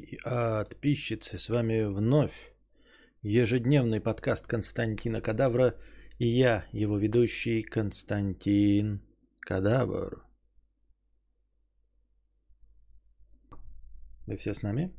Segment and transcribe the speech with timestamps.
[0.00, 2.54] подписчицы, с вами вновь
[3.22, 5.74] ежедневный подкаст Константина Кадавра
[6.18, 9.00] и я, его ведущий Константин
[9.40, 10.24] Кадавр.
[14.26, 14.94] Вы все с нами?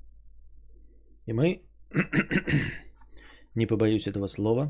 [1.26, 1.64] И мы,
[3.56, 4.68] не побоюсь этого слова,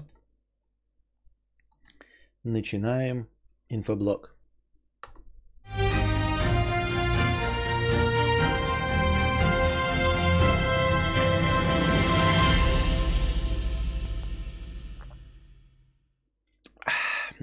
[2.43, 3.27] начинаем
[3.69, 4.34] инфоблог.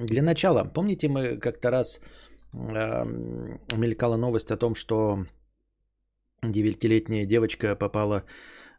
[0.02, 2.00] Для начала, помните, мы как-то раз
[2.54, 3.04] э,
[3.76, 5.26] мелькала новость о том, что
[6.42, 8.24] девятилетняя девочка попала,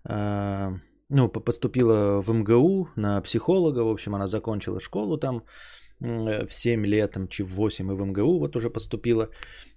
[0.10, 5.44] э, ну, поступила в МГУ на психолога, в общем, она закончила школу там
[6.02, 9.30] э, в 7 лет, там, в 8 и в МГУ вот уже поступила.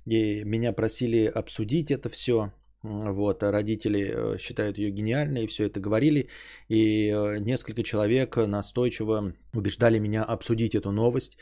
[0.04, 2.50] И меня просили обсудить это все.
[2.86, 6.28] Вот, а родители э, считают ее гениальной, и все это говорили.
[6.68, 11.36] И э, несколько человек настойчиво убеждали меня обсудить эту новость.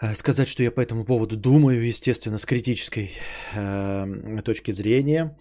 [0.00, 3.10] Э, сказать, что я по этому поводу думаю, естественно, с критической
[3.54, 5.36] э, точки зрения.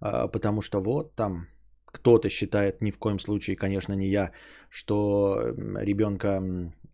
[0.00, 1.46] Э, потому что вот там
[1.84, 4.32] кто-то считает, ни в коем случае, конечно, не я,
[4.70, 6.40] что ребенка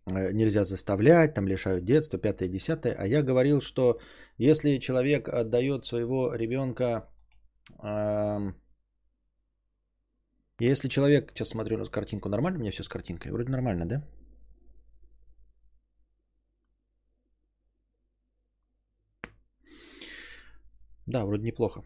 [0.07, 2.95] нельзя заставлять, там лишают детства, пятое, десятое.
[2.99, 3.99] А я говорил, что
[4.37, 7.07] если человек отдает своего ребенка
[10.59, 13.31] если человек, сейчас смотрю на картинку, нормально у меня все с картинкой?
[13.31, 14.03] Вроде нормально, да?
[21.05, 21.83] Да, вроде неплохо.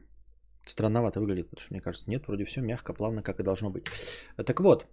[0.66, 3.86] Странновато выглядит, потому что мне кажется, нет, вроде все мягко, плавно, как и должно быть.
[4.46, 4.88] Так вот,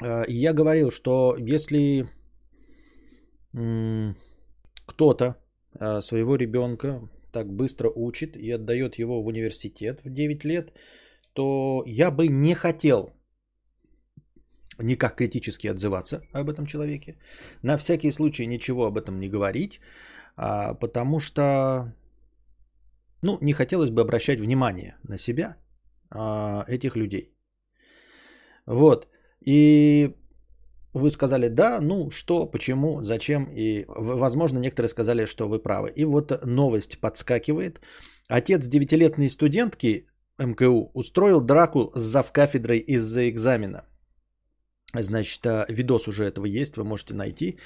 [0.00, 2.08] э, я говорил, что если
[4.86, 5.36] кто-то
[5.80, 10.72] э, своего ребенка так быстро учит и отдает его в университет в 9 лет,
[11.32, 13.12] то я бы не хотел
[14.78, 17.18] никак критически отзываться об этом человеке.
[17.62, 19.80] На всякий случай ничего об этом не говорить,
[20.36, 21.92] а, потому что
[23.22, 25.56] ну, не хотелось бы обращать внимание на себя
[26.10, 27.34] а, этих людей.
[28.66, 29.08] Вот.
[29.40, 30.14] И
[30.98, 35.92] вы сказали да, ну что, почему, зачем, и возможно некоторые сказали, что вы правы.
[35.96, 37.80] И вот новость подскакивает.
[38.28, 40.06] Отец девятилетней студентки
[40.38, 43.84] МКУ устроил драку с завкафедрой из-за экзамена.
[44.94, 47.58] Значит, а, видос уже этого есть, вы можете найти.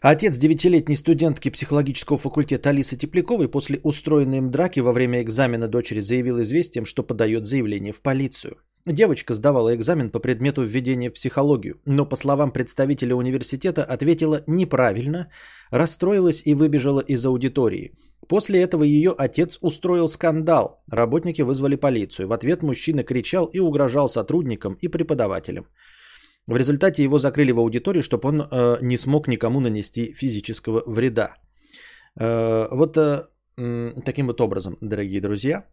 [0.00, 6.00] Отец девятилетней студентки психологического факультета Алисы Тепляковой после устроенной им драки во время экзамена дочери
[6.00, 8.56] заявил известием, что подает заявление в полицию.
[8.86, 15.28] Девочка сдавала экзамен по предмету введения в психологию, но, по словам представителя университета, ответила неправильно,
[15.70, 17.92] расстроилась и выбежала из аудитории.
[18.28, 20.82] После этого ее отец устроил скандал.
[20.90, 22.28] Работники вызвали полицию.
[22.28, 25.66] В ответ мужчина кричал и угрожал сотрудникам и преподавателям.
[26.48, 31.36] В результате его закрыли в аудитории, чтобы он э, не смог никому нанести физического вреда.
[32.18, 33.24] Э, вот э,
[34.04, 35.66] таким вот образом, дорогие друзья,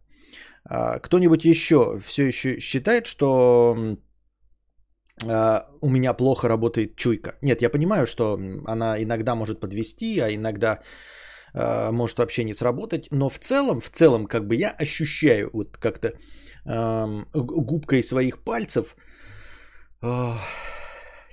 [0.64, 3.74] кто-нибудь еще все еще считает, что
[5.26, 7.34] а, у меня плохо работает чуйка?
[7.42, 10.82] Нет, я понимаю, что она иногда может подвести, а иногда
[11.54, 15.76] а, может вообще не сработать, но в целом, в целом, как бы я ощущаю вот
[15.76, 16.12] как-то
[17.34, 18.94] губкой своих пальцев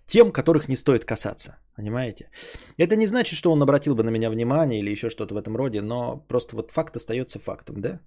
[0.06, 1.58] тем, которых не стоит касаться.
[1.76, 2.30] Понимаете?
[2.78, 5.56] Это не значит, что он обратил бы на меня внимание или еще что-то в этом
[5.56, 8.00] роде, но просто вот факт остается фактом, да?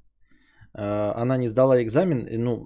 [0.75, 2.65] Э, она не сдала экзамен, ну,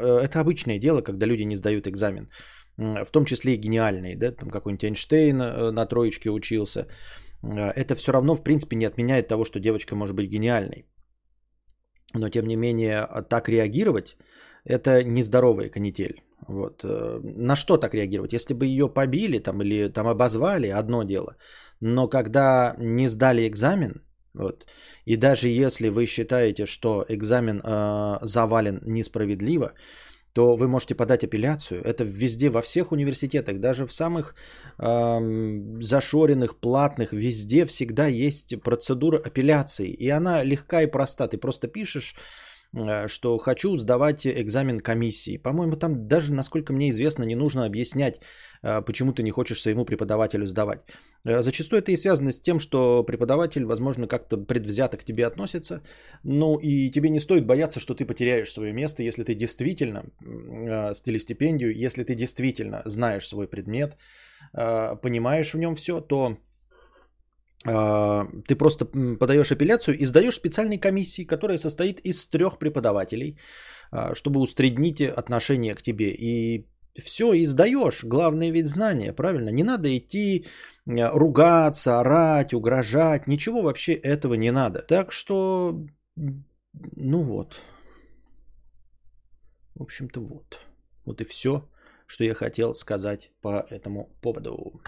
[0.00, 2.28] э, это обычное дело, когда люди не сдают экзамен,
[2.76, 6.86] в том числе и гениальные, да, там какой-нибудь Эйнштейн э, на троечке учился,
[7.42, 10.86] это все равно, в принципе, не отменяет того, что девочка может быть гениальной.
[12.14, 14.16] Но, тем не менее, так реагировать,
[14.64, 16.22] это нездоровая канитель.
[16.48, 16.84] Вот.
[16.84, 18.32] На что так реагировать?
[18.32, 21.36] Если бы ее побили там, или там обозвали, одно дело.
[21.80, 24.02] Но когда не сдали экзамен,
[24.34, 24.66] вот.
[25.06, 29.72] И даже если вы считаете, что экзамен э, завален несправедливо,
[30.32, 31.80] то вы можете подать апелляцию.
[31.84, 34.34] Это везде, во всех университетах, даже в самых
[34.78, 35.18] э,
[35.80, 39.88] зашоренных, платных, везде всегда есть процедура апелляции.
[39.88, 41.28] И она легка и проста.
[41.28, 42.16] Ты просто пишешь
[43.08, 45.36] что хочу сдавать экзамен комиссии.
[45.36, 48.20] По-моему, там даже, насколько мне известно, не нужно объяснять,
[48.62, 50.80] э, почему ты не хочешь своему преподавателю сдавать.
[51.24, 55.82] Э, зачастую это и связано с тем, что преподаватель, возможно, как-то предвзято к тебе относится.
[56.24, 60.04] Ну и тебе не стоит бояться, что ты потеряешь свое место, если ты действительно,
[61.06, 63.96] или стипендию, если ты действительно знаешь свой предмет,
[64.52, 66.36] понимаешь в нем все, то
[67.64, 68.84] ты просто
[69.18, 73.38] подаешь апелляцию и сдаешь специальной комиссии, которая состоит из трех преподавателей,
[73.90, 76.10] а, чтобы усреднить отношение к тебе.
[76.10, 76.66] И
[76.98, 78.04] все, и сдаешь.
[78.04, 79.50] Главное ведь знание, правильно?
[79.50, 80.46] Не надо идти
[80.86, 83.26] ругаться, орать, угрожать.
[83.26, 84.82] Ничего вообще этого не надо.
[84.82, 85.86] Так что,
[86.16, 87.56] ну вот.
[89.74, 90.60] В общем-то вот.
[91.04, 91.68] Вот и все,
[92.06, 94.80] что я хотел сказать по этому поводу.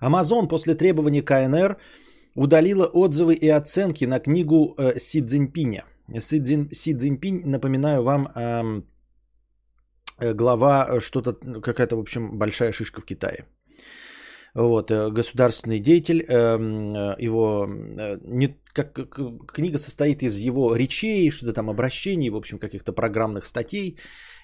[0.00, 1.76] Amazon после требований КНР
[2.34, 5.84] удалила отзывы и оценки на книгу э, Си Цзиньпиня.
[6.18, 8.84] Си, Цзин, Си Цзиньпинь, напоминаю вам, эм,
[10.20, 13.44] э, глава э, что-то, какая-то, в общем, большая шишка в Китае.
[14.54, 17.66] Вот, э, государственный деятель, эм, э, его
[18.22, 18.92] не, как,
[19.52, 23.98] книга состоит из его речей, что-то там обращений, в общем, каких-то программных статей.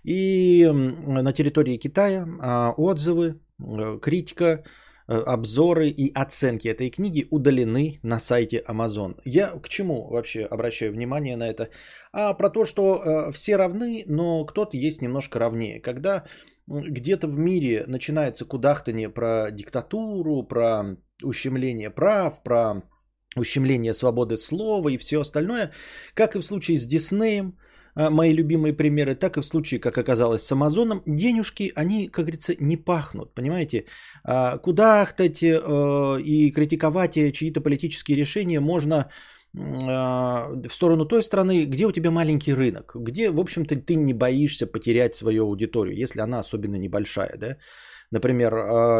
[0.04, 0.68] И
[1.06, 3.40] на территории Китая а, отзывы,
[4.02, 4.62] критика,
[5.06, 9.20] обзоры и оценки этой книги удалены на сайте Amazon.
[9.24, 11.68] Я к чему вообще обращаю внимание на это?
[12.12, 15.80] А про то, что э, все равны, но кто-то есть немножко равнее.
[15.80, 16.24] Когда
[16.66, 22.82] где-то в мире начинается кудахтание про диктатуру, про ущемление прав, про
[23.36, 25.72] ущемление свободы слова и все остальное,
[26.14, 27.58] как и в случае с Диснеем,
[27.94, 32.54] мои любимые примеры, так и в случае, как оказалось с Амазоном, денежки, они, как говорится,
[32.60, 33.84] не пахнут, понимаете?
[34.24, 39.10] А, кудахтать э, и критиковать чьи-то политические решения можно
[39.56, 44.12] а, в сторону той страны, где у тебя маленький рынок, где, в общем-то, ты не
[44.12, 47.56] боишься потерять свою аудиторию, если она особенно небольшая, да?
[48.10, 48.52] Например,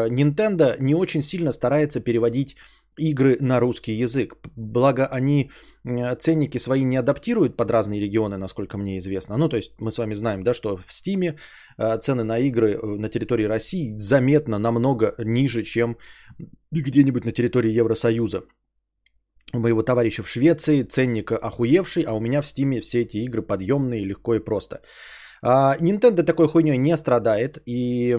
[0.09, 2.55] Nintendo не очень сильно старается переводить
[2.97, 4.37] игры на русский язык.
[4.55, 5.51] Благо они
[6.19, 9.37] ценники свои не адаптируют под разные регионы, насколько мне известно.
[9.37, 11.35] Ну, то есть мы с вами знаем, да, что в Стиме
[11.77, 15.97] э, цены на игры э, на территории России заметно намного ниже, чем
[16.71, 18.43] где-нибудь на территории Евросоюза.
[19.53, 23.43] У моего товарища в Швеции ценник охуевший, а у меня в Стиме все эти игры
[23.43, 24.81] подъемные, легко и просто.
[25.47, 28.09] А, Nintendo такой хуйней не страдает, и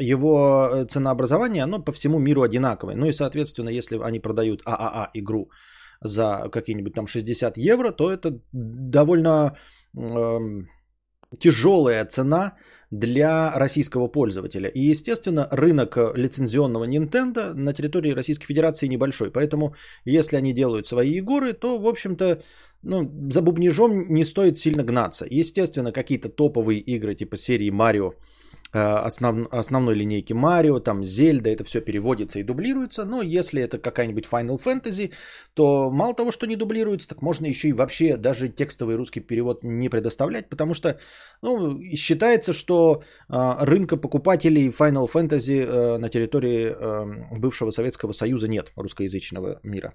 [0.00, 2.96] его ценообразование, оно по всему миру одинаковое.
[2.96, 5.50] Ну и, соответственно, если они продают ААА игру
[6.00, 9.56] за какие-нибудь там 60 евро, то это довольно
[9.96, 10.38] э,
[11.38, 12.56] тяжелая цена
[12.90, 14.68] для российского пользователя.
[14.68, 19.30] И, естественно, рынок лицензионного Nintendo на территории Российской Федерации небольшой.
[19.30, 19.74] Поэтому,
[20.04, 22.42] если они делают свои игры, то, в общем-то,
[22.84, 25.26] ну, за бубнижом не стоит сильно гнаться.
[25.30, 28.12] Естественно, какие-то топовые игры типа серии Марио,
[28.72, 33.04] э, основ, основной линейки Марио, там Зельда, это все переводится и дублируется.
[33.04, 35.12] Но если это какая-нибудь Final Fantasy,
[35.54, 39.64] то мало того, что не дублируется, так можно еще и вообще даже текстовый русский перевод
[39.64, 40.98] не предоставлять, потому что
[41.42, 48.48] ну, считается, что э, рынка покупателей Final Fantasy э, на территории э, бывшего Советского Союза
[48.48, 49.94] нет русскоязычного мира.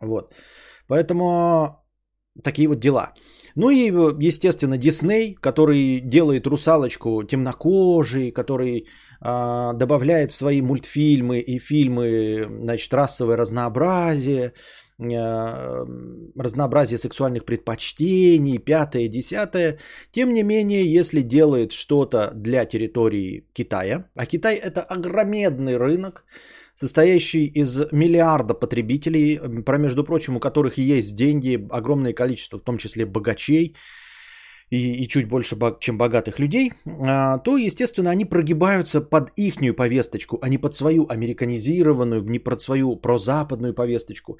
[0.00, 0.34] Вот.
[0.90, 1.84] Поэтому
[2.42, 3.12] такие вот дела.
[3.54, 3.92] Ну и,
[4.26, 8.86] естественно, Дисней, который делает русалочку темнокожей, который
[9.24, 14.52] э, добавляет в свои мультфильмы и фильмы, значит, расовое разнообразие,
[14.98, 15.86] э,
[16.36, 19.78] разнообразие сексуальных предпочтений, пятое, десятое.
[20.10, 26.24] Тем не менее, если делает что-то для территории Китая, а Китай это огромный рынок,
[26.80, 32.78] состоящий из миллиарда потребителей, про, между прочим, у которых есть деньги, огромное количество, в том
[32.78, 33.76] числе богачей,
[34.70, 40.38] и, и чуть больше, чем богатых людей, а, то, естественно, они прогибаются под ихнюю повесточку,
[40.42, 44.38] а не под свою американизированную, не под свою прозападную повесточку.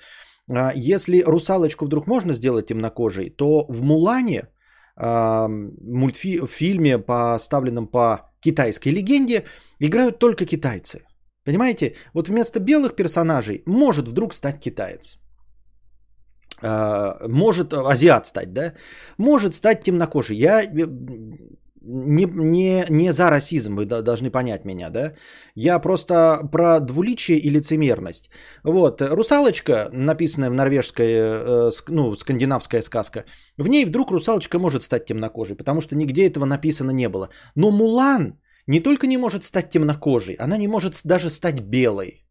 [0.50, 4.48] А, если русалочку вдруг можно сделать темнокожей, то в Мулане,
[4.96, 9.44] а, мультфильме, поставленном по китайской легенде,
[9.80, 11.00] играют только китайцы.
[11.50, 11.94] Понимаете?
[12.14, 15.18] Вот вместо белых персонажей может вдруг стать китаец.
[16.62, 18.72] А, может азиат стать, да?
[19.18, 20.36] Может стать темнокожий.
[20.36, 20.86] Я э,
[21.80, 25.12] не, не, не за расизм, вы должны понять меня, да?
[25.56, 28.30] Я просто про двуличие и лицемерность.
[28.62, 33.24] Вот, русалочка, написанная в норвежской, э, ну, скандинавская сказка,
[33.58, 37.28] в ней вдруг русалочка может стать темнокожей, потому что нигде этого написано не было.
[37.56, 38.38] Но Мулан
[38.70, 42.22] не только не может стать темнокожей, она не может даже стать белой.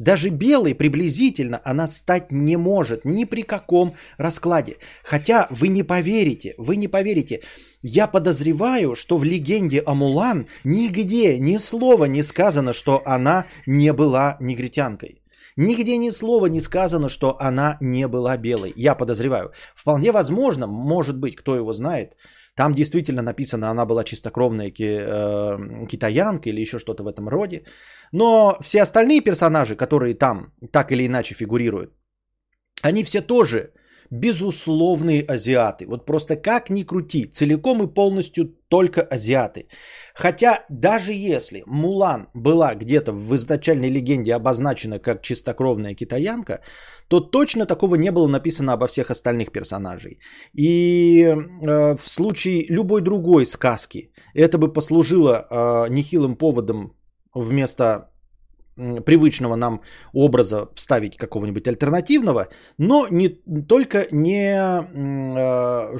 [0.00, 4.76] Даже белой приблизительно она стать не может ни при каком раскладе.
[5.04, 7.42] Хотя вы не поверите, вы не поверите.
[7.80, 13.92] Я подозреваю, что в легенде о Мулан нигде ни слова не сказано, что она не
[13.92, 15.22] была негритянкой.
[15.56, 18.72] Нигде ни слова не сказано, что она не была белой.
[18.74, 19.52] Я подозреваю.
[19.76, 22.16] Вполне возможно, может быть, кто его знает,
[22.56, 27.64] там действительно написано, она была чистокровная ки, э, китаянка или еще что-то в этом роде.
[28.12, 31.92] Но все остальные персонажи, которые там так или иначе фигурируют,
[32.82, 33.72] они все тоже
[34.14, 35.86] безусловные азиаты.
[35.86, 39.68] Вот просто как ни крути, целиком и полностью только азиаты.
[40.14, 46.60] Хотя даже если Мулан была где-то в изначальной легенде обозначена как чистокровная китаянка,
[47.08, 50.18] то точно такого не было написано обо всех остальных персонажей.
[50.52, 56.96] И э, в случае любой другой сказки это бы послужило э, нехилым поводом
[57.34, 58.13] вместо
[58.76, 59.80] привычного нам
[60.12, 63.28] образа ставить какого-нибудь альтернативного, но не
[63.68, 65.98] только не, э,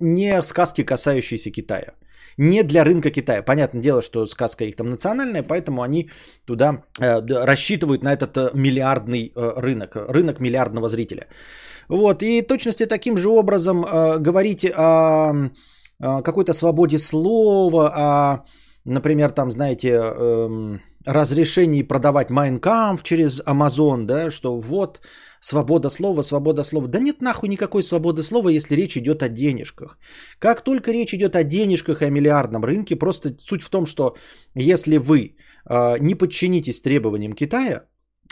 [0.00, 1.92] не сказки, касающиеся Китая.
[2.38, 3.42] Не для рынка Китая.
[3.42, 6.10] Понятное дело, что сказка их там национальная, поэтому они
[6.46, 11.26] туда э, рассчитывают на этот э, миллиардный рынок, рынок миллиардного зрителя.
[11.88, 13.82] Вот, и точности таким же образом
[14.22, 15.50] говорить о
[15.98, 18.44] какой-то свободе слова, о,
[18.84, 25.00] например, там, знаете, эм, разрешении продавать Майнкамп через Amazon, да, что вот
[25.40, 26.88] свобода слова, свобода слова.
[26.88, 29.98] Да нет нахуй никакой свободы слова, если речь идет о денежках.
[30.38, 34.16] Как только речь идет о денежках и о миллиардном рынке, просто суть в том, что
[34.54, 35.36] если вы
[35.68, 37.84] э, не подчинитесь требованиям Китая,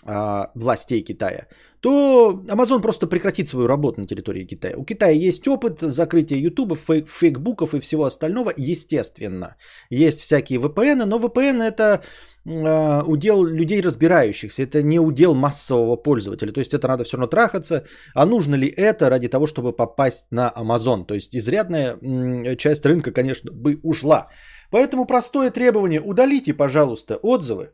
[0.06, 1.46] э, властей Китая,
[1.80, 4.76] то Amazon просто прекратит свою работу на территории Китая.
[4.76, 9.56] У Китая есть опыт закрытия фейк, фейкбуков и всего остального, естественно.
[9.88, 12.02] Есть всякие VPN, но VPN это
[12.48, 16.52] э, удел людей разбирающихся, это не удел массового пользователя.
[16.52, 17.84] То есть это надо все равно трахаться.
[18.14, 21.04] А нужно ли это ради того, чтобы попасть на Amazon?
[21.04, 24.28] То есть изрядная часть рынка, конечно, бы ушла.
[24.70, 27.70] Поэтому простое требование, удалите, пожалуйста, отзывы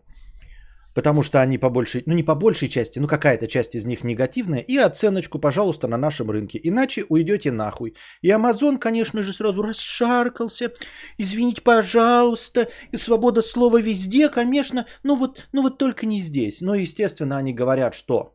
[0.95, 4.05] потому что они по большей, ну не по большей части, ну какая-то часть из них
[4.05, 7.95] негативная, и оценочку, пожалуйста, на нашем рынке, иначе уйдете нахуй.
[8.23, 10.73] И Амазон, конечно же, сразу расшаркался,
[11.19, 16.61] извините, пожалуйста, и свобода слова везде, конечно, ну вот, ну вот только не здесь.
[16.61, 18.34] Но, естественно, они говорят, что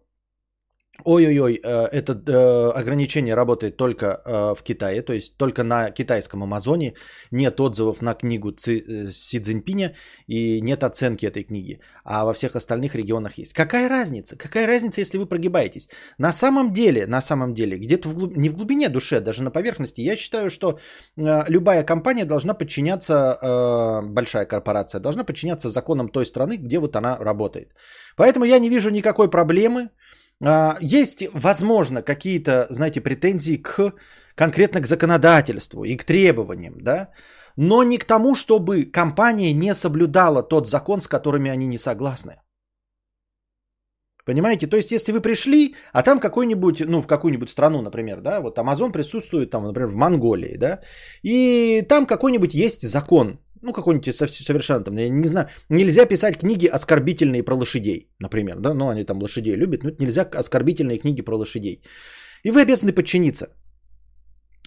[1.05, 6.43] Ой-ой-ой, э, это э, ограничение работает только э, в Китае, то есть только на китайском
[6.43, 6.93] Амазоне.
[7.31, 9.95] Нет отзывов на книгу Си Цзиньпиня
[10.27, 11.79] и нет оценки этой книги.
[12.03, 13.53] А во всех остальных регионах есть.
[13.53, 14.35] Какая разница?
[14.35, 15.89] Какая разница, если вы прогибаетесь?
[16.17, 18.35] На самом деле, на самом деле, где-то в глуб...
[18.35, 20.79] не в глубине души, даже на поверхности, я считаю, что
[21.15, 27.73] любая компания должна подчиняться, большая корпорация должна подчиняться законам той страны, где вот она работает.
[28.15, 29.89] Поэтому я не вижу никакой проблемы а,
[30.81, 33.93] есть, возможно, какие-то, знаете, претензии к
[34.35, 37.09] конкретно к законодательству и к требованиям, да,
[37.57, 42.41] но не к тому, чтобы компания не соблюдала тот закон, с которыми они не согласны.
[44.25, 44.67] Понимаете?
[44.67, 48.57] То есть, если вы пришли, а там какой-нибудь, ну, в какую-нибудь страну, например, да, вот
[48.57, 50.79] Amazon присутствует там, например, в Монголии, да,
[51.23, 56.67] и там какой-нибудь есть закон, ну, какой-нибудь совершенно там, я не знаю, нельзя писать книги
[56.67, 61.37] оскорбительные про лошадей, например, да, ну, они там лошадей любят, но нельзя оскорбительные книги про
[61.37, 61.81] лошадей.
[62.43, 63.47] И вы обязаны подчиниться.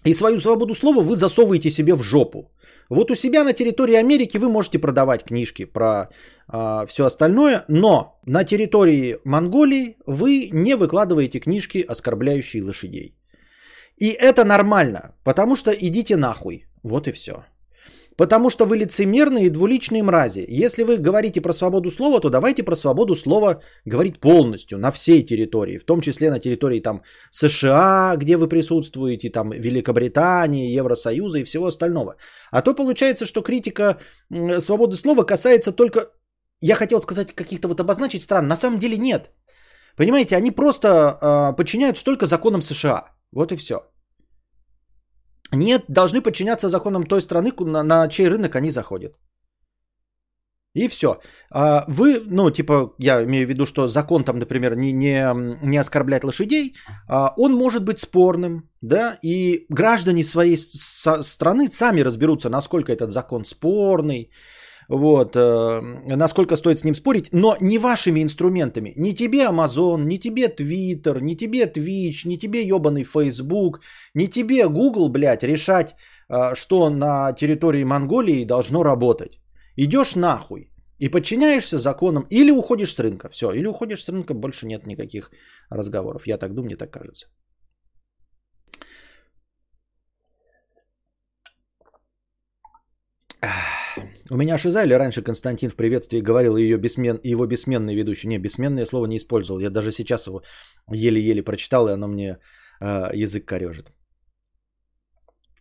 [0.05, 2.53] И свою свободу слова вы засовываете себе в жопу.
[2.91, 6.09] Вот у себя на территории Америки вы можете продавать книжки про
[6.53, 13.17] э, все остальное, но на территории Монголии вы не выкладываете книжки, оскорбляющие лошадей.
[13.97, 16.67] И это нормально, потому что идите нахуй.
[16.83, 17.45] Вот и все.
[18.17, 20.45] Потому что вы лицемерные и двуличные мрази.
[20.49, 25.25] Если вы говорите про свободу слова, то давайте про свободу слова говорить полностью, на всей
[25.25, 31.45] территории, в том числе на территории там США, где вы присутствуете, там Великобритании, Евросоюза и
[31.45, 32.17] всего остального.
[32.51, 33.99] А то получается, что критика
[34.59, 36.11] свободы слова касается только,
[36.61, 39.31] я хотел сказать, каких-то вот обозначить стран, на самом деле нет.
[39.97, 43.05] Понимаете, они просто э, подчиняются только законам США.
[43.33, 43.92] Вот и все.
[45.53, 49.13] Нет, должны подчиняться законам той страны, на, на чей рынок они заходят.
[50.75, 51.21] И все.
[51.51, 55.77] А вы, ну, типа, я имею в виду, что закон там, например, не, не, не
[55.77, 56.75] оскорблять лошадей,
[57.09, 63.45] а он может быть спорным, да, и граждане своей страны сами разберутся, насколько этот закон
[63.45, 64.31] спорный,
[64.93, 65.81] вот, э,
[66.17, 68.93] насколько стоит с ним спорить, но не вашими инструментами.
[68.97, 73.81] Не тебе Amazon, не тебе Twitter, не тебе Twitch, не тебе ебаный Facebook,
[74.15, 75.95] не тебе Google, блядь, решать,
[76.29, 79.41] э, что на территории Монголии должно работать.
[79.77, 83.31] Идешь нахуй и подчиняешься законам или уходишь с рынка.
[83.31, 85.31] Все, или уходишь с рынка, больше нет никаких
[85.71, 86.27] разговоров.
[86.27, 87.29] Я так думаю, мне так кажется.
[94.33, 98.29] У меня шиза или раньше Константин в приветствии говорил ее бессмен, его бессменный ведущий?
[98.29, 99.61] Не, бессменное слово не использовал.
[99.61, 100.43] Я даже сейчас его
[100.91, 102.39] еле-еле прочитал, и оно мне
[102.81, 103.93] э, язык корежит.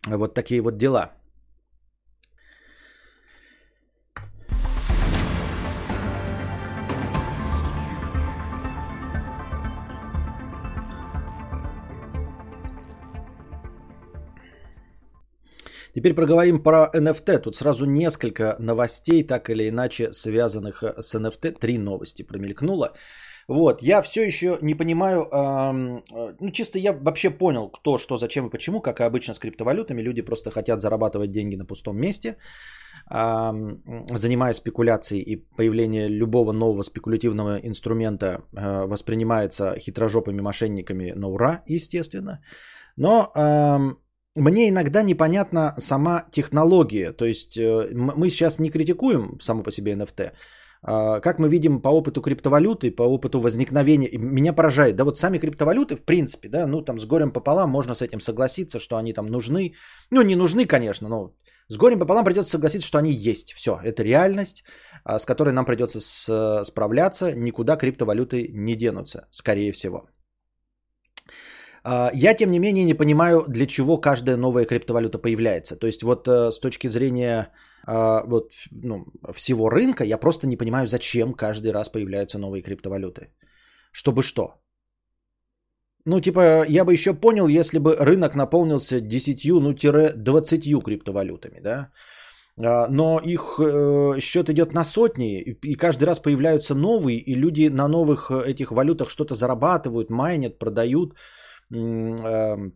[0.06, 1.12] Вот такие вот дела.
[15.94, 17.38] Теперь проговорим про NFT.
[17.38, 21.58] Тут сразу несколько новостей, так или иначе связанных э, с NFT.
[21.58, 22.92] Три новости промелькнуло.
[23.48, 26.04] Вот, я все еще не понимаю, эм,
[26.40, 30.00] ну чисто я вообще понял, кто, что, зачем и почему, как и обычно с криптовалютами,
[30.00, 32.36] люди просто хотят зарабатывать деньги на пустом месте,
[33.10, 33.82] эм,
[34.16, 42.40] занимаясь спекуляцией и появление любого нового спекулятивного инструмента э, воспринимается хитрожопыми мошенниками на ура, естественно.
[42.96, 43.32] Но
[44.34, 47.12] мне иногда непонятна сама технология.
[47.12, 50.32] То есть э, мы сейчас не критикуем само по себе NFT.
[50.84, 55.38] А, как мы видим по опыту криптовалюты, по опыту возникновения, меня поражает, да вот сами
[55.38, 59.12] криптовалюты, в принципе, да, ну там с горем пополам можно с этим согласиться, что они
[59.12, 59.74] там нужны.
[60.10, 61.34] Ну не нужны, конечно, но
[61.68, 63.52] с горем пополам придется согласиться, что они есть.
[63.52, 64.64] Все, это реальность,
[65.04, 66.00] а, с которой нам придется
[66.64, 70.08] справляться, никуда криптовалюты не денутся, скорее всего.
[71.84, 75.76] А, я, тем не менее, не понимаю, для чего каждая новая криптовалюта появляется.
[75.76, 77.48] То есть вот э, с точки зрения
[77.86, 83.32] а, вот, ну, всего рынка, я просто не понимаю, зачем каждый раз появляются новые криптовалюты.
[83.92, 84.54] Чтобы что?
[86.04, 91.90] Ну, типа, я бы еще понял, если бы рынок наполнился 10, ну, 20 криптовалютами, да?
[92.60, 97.68] А, но их э, счет идет на сотни, и каждый раз появляются новые, и люди
[97.68, 101.14] на новых э, этих валютах что-то зарабатывают, майнят, продают.
[101.72, 102.72] Эм,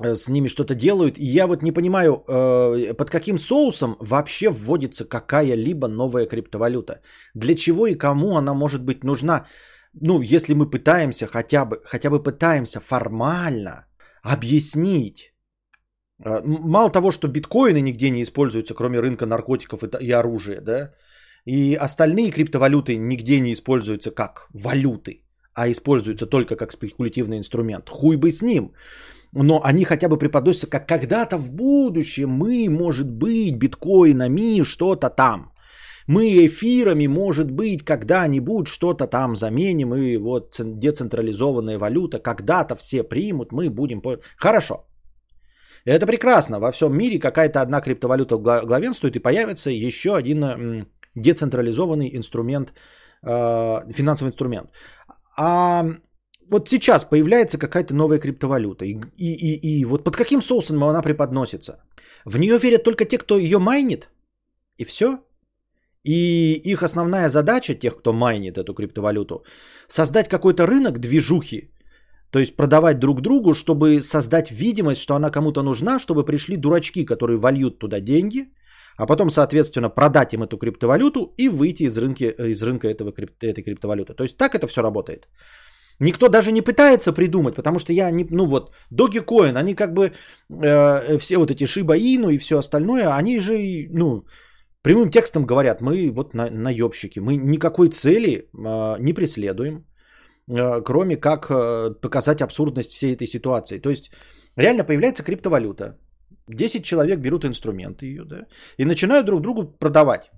[0.00, 1.18] э, с ними что-то делают.
[1.18, 7.00] И я вот не понимаю, э, под каким соусом вообще вводится какая-либо новая криптовалюта.
[7.34, 9.46] Для чего и кому она может быть нужна?
[9.94, 13.86] Ну, если мы пытаемся хотя бы, хотя бы пытаемся формально
[14.22, 15.32] объяснить.
[16.24, 20.92] Э, мало того, что биткоины нигде не используются, кроме рынка наркотиков и оружия, да,
[21.44, 25.25] и остальные криптовалюты нигде не используются как валюты
[25.56, 27.88] а используются только как спекулятивный инструмент.
[27.88, 28.72] Хуй бы с ним.
[29.32, 35.52] Но они хотя бы преподносятся как когда-то в будущем мы, может быть, биткоинами что-то там.
[36.08, 43.52] Мы эфирами, может быть, когда-нибудь что-то там заменим, и вот децентрализованная валюта, когда-то все примут,
[43.52, 44.02] мы будем...
[44.36, 44.74] Хорошо.
[45.84, 46.60] Это прекрасно.
[46.60, 52.72] Во всем мире какая-то одна криптовалюта главенствует, и появится еще один децентрализованный инструмент,
[53.22, 54.70] э, финансовый инструмент.
[55.38, 55.84] А
[56.50, 58.84] вот сейчас появляется какая-то новая криптовалюта.
[58.84, 61.82] И, и, и, и вот под каким соусом она преподносится?
[62.24, 64.08] В нее верят только те, кто ее майнит.
[64.78, 65.18] И все.
[66.04, 69.44] И их основная задача, тех, кто майнит эту криптовалюту,
[69.88, 71.70] создать какой-то рынок движухи,
[72.30, 77.04] то есть продавать друг другу, чтобы создать видимость, что она кому-то нужна, чтобы пришли дурачки,
[77.04, 78.52] которые вольют туда деньги,
[78.96, 83.62] а потом, соответственно, продать им эту криптовалюту и выйти из рынка, из рынка этого, этой
[83.62, 84.14] криптовалюты.
[84.14, 85.28] То есть так это все работает.
[86.00, 90.12] Никто даже не пытается придумать, потому что я не, ну вот, Dogecoin, они как бы
[90.50, 93.56] э, все вот эти Shiba Inu и все остальное, они же,
[93.90, 94.24] ну,
[94.82, 99.86] прямым текстом говорят, мы вот на, наебщики, мы никакой цели э, не преследуем,
[100.48, 103.78] э, кроме как э, показать абсурдность всей этой ситуации.
[103.78, 104.10] То есть
[104.56, 105.98] реально появляется криптовалюта,
[106.48, 108.46] 10 человек берут инструменты ее, да,
[108.78, 110.30] и начинают друг другу продавать.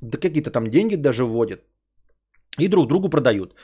[0.00, 1.60] Да какие-то там деньги даже вводят.
[2.58, 3.54] И друг другу продают.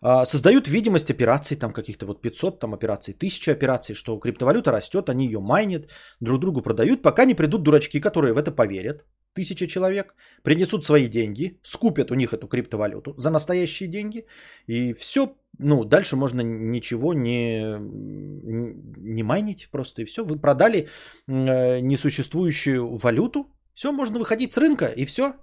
[0.00, 5.08] А, создают видимость операций, там каких-то вот 500 там операций, 1000 операций, что криптовалюта растет,
[5.08, 5.88] они ее майнят,
[6.20, 9.04] друг другу продают, пока не придут дурачки, которые в это поверят.
[9.38, 14.26] Тысяча человек принесут свои деньги, скупят у них эту криптовалюту за настоящие деньги,
[14.66, 20.24] и все, ну, дальше можно ничего не, не майнить просто, и все.
[20.24, 20.88] Вы продали
[21.28, 25.34] э, несуществующую валюту, все, можно выходить с рынка, и все,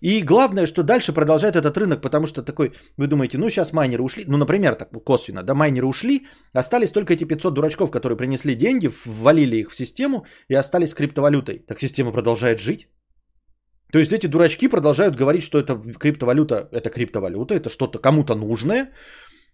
[0.00, 4.02] и главное, что дальше продолжает этот рынок, потому что такой, вы думаете, ну сейчас майнеры
[4.02, 8.54] ушли, ну, например, так косвенно, да, майнеры ушли, остались только эти 500 дурачков, которые принесли
[8.54, 11.58] деньги, ввалили их в систему и остались с криптовалютой.
[11.58, 12.88] Так система продолжает жить.
[13.92, 18.92] То есть эти дурачки продолжают говорить, что это криптовалюта, это криптовалюта, это что-то кому-то нужное.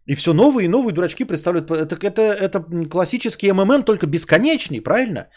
[0.07, 1.71] И все новые и новые дурачки представляют.
[1.71, 5.29] Это, это, это классический МММ, только бесконечный, правильно?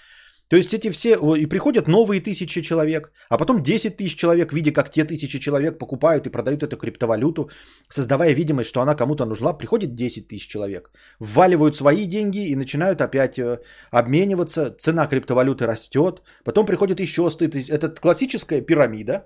[0.50, 4.72] То есть эти все, и приходят новые тысячи человек, а потом 10 тысяч человек, видя,
[4.72, 7.50] как те тысячи человек покупают и продают эту криптовалюту,
[7.90, 13.02] создавая видимость, что она кому-то нужна, приходит 10 тысяч человек, вваливают свои деньги и начинают
[13.02, 13.60] опять э,
[13.92, 17.70] обмениваться, цена криптовалюты растет, потом приходит еще 100 тысяч.
[17.70, 19.26] Это классическая пирамида,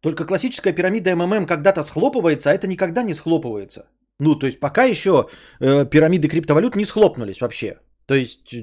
[0.00, 3.86] только классическая пирамида МММ когда-то схлопывается, а это никогда не схлопывается.
[4.18, 5.28] Ну, то есть пока еще
[5.60, 7.80] э, пирамиды криптовалют не схлопнулись вообще.
[8.06, 8.54] То есть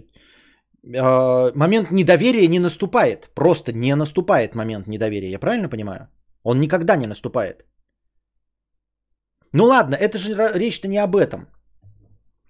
[0.84, 3.30] момент недоверия не наступает.
[3.36, 5.32] Просто не наступает момент недоверия.
[5.32, 6.08] Я правильно понимаю?
[6.44, 7.66] Он никогда не наступает.
[9.54, 11.48] Ну ладно, это же речь-то не об этом.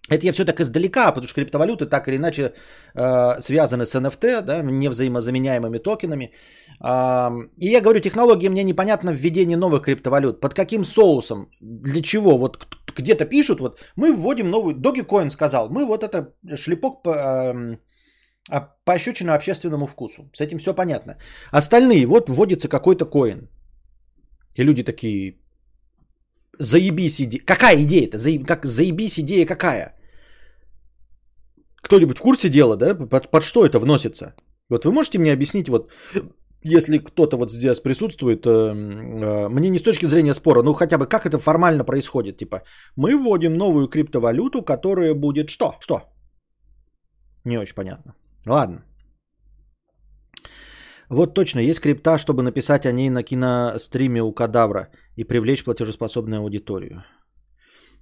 [0.10, 2.54] Это я все так издалека, потому что криптовалюты так или иначе
[2.94, 6.34] э, связаны с NFT, да, невзаимозаменяемыми токенами.
[6.84, 10.42] Э, и я говорю, технология мне непонятна введение новых криптовалют.
[10.42, 11.50] Под каким соусом?
[11.62, 12.38] Для чего?
[12.38, 12.68] Вот
[12.98, 14.76] где-то пишут, вот мы вводим новую...
[14.76, 17.78] Dogecoin сказал, мы вот это шлепок по, э,
[18.86, 20.30] пощечину общественному вкусу.
[20.34, 21.18] С этим все понятно.
[21.52, 23.50] Остальные, вот вводится какой-то коин.
[24.56, 25.38] И люди такие,
[26.60, 27.42] заебись идея.
[27.46, 28.18] Какая идея-то?
[28.18, 28.46] Заеб...
[28.48, 29.96] Как заебись идея какая?
[31.82, 32.96] Кто-нибудь в курсе дела, да?
[32.96, 34.36] Под, под что это вносится?
[34.70, 35.92] Вот вы можете мне объяснить, вот
[36.64, 40.98] если кто-то вот здесь присутствует, э, э, мне не с точки зрения спора, ну хотя
[40.98, 42.64] бы как это формально происходит, типа
[42.96, 45.76] мы вводим новую криптовалюту, которая будет что?
[45.80, 46.02] Что?
[47.44, 48.16] Не очень понятно.
[48.48, 48.84] Ладно.
[51.10, 56.42] Вот точно, есть крипта, чтобы написать о ней на киностриме у кадавра и привлечь платежеспособную
[56.42, 57.04] аудиторию.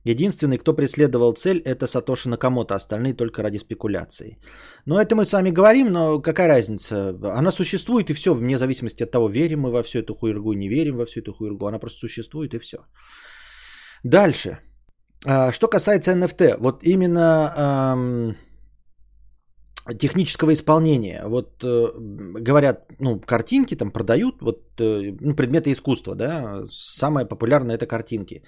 [0.05, 4.39] Единственный, кто преследовал цель, это Сатоши Накамото, остальные только ради спекуляций.
[4.85, 7.09] Но это мы с вами говорим, но какая разница?
[7.37, 10.69] Она существует и все, вне зависимости от того, верим мы во всю эту хуйргу, не
[10.69, 11.67] верим во всю эту хуйргу.
[11.67, 12.77] Она просто существует и все.
[14.03, 14.57] Дальше.
[15.25, 18.35] А, что касается NFT, вот именно эм,
[19.97, 21.23] технического исполнения.
[21.25, 21.91] Вот э,
[22.41, 28.43] говорят, ну, картинки там продают, вот э, ну, предметы искусства, да, самое популярное это картинки.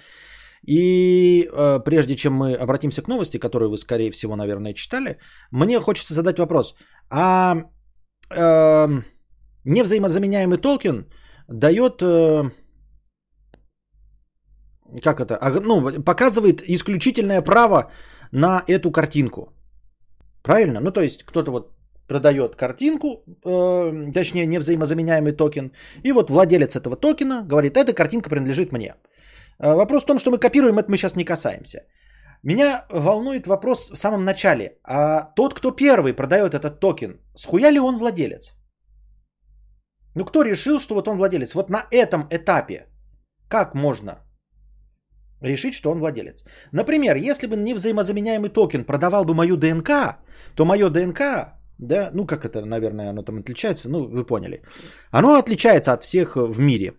[0.67, 5.17] И э, прежде чем мы обратимся к новости, которую вы, скорее всего, наверное, читали,
[5.51, 6.75] мне хочется задать вопрос.
[7.09, 7.55] А
[8.29, 9.01] э,
[9.65, 11.05] невзаимозаменяемый токен
[11.47, 12.01] дает...
[12.01, 12.51] Э,
[15.01, 15.39] как это?
[15.63, 17.91] Ну, показывает исключительное право
[18.31, 19.51] на эту картинку.
[20.43, 20.79] Правильно?
[20.81, 21.71] Ну, то есть кто-то вот
[22.07, 23.07] продает картинку,
[23.45, 25.71] э, точнее, невзаимозаменяемый токен,
[26.03, 28.95] и вот владелец этого токена говорит, эта картинка принадлежит мне.
[29.59, 31.79] Э, вопрос в том, что мы копируем, это мы сейчас не касаемся.
[32.43, 34.77] Меня волнует вопрос в самом начале.
[34.83, 38.53] А тот, кто первый продает этот токен, схуя ли он владелец?
[40.15, 41.55] Ну, кто решил, что вот он владелец?
[41.55, 42.87] Вот на этом этапе
[43.47, 44.19] как можно
[45.41, 46.43] решить, что он владелец?
[46.71, 50.17] Например, если бы невзаимозаменяемый токен продавал бы мою ДНК,
[50.55, 51.19] то мое ДНК,
[51.79, 54.61] да, ну как это, наверное, оно там отличается, ну вы поняли.
[55.11, 56.93] Оно отличается от всех в мире.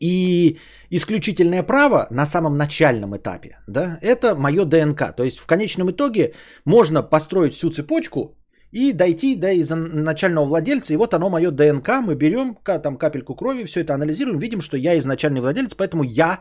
[0.00, 0.58] И
[0.90, 5.14] исключительное право на самом начальном этапе, да, это мое ДНК.
[5.16, 8.36] То есть в конечном итоге можно построить всю цепочку
[8.72, 10.94] и дойти до изначального владельца.
[10.94, 14.76] И вот оно мое ДНК, мы берем там капельку крови, все это анализируем, видим, что
[14.76, 16.38] я изначальный владелец, поэтому я э,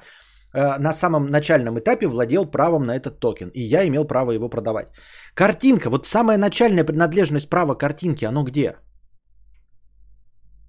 [0.54, 3.50] на самом начальном этапе владел правом на этот токен.
[3.54, 4.88] И я имел право его продавать.
[5.34, 8.76] Картинка, вот самая начальная принадлежность права картинки, оно где?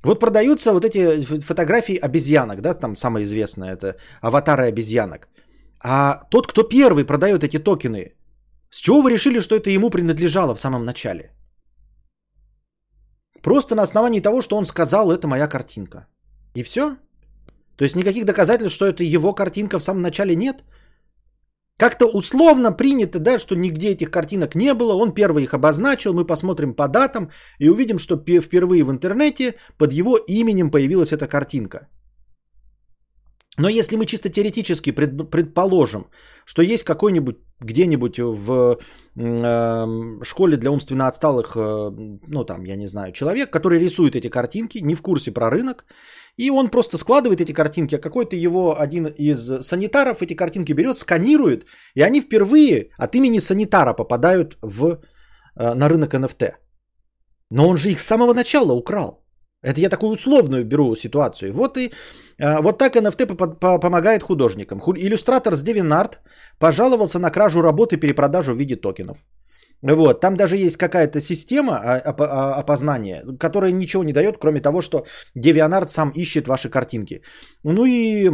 [0.04, 5.28] Вот продаются вот эти фотографии обезьянок, да, там самое известное, это аватары обезьянок.
[5.84, 8.16] А тот, кто первый продает эти токены,
[8.70, 11.30] с чего вы решили, что это ему принадлежало в самом начале?
[13.42, 16.06] Просто на основании того, что он сказал, это моя картинка.
[16.54, 16.96] И все?
[17.82, 20.62] То есть никаких доказательств, что это его картинка в самом начале нет?
[21.76, 24.92] Как-то условно принято, да, что нигде этих картинок не было.
[24.92, 26.14] Он первый их обозначил.
[26.14, 31.26] Мы посмотрим по датам и увидим, что впервые в интернете под его именем появилась эта
[31.26, 31.88] картинка.
[33.58, 36.06] Но если мы чисто теоретически предположим,
[36.46, 38.78] что есть какой-нибудь где-нибудь в
[39.16, 41.90] э, школе для умственно отсталых, э,
[42.28, 45.84] ну там, я не знаю, человек, который рисует эти картинки, не в курсе про рынок,
[46.38, 50.96] и он просто складывает эти картинки, а какой-то его один из санитаров эти картинки берет,
[50.96, 54.98] сканирует, и они впервые от имени санитара попадают в,
[55.56, 56.54] э, на рынок NFT.
[57.50, 59.21] Но он же их с самого начала украл.
[59.62, 61.52] Это я такую условную беру ситуацию.
[61.52, 61.92] Вот и
[62.38, 63.26] э, вот так NFT
[63.80, 64.80] помогает художникам.
[64.80, 66.18] Иллюстратор с DeviantArt
[66.58, 69.18] пожаловался на кражу работы и перепродажу в виде токенов.
[69.82, 71.76] Вот, там даже есть какая-то система
[72.60, 77.22] опознания, которая ничего не дает, кроме того, что DeviantArt сам ищет ваши картинки.
[77.64, 78.30] Ну и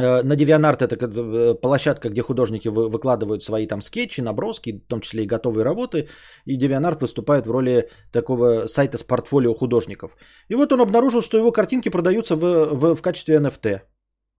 [0.00, 5.24] на DeviantArt это э, площадка, где художники выкладывают свои там скетчи, наброски, в том числе
[5.24, 6.08] и готовые работы.
[6.46, 10.16] И DeviantArt выступает в роли такого сайта с портфолио художников.
[10.48, 13.80] И вот он обнаружил, что его картинки продаются в, в, в качестве NFT.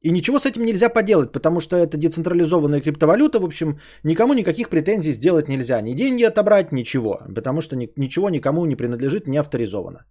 [0.02, 3.40] И ничего с этим нельзя поделать, потому что это децентрализованная криптовалюта.
[3.40, 5.82] В общем, никому никаких претензий сделать нельзя.
[5.82, 7.22] Ни деньги отобрать, ничего.
[7.36, 10.06] Потому что ни, ничего никому не принадлежит, не авторизовано.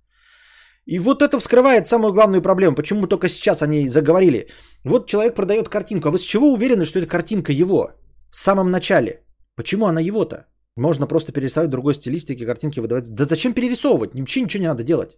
[0.86, 2.76] И вот это вскрывает самую главную проблему.
[2.76, 4.48] Почему только сейчас они заговорили?
[4.84, 6.08] Вот человек продает картинку.
[6.08, 7.90] А вы с чего уверены, что эта картинка его?
[8.30, 9.24] В самом начале.
[9.56, 10.46] Почему она его-то?
[10.76, 13.14] Можно просто перерисовать другой стилистике, картинки выдавать.
[13.14, 14.14] Да зачем перерисовывать?
[14.14, 15.16] Вообще ничего не надо делать.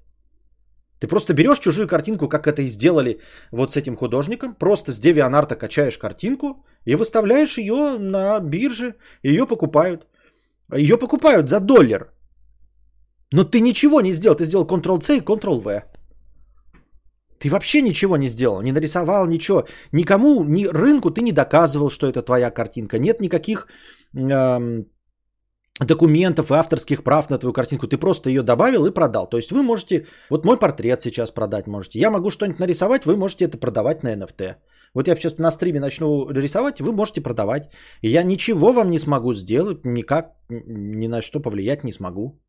[1.00, 3.20] Ты просто берешь чужую картинку, как это и сделали
[3.50, 9.46] вот с этим художником, просто с DeviantArt качаешь картинку и выставляешь ее на бирже, ее
[9.46, 10.06] покупают.
[10.72, 12.12] Ее покупают за доллар.
[13.32, 14.36] Но ты ничего не сделал.
[14.36, 15.82] Ты сделал Ctrl-C и Ctrl-V.
[17.42, 19.66] Ты вообще ничего не сделал, не нарисовал ничего.
[19.92, 22.98] Никому, ни рынку ты не доказывал, что это твоя картинка.
[22.98, 23.66] Нет никаких
[24.14, 24.86] эм,
[25.80, 27.88] документов и авторских прав на твою картинку.
[27.88, 29.28] Ты просто ее добавил и продал.
[29.28, 31.98] То есть вы можете, вот мой портрет сейчас продать можете.
[31.98, 34.54] Я могу что-нибудь нарисовать, вы можете это продавать на NFT.
[34.94, 37.70] Вот я сейчас на стриме начну рисовать, вы можете продавать.
[38.02, 42.40] Я ничего вам не смогу сделать, никак, ни на что повлиять не смогу.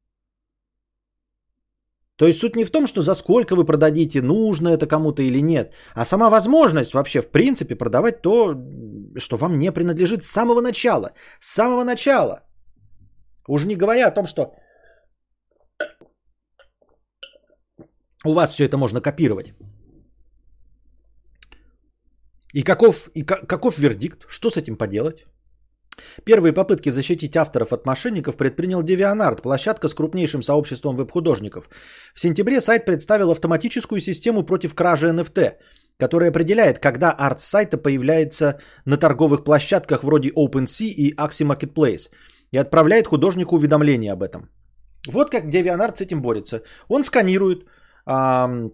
[2.17, 5.41] То есть суть не в том, что за сколько вы продадите, нужно это кому-то или
[5.41, 8.55] нет, а сама возможность вообще в принципе продавать то,
[9.17, 11.11] что вам не принадлежит с самого начала.
[11.39, 12.43] С самого начала.
[13.47, 14.53] Уже не говоря о том, что
[18.25, 19.53] у вас все это можно копировать.
[22.53, 24.25] И каков, и каков вердикт?
[24.29, 25.25] Что с этим поделать?
[26.23, 31.69] Первые попытки защитить авторов от мошенников предпринял DeviantArt, площадка с крупнейшим сообществом веб-художников.
[32.13, 35.53] В сентябре сайт представил автоматическую систему против кражи NFT,
[35.97, 42.09] которая определяет, когда арт сайта появляется на торговых площадках вроде OpenSea и Axie Marketplace
[42.51, 44.49] и отправляет художнику уведомление об этом.
[45.07, 46.61] Вот как DeviantArt с этим борется.
[46.87, 47.65] Он сканирует
[48.05, 48.71] эм,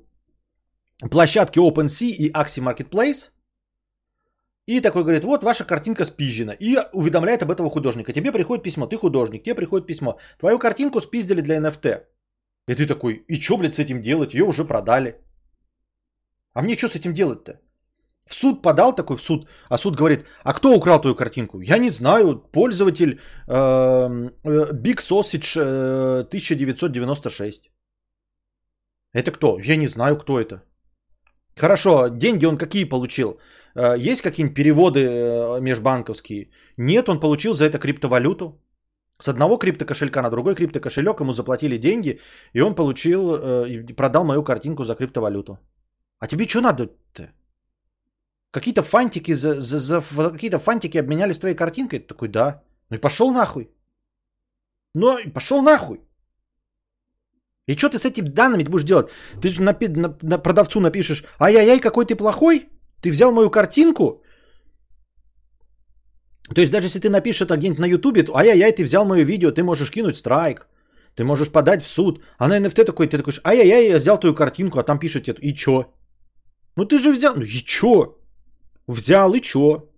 [1.10, 3.32] площадки OpenSea и Axie Marketplace–
[4.78, 6.54] и такой говорит, вот ваша картинка спизжена.
[6.54, 8.14] И уведомляет об этого художника.
[8.14, 10.20] Тебе приходит письмо, ты художник, тебе приходит письмо.
[10.40, 12.04] Твою картинку спиздили для NFT.
[12.68, 14.34] И ты такой, и что, блядь, с этим делать?
[14.34, 15.16] Ее уже продали.
[16.54, 17.60] А мне что с этим делать-то?
[18.28, 21.62] В суд подал такой в суд, а суд говорит, а кто украл твою картинку?
[21.62, 25.58] Я не знаю, пользователь э, э, Big Sausage
[26.28, 27.66] 1996.
[27.66, 27.70] Э,
[29.14, 29.58] это кто?
[29.60, 30.62] Я не знаю, кто это.
[31.58, 33.40] Хорошо, деньги он какие получил?
[33.80, 36.50] Э, есть какие-нибудь переводы э, межбанковские?
[36.78, 38.62] Нет, он получил за это криптовалюту.
[39.22, 42.20] С одного криптокошелька на другой криптокошелек ему заплатили деньги,
[42.54, 45.58] и он получил, э, продал мою картинку за криптовалюту.
[46.20, 47.32] А тебе что надо-то?
[48.52, 52.00] Какие-то фантики, за, за, за какие-то фантики обменялись твоей картинкой?
[52.00, 52.64] Ты такой, да.
[52.90, 53.70] Ну и пошел нахуй.
[54.96, 56.02] Ну и пошел нахуй.
[57.68, 59.12] И что ты с этими данными будешь делать?
[59.42, 62.69] Ты же на, на, на продавцу напишешь, ай-яй-яй, какой ты плохой?
[63.02, 64.24] Ты взял мою картинку?
[66.56, 69.24] То есть даже если ты напишешь это где-нибудь на ютубе, то ай-яй-яй, ты взял мое
[69.24, 70.68] видео, ты можешь кинуть страйк.
[71.16, 72.24] Ты можешь подать в суд.
[72.38, 75.54] А на NFT такой, ты такой, ай-яй-яй, я взял твою картинку, а там пишете, и
[75.54, 75.86] чё?
[76.76, 78.18] Ну ты же взял, ну и чё?
[78.88, 79.90] Взял и чё?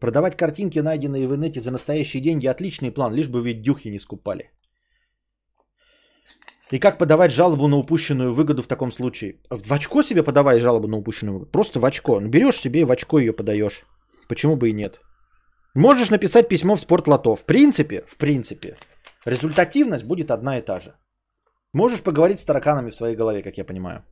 [0.00, 3.98] Продавать картинки, найденные в инете за настоящие деньги, отличный план, лишь бы ведь дюхи не
[3.98, 4.50] скупали.
[6.70, 9.36] И как подавать жалобу на упущенную выгоду в таком случае?
[9.50, 11.50] В очко себе подавай жалобу на упущенную выгоду.
[11.50, 12.20] Просто в очко.
[12.20, 13.86] Ну, берешь себе и в очко ее подаешь.
[14.28, 15.00] Почему бы и нет?
[15.74, 17.36] Можешь написать письмо в спортлото.
[17.36, 18.76] В принципе, в принципе,
[19.24, 20.94] результативность будет одна и та же.
[21.72, 24.02] Можешь поговорить с тараканами в своей голове, как я понимаю.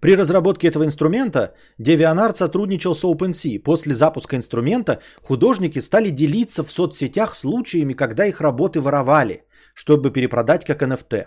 [0.00, 3.58] При разработке этого инструмента DeviantArt сотрудничал с OpenSea.
[3.62, 10.64] После запуска инструмента художники стали делиться в соцсетях случаями, когда их работы воровали, чтобы перепродать
[10.64, 11.26] как NFT.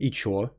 [0.00, 0.50] И чё?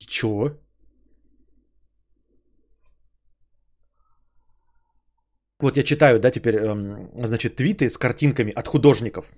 [0.00, 0.58] И чё?
[5.60, 9.32] Вот я читаю, да, теперь, эм, значит, твиты с картинками от художников.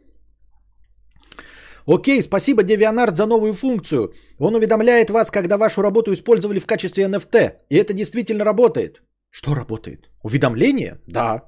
[1.86, 4.12] Окей, спасибо, DeviantArt, за новую функцию.
[4.38, 7.52] Он уведомляет вас, когда вашу работу использовали в качестве NFT.
[7.70, 9.02] И это действительно работает.
[9.30, 10.10] Что работает?
[10.22, 10.98] Уведомление?
[11.06, 11.42] Да.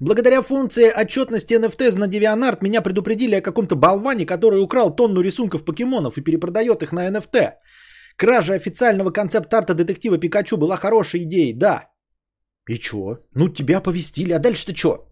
[0.00, 5.64] Благодаря функции отчетности NFT на DeviantArt меня предупредили о каком-то болване, который украл тонну рисунков
[5.64, 7.52] покемонов и перепродает их на NFT.
[8.16, 11.88] Кража официального концепт-арта детектива Пикачу была хорошей идеей, да.
[12.68, 13.18] И чё?
[13.34, 15.06] Ну тебя оповестили, а дальше-то чё?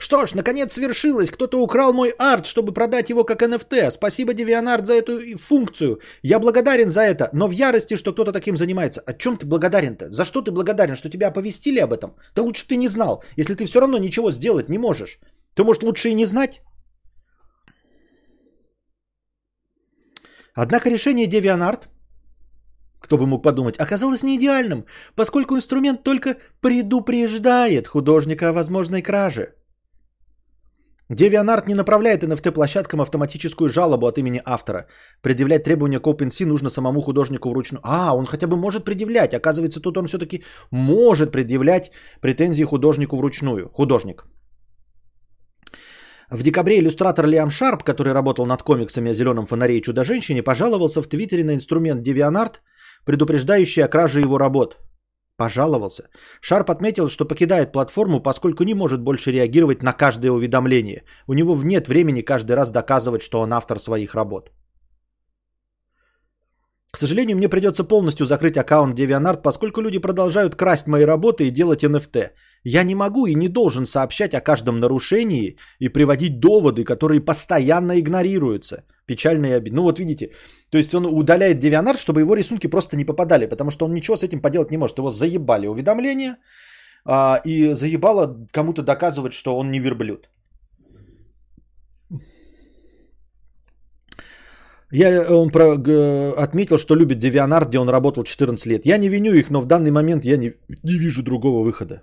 [0.00, 1.30] Что ж, наконец свершилось.
[1.30, 3.90] Кто-то украл мой арт, чтобы продать его как NFT.
[3.90, 6.00] Спасибо, DeviantArt, за эту функцию.
[6.22, 9.00] Я благодарен за это, но в ярости, что кто-то таким занимается.
[9.00, 10.10] О чем ты благодарен-то?
[10.10, 10.94] За что ты благодарен?
[10.94, 12.14] Что тебя оповестили об этом?
[12.34, 13.24] Да лучше ты не знал.
[13.36, 15.18] Если ты все равно ничего сделать не можешь,
[15.54, 16.60] то может лучше и не знать?
[20.54, 21.88] Однако решение DeviantArt,
[23.00, 24.84] кто бы мог подумать, оказалось не идеальным,
[25.16, 29.57] поскольку инструмент только предупреждает художника о возможной краже.
[31.10, 34.86] DeviantArt не направляет NFT-площадкам автоматическую жалобу от имени автора.
[35.22, 37.80] Предъявлять требования к OpenSea нужно самому художнику вручную.
[37.82, 39.34] А, он хотя бы может предъявлять.
[39.34, 41.90] Оказывается, тут он все-таки может предъявлять
[42.20, 43.70] претензии художнику вручную.
[43.72, 44.24] Художник.
[46.30, 51.00] В декабре иллюстратор Лиам Шарп, который работал над комиксами о зеленом фонаре и чудо-женщине, пожаловался
[51.00, 52.60] в Твиттере на инструмент DeviantArt,
[53.06, 54.76] предупреждающий о краже его работ.
[55.38, 56.02] Пожаловался.
[56.40, 61.04] Шарп отметил, что покидает платформу, поскольку не может больше реагировать на каждое уведомление.
[61.28, 64.50] У него нет времени каждый раз доказывать, что он автор своих работ.
[66.90, 71.50] К сожалению, мне придется полностью закрыть аккаунт DeviantArt, поскольку люди продолжают красть мои работы и
[71.50, 72.30] делать NFT.
[72.64, 77.98] Я не могу и не должен сообщать о каждом нарушении и приводить доводы, которые постоянно
[77.98, 78.84] игнорируются.
[79.06, 79.76] Печально и обидно.
[79.76, 80.30] Ну вот видите,
[80.70, 84.16] то есть он удаляет DeviantArt, чтобы его рисунки просто не попадали, потому что он ничего
[84.16, 84.98] с этим поделать не может.
[84.98, 86.36] Его заебали уведомления
[87.04, 90.28] а, и заебало кому-то доказывать, что он не верблюд.
[94.90, 98.86] Я, он про, г, отметил, что любит DeviantArt, где он работал 14 лет.
[98.86, 102.02] Я не виню их, но в данный момент я не, не вижу другого выхода.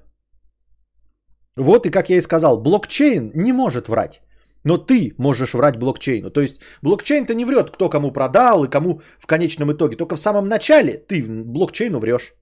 [1.55, 4.21] Вот и как я и сказал, блокчейн не может врать.
[4.63, 6.31] Но ты можешь врать блокчейну.
[6.31, 9.95] То есть блокчейн-то не врет, кто кому продал и кому в конечном итоге.
[9.95, 12.33] Только в самом начале ты блокчейну врешь.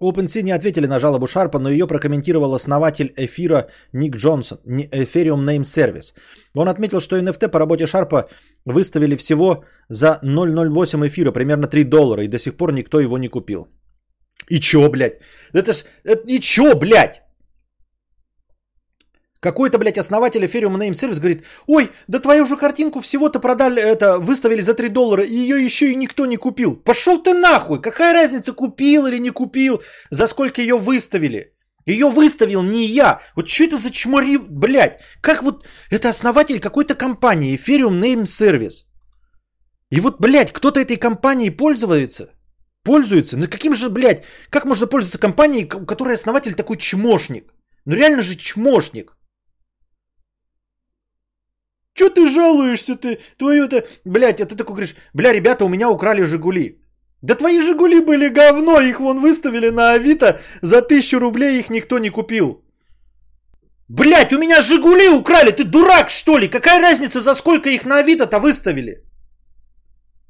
[0.00, 5.64] OpenSea не ответили на жалобу Шарпа, но ее прокомментировал основатель эфира Ник Джонсон, Ethereum Name
[5.64, 6.14] Service.
[6.54, 8.28] Он отметил, что NFT по работе Шарпа
[8.64, 13.28] выставили всего за 0,08 эфира, примерно 3 доллара, и до сих пор никто его не
[13.28, 13.68] купил.
[14.48, 15.20] И чё, блядь?
[15.52, 15.84] Это ж...
[16.04, 16.22] Это...
[16.26, 17.22] И чё, блядь?
[19.40, 24.18] Какой-то, блядь, основатель Ethereum Name Service говорит, ой, да твою же картинку всего-то продали, это,
[24.18, 26.76] выставили за 3 доллара, и ее еще и никто не купил.
[26.76, 31.54] Пошел ты нахуй, какая разница, купил или не купил, за сколько ее выставили.
[31.86, 33.20] Ее выставил не я.
[33.36, 35.00] Вот что это за чмори, блядь?
[35.20, 38.84] Как вот, это основатель какой-то компании, Ethereum Name Service.
[39.90, 42.30] И вот, блядь, кто-то этой компанией пользуется.
[42.82, 43.36] Пользуется.
[43.36, 47.54] Ну каким же, блядь, как можно пользоваться компанией, у которой основатель такой чмошник?
[47.84, 49.16] Ну реально же чмошник.
[51.98, 53.18] Че ты жалуешься ты?
[53.38, 53.82] Твою-то...
[54.04, 56.78] Блядь, а ты такой говоришь, бля, ребята, у меня украли Жигули.
[57.22, 61.98] Да твои Жигули были говно, их вон выставили на Авито, за тысячу рублей их никто
[61.98, 62.62] не купил.
[63.88, 66.48] Блять, у меня Жигули украли, ты дурак что ли?
[66.48, 69.02] Какая разница, за сколько их на Авито-то выставили?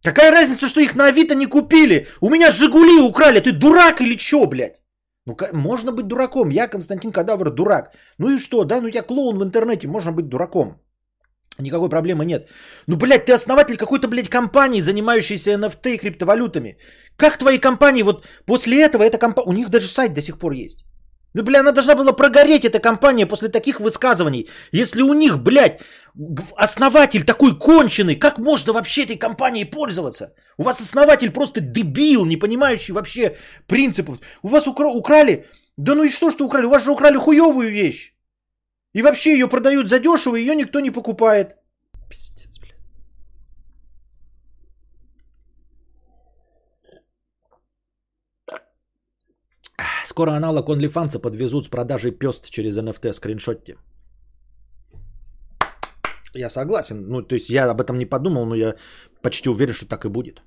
[0.03, 2.07] Какая разница, что их на Авито не купили?
[2.21, 4.81] У меня Жигули украли, ты дурак или чё, блядь?
[5.27, 7.93] Ну, можно быть дураком, я Константин Кадавр дурак.
[8.19, 10.81] Ну и что, да, ну я клоун в интернете, можно быть дураком.
[11.61, 12.49] Никакой проблемы нет.
[12.87, 16.79] Ну, блядь, ты основатель какой-то, блядь, компании, занимающейся NFT и криптовалютами.
[17.17, 19.49] Как твои компании, вот после этого эта компания...
[19.49, 20.85] У них даже сайт до сих пор есть.
[21.35, 24.49] Ну, бля, она должна была прогореть, эта компания, после таких высказываний.
[24.71, 25.81] Если у них, блядь,
[26.57, 30.35] основатель такой конченый, как можно вообще этой компанией пользоваться?
[30.59, 34.19] У вас основатель просто дебил, не понимающий вообще принципов.
[34.43, 35.45] У вас укра- украли...
[35.77, 36.67] Да ну и что, что украли?
[36.67, 38.15] У вас же украли хуевую вещь.
[38.95, 41.57] И вообще ее продают задешево, ее никто не покупает.
[42.09, 42.75] Пиздец, блядь.
[50.05, 53.77] Скоро аналог OnlyFans подвезут с продажей пест через NFT скриншотте.
[56.35, 57.09] Я согласен.
[57.09, 58.75] Ну, то есть я об этом не подумал, но я
[59.23, 60.43] почти уверен, что так и будет.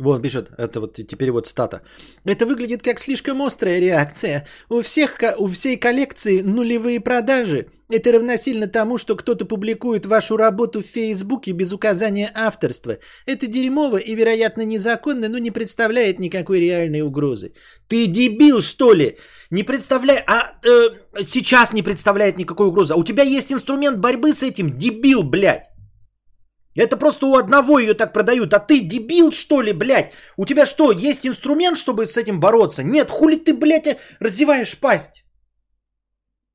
[0.00, 1.82] Вот пишет, это вот теперь вот стата.
[2.24, 4.46] Это выглядит как слишком острая реакция.
[4.70, 7.66] У всех, у всей коллекции нулевые продажи.
[7.90, 12.98] Это равносильно тому, что кто-то публикует вашу работу в Фейсбуке без указания авторства.
[13.26, 17.52] Это дерьмово и, вероятно, незаконно, но не представляет никакой реальной угрозы.
[17.88, 19.18] Ты дебил, что ли?
[19.50, 20.22] Не представляет...
[20.28, 22.94] А э, сейчас не представляет никакой угрозы.
[22.94, 25.69] А у тебя есть инструмент борьбы с этим, дебил, блядь.
[26.76, 28.54] Это просто у одного ее так продают.
[28.54, 30.12] А ты дебил, что ли, блядь?
[30.36, 32.82] У тебя что, есть инструмент, чтобы с этим бороться?
[32.82, 35.24] Нет, хули ты, блядь, разеваешь пасть?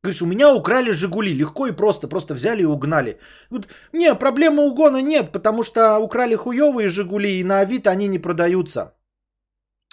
[0.03, 1.33] Говоришь, у меня украли Жигули.
[1.33, 2.07] Легко и просто.
[2.07, 3.19] Просто взяли и угнали.
[3.49, 8.19] Вот, не, проблемы угона нет, потому что украли хуевые Жигули, и на Авито они не
[8.19, 8.93] продаются.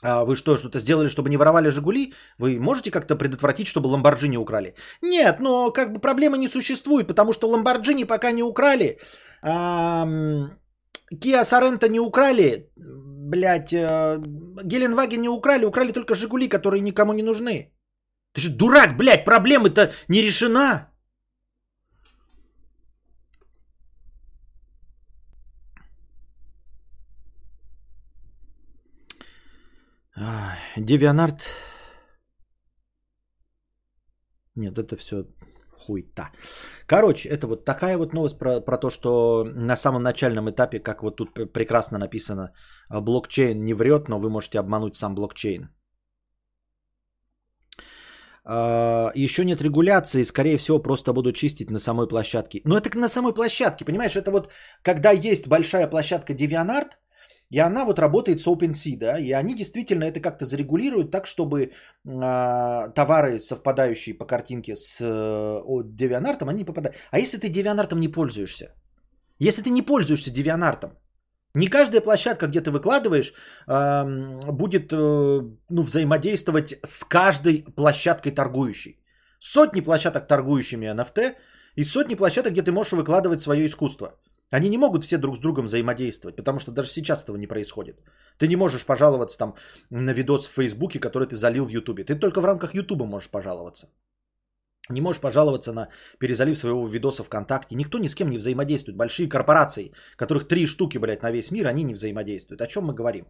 [0.03, 2.13] А вы что, что-то сделали, чтобы не воровали Жигули?
[2.39, 4.75] Вы можете как-то предотвратить, чтобы Ламборджини украли?
[5.01, 8.99] Нет, но как бы проблемы не существует, потому что Ламборджини пока не украли.
[9.43, 14.23] Киа Соренто не украли, блядь, э,
[14.65, 17.73] Геленваген не украли, украли только Жигули, которые никому не нужны.
[18.33, 20.93] Ты же дурак, блядь, проблема-то не решена.
[30.77, 31.49] Девианарт.
[34.55, 35.25] Нет, это все
[35.87, 36.31] хуйта.
[36.87, 41.03] Короче, это вот такая вот новость про, про то, что на самом начальном этапе, как
[41.03, 42.53] вот тут прекрасно написано,
[42.91, 45.69] блокчейн не врет, но вы можете обмануть сам блокчейн.
[48.45, 52.61] Uh, еще нет регуляции, скорее всего, просто буду чистить на самой площадке.
[52.65, 54.51] Но это на самой площадке, понимаешь, это вот
[54.83, 56.97] когда есть большая площадка DeviantArt,
[57.53, 61.61] и она вот работает с OpenSea, да, и они действительно это как-то зарегулируют так, чтобы
[61.61, 61.71] э,
[62.95, 65.61] товары, совпадающие по картинке с э,
[65.99, 66.97] DeviantArt, они не попадают.
[67.11, 68.75] А если ты DeviantArt не пользуешься?
[69.39, 70.93] Если ты не пользуешься DeviantArt,
[71.55, 73.35] не каждая площадка, где ты выкладываешь,
[73.69, 74.97] э, будет э,
[75.69, 78.99] ну, взаимодействовать с каждой площадкой торгующей.
[79.41, 81.35] Сотни площадок торгующими NFT
[81.77, 84.15] и сотни площадок, где ты можешь выкладывать свое искусство.
[84.53, 87.97] Они не могут все друг с другом взаимодействовать, потому что даже сейчас этого не происходит.
[88.39, 89.55] Ты не можешь пожаловаться там
[89.91, 92.05] на видос в Фейсбуке, который ты залил в Ютубе.
[92.05, 93.89] Ты только в рамках Ютуба можешь пожаловаться.
[94.91, 95.89] Не можешь пожаловаться на
[96.19, 97.77] перезалив своего видоса ВКонтакте.
[97.77, 98.97] Никто ни с кем не взаимодействует.
[98.97, 102.61] Большие корпорации, которых три штуки, блядь, на весь мир, они не взаимодействуют.
[102.61, 103.25] О чем мы говорим?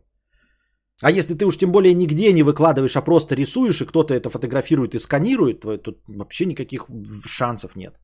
[1.03, 4.29] А если ты уж тем более нигде не выкладываешь, а просто рисуешь, и кто-то это
[4.29, 6.87] фотографирует и сканирует, то тут вообще никаких
[7.27, 7.95] шансов нет.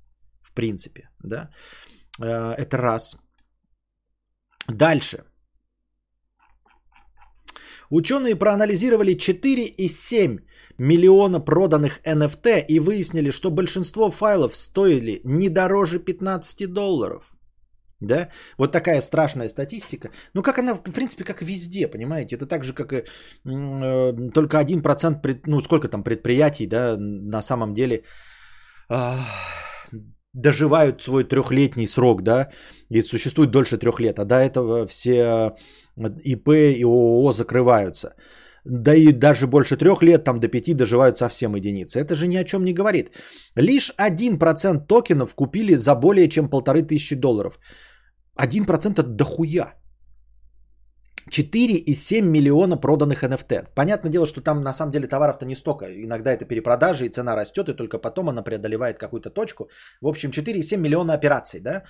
[0.42, 1.50] В принципе, да.
[2.20, 3.16] Э, это раз.
[4.68, 5.24] Дальше.
[7.90, 10.40] Ученые проанализировали 4,7
[10.78, 17.32] миллиона проданных NFT и выяснили, что большинство файлов стоили не дороже 15 долларов.
[18.00, 18.28] Да?
[18.58, 20.10] Вот такая страшная статистика.
[20.34, 22.36] Ну, как она, в принципе, как везде, понимаете?
[22.36, 27.42] Это так же, как и э, только 1%, пред, ну, сколько там предприятий, да, на
[27.42, 28.04] самом деле...
[28.90, 29.16] Э,
[30.34, 32.48] доживают свой трехлетний срок, да,
[32.90, 35.54] и существуют дольше трех лет, а до этого все
[36.24, 38.14] ИП и ООО закрываются.
[38.64, 42.00] Да и даже больше трех лет, там до пяти доживают совсем единицы.
[42.00, 43.10] Это же ни о чем не говорит.
[43.56, 47.58] Лишь 1% токенов купили за более чем полторы тысячи долларов.
[48.38, 49.74] 1% это дохуя.
[51.28, 53.68] 4,7 миллиона проданных NFT.
[53.74, 55.86] Понятное дело, что там на самом деле товаров-то не столько.
[55.86, 59.68] Иногда это перепродажи, и цена растет, и только потом она преодолевает какую-то точку.
[60.00, 61.60] В общем, 4,7 миллиона операций.
[61.60, 61.82] Да?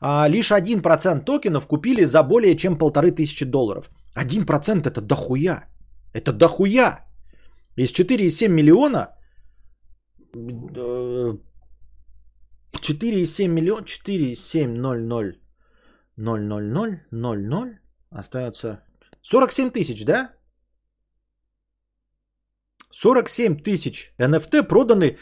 [0.00, 3.90] А лишь 1% токенов купили за более чем полторы тысячи долларов.
[4.16, 5.68] 1% это дохуя.
[6.14, 7.04] Это дохуя.
[7.76, 9.08] Из 4,7 миллиона
[12.82, 15.38] 4,7 миллиона 4,7 0 0
[16.16, 17.78] 0 0 0 0
[18.10, 18.85] остается
[19.26, 20.30] 47 тысяч, да?
[22.90, 25.18] 47 тысяч NFT проданы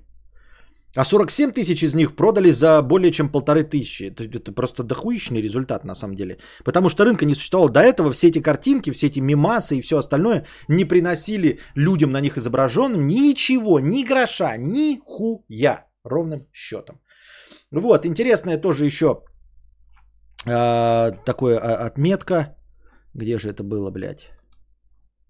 [0.96, 4.04] А 47 тысяч из них продали за более чем полторы тысячи.
[4.04, 6.38] Это, это просто дохуищный результат на самом деле.
[6.64, 7.70] Потому что рынка не существовало.
[7.70, 12.20] До этого все эти картинки, все эти мимасы и все остальное не приносили людям на
[12.20, 15.86] них изображенным ничего, ни гроша, ни хуя.
[16.02, 17.00] Ровным счетом.
[17.70, 19.22] Вот, интересная тоже еще
[20.46, 21.12] э, а,
[21.86, 22.56] отметка.
[23.14, 24.30] Где же это было, блядь?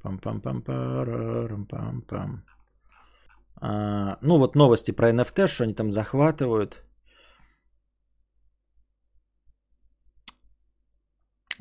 [0.03, 2.45] Пам-пам-пам-парам-пам-пам.
[3.61, 6.83] А, ну вот новости про NFT, что они там захватывают.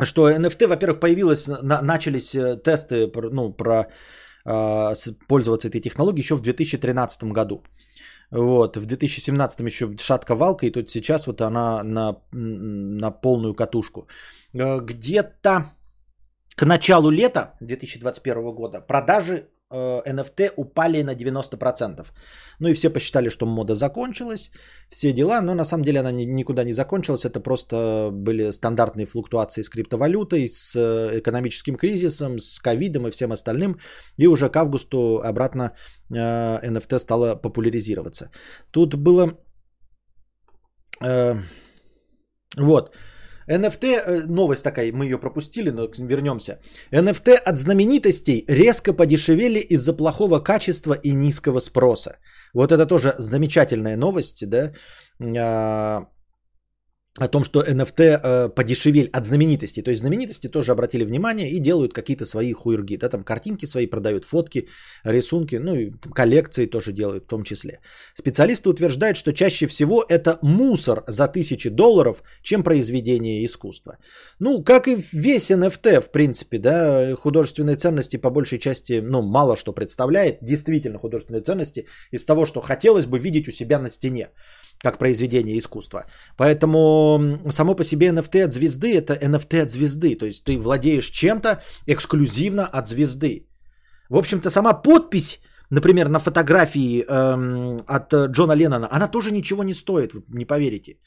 [0.01, 3.89] Что NFT, во-первых, появилось, на, начались э, тесты ну, про
[4.45, 4.93] э,
[5.27, 7.63] пользоваться этой технологией еще в 2013 году.
[8.31, 14.07] Вот, в 2017 еще шатка-валка, и тут сейчас вот она на, на полную катушку.
[14.53, 15.73] Э, где-то
[16.55, 22.05] к началу лета 2021 года продажи NFT э, упали на 90%.
[22.59, 24.51] Ну и все посчитали, что мода закончилась,
[24.89, 29.63] все дела, но на самом деле она никуда не закончилась, это просто были стандартные флуктуации
[29.63, 33.79] с криптовалютой, с э, экономическим кризисом, с ковидом и всем остальным,
[34.17, 35.75] и уже к августу обратно
[36.11, 38.31] NFT э, стало популяризироваться.
[38.71, 39.37] Тут было...
[42.57, 42.95] Вот.
[43.49, 46.59] NFT, э, новость такая, мы ее пропустили, но вернемся.
[46.91, 52.17] NFT от знаменитостей резко подешевели из-за плохого качества и низкого спроса.
[52.53, 54.71] Вот это тоже замечательная новость, да.
[57.19, 59.83] О том, что NFT э, подешевели от знаменитостей.
[59.83, 62.97] То есть знаменитости тоже обратили внимание и делают какие-то свои хуерги.
[62.97, 64.67] Да, там картинки свои продают, фотки,
[65.03, 67.79] рисунки, ну и коллекции тоже делают в том числе.
[68.13, 73.97] Специалисты утверждают, что чаще всего это мусор за тысячи долларов, чем произведение искусства.
[74.39, 79.57] Ну, как и весь NFT, в принципе, да, художественные ценности по большей части, ну, мало
[79.57, 80.37] что представляет.
[80.41, 84.29] Действительно художественные ценности из того, что хотелось бы видеть у себя на стене
[84.83, 86.05] как произведение искусства.
[86.37, 90.15] Поэтому само по себе NFT от звезды это NFT от звезды.
[90.15, 93.45] То есть ты владеешь чем-то эксклюзивно от звезды.
[94.09, 99.73] В общем-то, сама подпись, например, на фотографии эм, от Джона Леннона, она тоже ничего не
[99.73, 100.97] стоит, вы не поверите.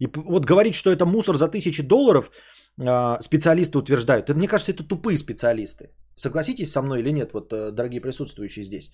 [0.00, 2.30] И вот говорить, что это мусор за тысячи долларов,
[2.78, 4.28] э, специалисты утверждают.
[4.28, 5.90] Это, мне кажется, это тупые специалисты.
[6.16, 8.90] Согласитесь со мной или нет, вот, э, дорогие присутствующие здесь.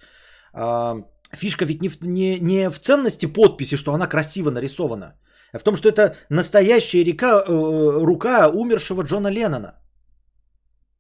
[0.53, 1.03] Э,
[1.35, 5.15] фишка ведь не в, не, не в ценности подписи, что она красиво нарисована,
[5.53, 9.75] а в том, что это настоящая река, э, рука умершего Джона Леннона.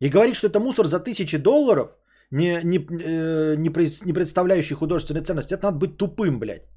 [0.00, 1.96] И говорит, что это мусор за тысячи долларов,
[2.30, 3.70] не, не, э, не,
[4.04, 6.68] не представляющий художественной ценности, это надо быть тупым, блядь.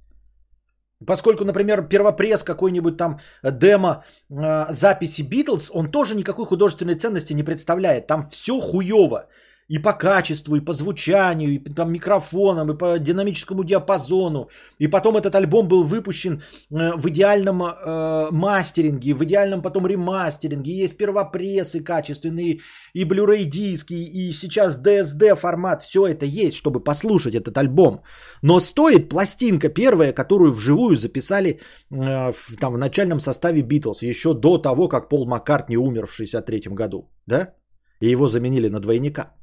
[1.05, 7.43] Поскольку, например, первопресс какой-нибудь там демо э, записи Битлз, он тоже никакой художественной ценности не
[7.43, 8.07] представляет.
[8.07, 9.27] Там все хуево
[9.69, 14.49] и по качеству, и по звучанию, и там микрофонам, и по динамическому диапазону.
[14.79, 16.41] И потом этот альбом был выпущен
[16.71, 20.83] э, в идеальном э, мастеринге, в идеальном потом ремастеринге.
[20.83, 22.59] Есть первопрессы качественные,
[22.93, 25.83] и Blu-ray диски, и сейчас DSD формат.
[25.83, 28.01] Все это есть, чтобы послушать этот альбом.
[28.41, 31.59] Но стоит пластинка первая, которую вживую записали
[31.91, 36.13] э, в, там, в начальном составе Битлз, еще до того, как Пол Маккартни умер в
[36.13, 37.07] 63 году.
[37.27, 37.53] Да?
[38.01, 39.38] И его заменили на двойника.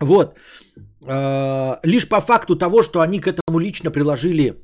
[0.00, 0.36] Вот.
[1.06, 4.54] А, лишь по факту того, что они к этому лично приложили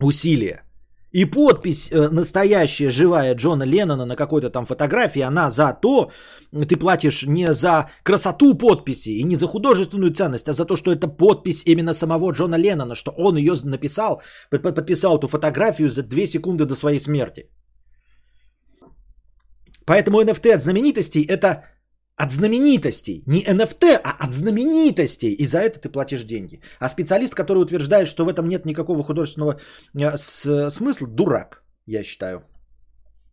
[0.00, 0.62] усилия.
[1.12, 6.10] И подпись э, настоящая, живая Джона Леннона на какой-то там фотографии, она за то,
[6.52, 10.90] ты платишь не за красоту подписи и не за художественную ценность, а за то, что
[10.90, 16.26] это подпись именно самого Джона Леннона, что он ее написал, подписал эту фотографию за 2
[16.26, 17.50] секунды до своей смерти.
[19.84, 21.64] Поэтому NFT от знаменитостей это
[22.16, 23.22] от знаменитостей.
[23.26, 25.32] Не NFT, а от знаменитостей.
[25.32, 26.60] И за это ты платишь деньги.
[26.78, 29.60] А специалист, который утверждает, что в этом нет никакого художественного
[29.94, 30.16] э,
[30.70, 32.42] смысла, дурак, я считаю.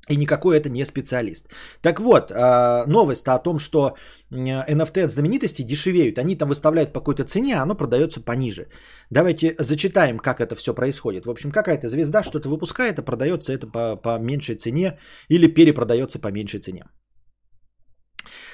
[0.09, 1.45] И никакой это не специалист.
[1.81, 3.95] Так вот, э, новость о том, что
[4.31, 6.17] NFT от знаменитостей дешевеют.
[6.17, 8.67] Они там выставляют по какой-то цене, а оно продается пониже.
[9.11, 11.25] Давайте зачитаем, как это все происходит.
[11.25, 16.19] В общем, какая-то звезда что-то выпускает, а продается это по, по меньшей цене или перепродается
[16.19, 16.83] по меньшей цене.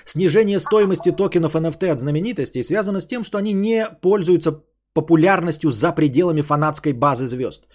[0.06, 4.64] Снижение стоимости токенов NFT от знаменитостей связано с тем, что они не пользуются
[4.94, 7.68] популярностью за пределами фанатской базы звезд.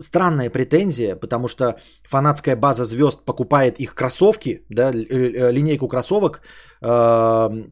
[0.00, 1.78] Странная претензия, потому что
[2.08, 6.40] фанатская база звезд покупает их кроссовки, да, э, линейку кроссовок,
[6.82, 6.88] э,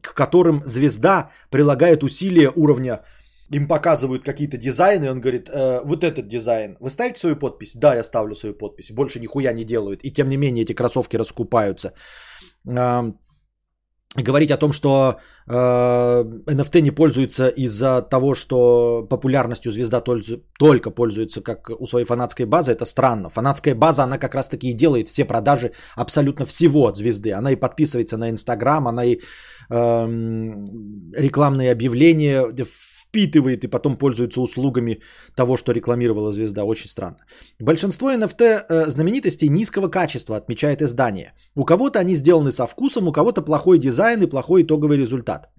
[0.01, 3.01] к которым звезда прилагает усилия уровня
[3.55, 7.75] им показывают какие-то дизайны, и он говорит, э, вот этот дизайн, вы ставите свою подпись?
[7.75, 11.17] Да, я ставлю свою подпись, больше нихуя не делают, и тем не менее эти кроссовки
[11.17, 11.93] раскупаются.
[14.15, 21.41] Говорить о том, что э, NFT не пользуется из-за того, что популярностью звезда только пользуется
[21.41, 23.29] как у своей фанатской базы, это странно.
[23.29, 27.31] Фанатская база, она как раз-таки и делает все продажи абсолютно всего от звезды.
[27.31, 30.07] Она и подписывается на Инстаграм, она и э,
[31.15, 32.51] рекламные объявления
[33.13, 34.99] впитывает и потом пользуется услугами
[35.35, 36.63] того, что рекламировала звезда.
[36.63, 37.17] Очень странно.
[37.59, 41.33] Большинство NFT э, знаменитостей низкого качества, отмечает издание.
[41.55, 45.49] У кого-то они сделаны со вкусом, у кого-то плохой дизайн и плохой итоговый результат.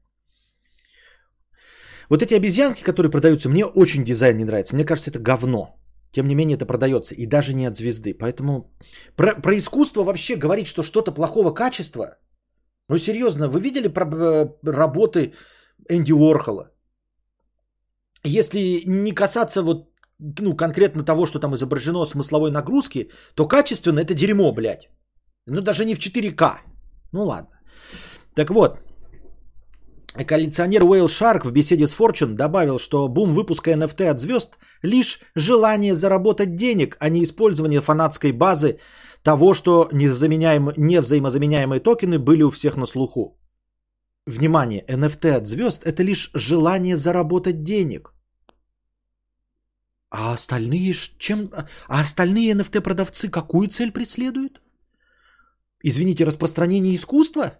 [2.10, 4.74] Вот эти обезьянки, которые продаются, мне очень дизайн не нравится.
[4.74, 5.76] Мне кажется, это говно.
[6.12, 7.14] Тем не менее, это продается.
[7.14, 8.14] И даже не от звезды.
[8.18, 8.74] Поэтому
[9.16, 12.18] про, про искусство вообще говорить, что что-то плохого качества.
[12.88, 15.32] Ну, серьезно, вы видели про, э, работы
[15.88, 16.73] Энди Уорхола?
[18.24, 24.14] Если не касаться вот ну, конкретно того, что там изображено смысловой нагрузки, то качественно это
[24.14, 24.88] дерьмо, блядь.
[25.46, 26.58] Ну, даже не в 4К.
[27.12, 27.50] Ну, ладно.
[28.34, 28.80] Так вот,
[30.26, 35.20] коллекционер Уэйл Шарк в беседе с Fortune добавил, что бум выпуска NFT от звезд– лишь
[35.36, 38.78] желание заработать денег, а не использование фанатской базы
[39.22, 43.38] того, что невзаимозаменяемые токены были у всех на слуху.
[44.26, 48.14] Внимание, NFT от звезд– это лишь желание заработать денег.
[50.10, 51.50] А остальные чем?
[51.88, 54.60] А остальные NFT продавцы какую цель преследуют?
[55.82, 57.58] Извините, распространение искусства?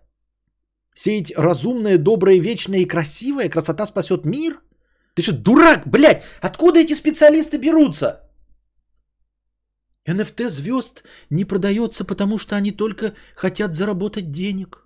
[0.94, 3.50] Сеять разумное, доброе, вечное и красивое?
[3.50, 4.62] Красота спасет мир?
[5.14, 6.22] Ты что, дурак, блядь?
[6.40, 8.20] Откуда эти специалисты берутся?
[10.08, 14.83] NFT звезд не продается, потому что они только хотят заработать денег.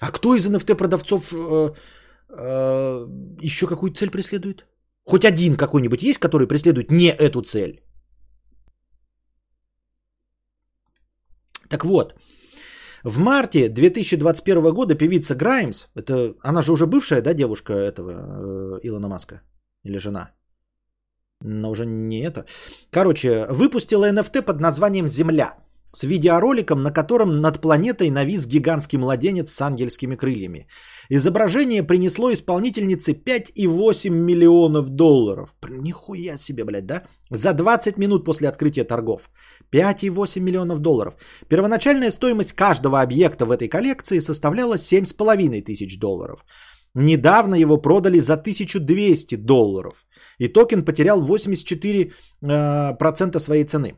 [0.00, 1.74] А кто из NFT продавцов э,
[2.28, 3.06] э,
[3.42, 4.66] еще какую цель преследует?
[5.04, 7.80] Хоть один какой-нибудь есть, который преследует не эту цель?
[11.68, 12.14] Так вот,
[13.04, 18.80] в марте 2021 года певица Граймс, это она же уже бывшая, да, девушка этого э,
[18.82, 19.42] Илона Маска
[19.84, 20.30] или жена,
[21.42, 22.46] но уже не это.
[22.90, 25.56] Короче, выпустила NFT под названием Земля
[25.92, 30.66] с видеороликом, на котором над планетой навис гигантский младенец с ангельскими крыльями.
[31.10, 35.54] Изображение принесло исполнительнице 5,8 миллионов долларов.
[35.68, 37.02] Нихуя себе, блядь, да?
[37.30, 39.30] За 20 минут после открытия торгов.
[39.72, 41.14] 5,8 миллионов долларов.
[41.48, 46.44] Первоначальная стоимость каждого объекта в этой коллекции составляла 7,5 тысяч долларов.
[46.94, 50.06] Недавно его продали за 1200 долларов.
[50.38, 52.10] И токен потерял 84%
[52.42, 53.94] э, своей цены.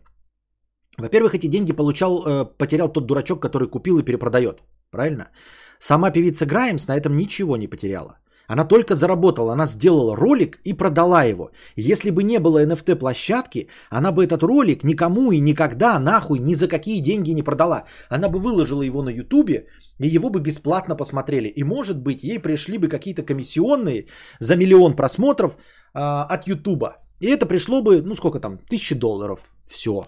[1.01, 4.63] Во-первых, эти деньги получал, э, потерял тот дурачок, который купил и перепродает.
[4.91, 5.31] Правильно?
[5.79, 8.19] Сама певица Граймс на этом ничего не потеряла.
[8.53, 11.51] Она только заработала, она сделала ролик и продала его.
[11.77, 16.55] Если бы не было NFT площадки, она бы этот ролик никому и никогда нахуй ни
[16.55, 17.85] за какие деньги не продала.
[18.09, 19.67] Она бы выложила его на ютубе
[20.01, 21.47] и его бы бесплатно посмотрели.
[21.49, 24.07] И может быть ей пришли бы какие-то комиссионные
[24.41, 25.57] за миллион просмотров
[25.95, 26.97] а, от ютуба.
[27.21, 29.39] И это пришло бы, ну сколько там, тысячи долларов.
[29.65, 30.03] Все.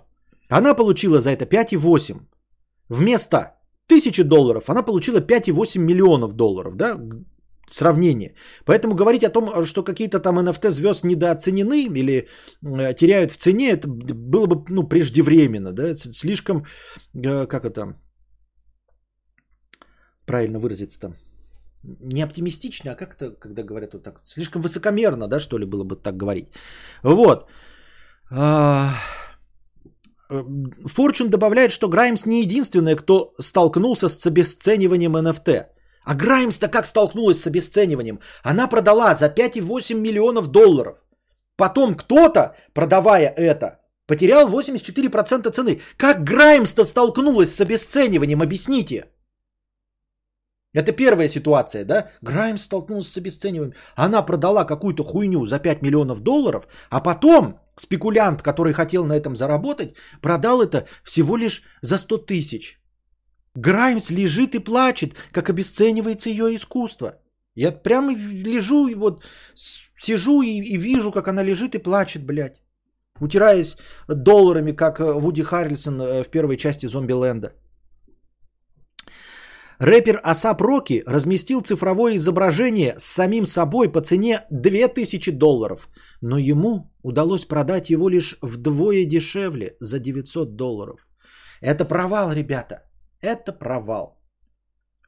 [0.59, 2.20] Она получила за это 5,8.
[2.88, 3.38] Вместо
[3.88, 6.74] 1000 долларов она получила 5,8 миллионов долларов.
[6.74, 7.00] Да?
[7.70, 8.34] Сравнение.
[8.66, 12.28] Поэтому говорить о том, что какие-то там NFT звезд недооценены или
[12.62, 15.72] э, теряют в цене, это было бы ну, преждевременно.
[15.72, 15.96] Да?
[15.96, 16.66] Слишком,
[17.14, 17.96] э, как это
[20.26, 21.14] правильно выразиться-то,
[21.82, 25.84] не оптимистично, а как это, когда говорят вот так, слишком высокомерно, да, что ли, было
[25.84, 26.48] бы так говорить.
[27.03, 27.48] Вот.
[30.87, 35.66] Форчун добавляет, что Граймс не единственная, кто столкнулся с обесцениванием NFT.
[36.05, 38.20] А Граймс-то как столкнулась с обесцениванием?
[38.43, 40.97] Она продала за 5,8 миллионов долларов.
[41.57, 45.80] Потом кто-то, продавая это, потерял 84% цены.
[45.97, 48.43] Как Граймс-то столкнулась с обесцениванием?
[48.43, 49.05] Объясните.
[50.74, 52.11] Это первая ситуация, да?
[52.22, 53.74] Граймс столкнулся с обесцениванием.
[53.95, 59.37] Она продала какую-то хуйню за 5 миллионов долларов, а потом спекулянт, который хотел на этом
[59.37, 62.79] заработать, продал это всего лишь за 100 тысяч.
[63.55, 67.18] Граймс лежит и плачет, как обесценивается ее искусство.
[67.55, 69.25] Я прямо лежу и вот
[70.01, 72.62] сижу и, и вижу, как она лежит и плачет, блядь.
[73.20, 73.77] Утираясь
[74.09, 77.53] долларами, как Вуди Харрельсон э, в первой части Зомби-ленда.
[79.79, 85.89] Рэпер Асап Роки разместил цифровое изображение с самим собой по цене 2000 долларов,
[86.20, 91.07] но ему удалось продать его лишь вдвое дешевле за 900 долларов.
[91.61, 92.82] Это провал, ребята.
[93.20, 94.18] Это провал.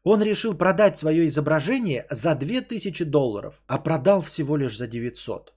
[0.02, 5.54] Он решил продать свое изображение за 2000 долларов, а продал всего лишь за 900.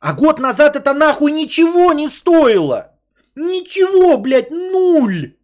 [0.00, 2.98] А год назад это нахуй ничего не стоило.
[3.36, 5.36] Ничего, блядь, нуль.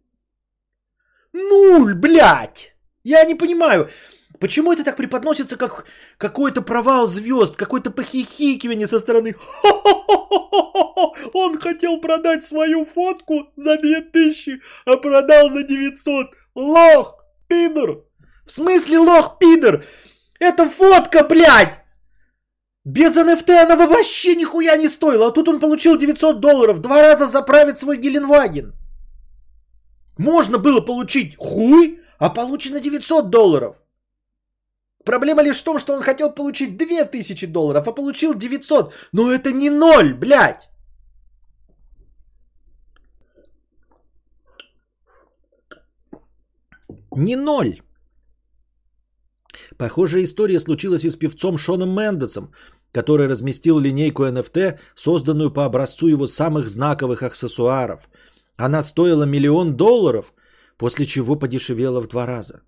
[1.33, 2.75] Ну куль, блядь!
[3.03, 3.89] Я не понимаю,
[4.39, 5.85] почему это так преподносится, как
[6.17, 9.35] какой-то провал звезд, какое-то похихикивание со стороны.
[11.33, 16.27] Он хотел продать свою фотку за 2000, а продал за 900.
[16.55, 17.15] Лох,
[17.47, 18.05] пидор!
[18.45, 19.85] В смысле лох, пидор?
[20.39, 21.79] Это фотка, блядь!
[22.85, 27.27] Без NFT она вообще нихуя не стоила, а тут он получил 900 долларов, два раза
[27.27, 28.73] заправит свой Геленваген.
[30.17, 33.75] Можно было получить хуй, а получено 900 долларов.
[35.09, 38.93] Проблема лишь в том, что он хотел получить 2000 долларов, а получил 900.
[39.11, 40.69] Но это не ноль, блядь.
[47.15, 47.81] Не ноль.
[49.77, 52.51] Похожая история случилась и с певцом Шоном Мендесом,
[52.91, 58.09] который разместил линейку NFT, созданную по образцу его самых знаковых аксессуаров.
[58.57, 60.33] Она стоила миллион долларов,
[60.77, 62.61] после чего подешевела в два раза.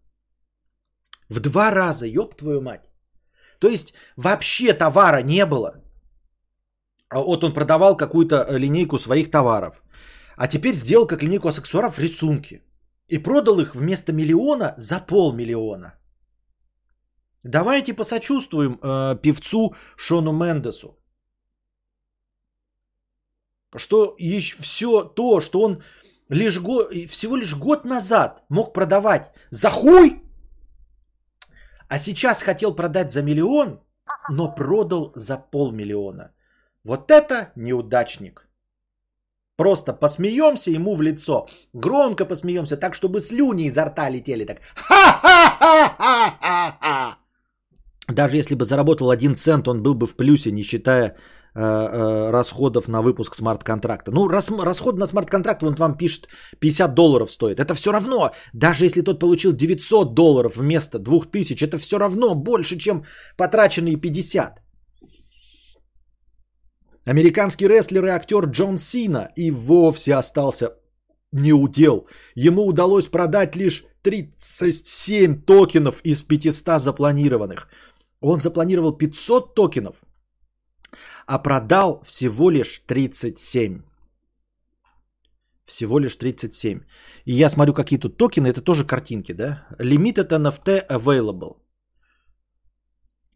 [1.31, 2.89] В два раза, ёб твою мать.
[3.59, 5.71] То есть вообще товара не было.
[7.09, 9.81] А вот он продавал какую-то э, линейку своих товаров.
[10.35, 12.61] А теперь сделал как линейку аксессуаров рисунки.
[13.07, 15.93] И продал их вместо миллиона за полмиллиона.
[17.43, 20.97] Давайте посочувствуем э, певцу Шону Мендесу.
[23.77, 24.17] Что
[24.61, 25.81] все то, что он
[26.27, 30.20] лишь го, всего лишь год назад мог продавать за хуй,
[31.91, 33.79] а сейчас хотел продать за миллион,
[34.29, 36.31] но продал за полмиллиона.
[36.85, 38.47] Вот это неудачник.
[39.57, 41.47] Просто посмеемся ему в лицо.
[41.73, 44.45] Громко посмеемся, так, чтобы слюни изо рта летели.
[44.45, 44.61] Так.
[44.75, 45.97] Ха-ха-ха-ха-ха!
[48.07, 51.17] Даже если бы заработал один цент, он был бы в плюсе, не считая
[51.53, 54.11] расходов на выпуск смарт-контракта.
[54.11, 56.29] Ну, рас, расход на смарт-контракт, он вам пишет
[56.59, 57.59] 50 долларов стоит.
[57.59, 62.77] Это все равно, даже если тот получил 900 долларов вместо 2000, это все равно больше,
[62.77, 63.03] чем
[63.37, 64.61] потраченные 50.
[67.05, 70.75] Американский рестлер и актер Джон Сина и вовсе остался
[71.33, 72.07] неудел.
[72.35, 77.67] Ему удалось продать лишь 37 токенов из 500 запланированных–
[78.21, 79.95] он запланировал 500 токенов,
[81.27, 83.81] а продал всего лишь 37.
[85.65, 86.81] Всего лишь 37.
[87.25, 89.65] И я смотрю, какие тут токены, это тоже картинки, да?
[89.79, 91.57] Limited NFT available.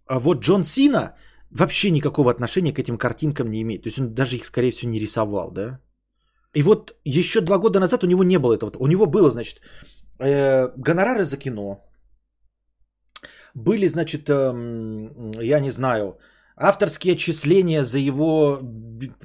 [0.07, 1.15] А вот Джон Сина
[1.49, 3.83] вообще никакого отношения к этим картинкам не имеет.
[3.83, 5.79] То есть он даже их, скорее всего, не рисовал, да?
[6.53, 8.71] И вот еще два года назад у него не было этого.
[8.79, 9.61] У него было, значит,
[10.19, 11.81] э, гонорары за кино,
[13.55, 16.17] были, значит, эм, я не знаю,
[16.57, 18.59] авторские отчисления за его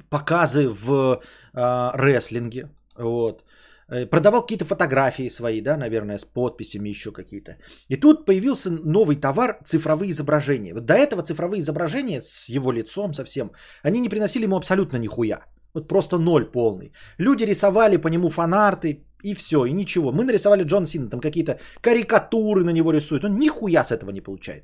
[0.09, 1.21] показы в
[1.53, 2.69] э, рестлинге.
[2.97, 3.43] Вот.
[3.91, 7.57] Э, продавал какие-то фотографии свои, да, наверное, с подписями еще какие-то.
[7.89, 10.73] И тут появился новый товар цифровые изображения.
[10.73, 13.51] Вот до этого цифровые изображения с его лицом совсем,
[13.83, 15.45] они не приносили ему абсолютно нихуя.
[15.73, 16.91] Вот просто ноль полный.
[17.17, 20.11] Люди рисовали по нему фанарты, и все, и ничего.
[20.11, 23.23] Мы нарисовали Джон Сина, там какие-то карикатуры на него рисуют.
[23.23, 24.63] Он нихуя с этого не получает.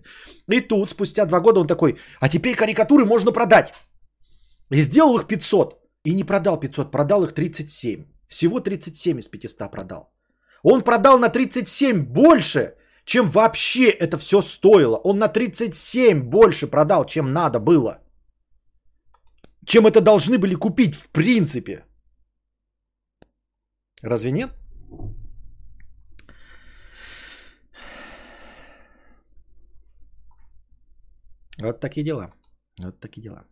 [0.52, 3.74] И тут, спустя два года, он такой, а теперь карикатуры можно продать.
[4.72, 5.74] И сделал их 500.
[6.06, 8.06] И не продал 500, продал их 37.
[8.28, 10.14] Всего 37 из 500 продал.
[10.64, 12.74] Он продал на 37 больше,
[13.06, 14.98] чем вообще это все стоило.
[15.04, 18.00] Он на 37 больше продал, чем надо было.
[19.68, 21.84] Чем это должны были купить в принципе.
[24.02, 24.50] Разве нет?
[31.62, 32.30] Вот такие дела.
[32.80, 33.46] Вот такие дела.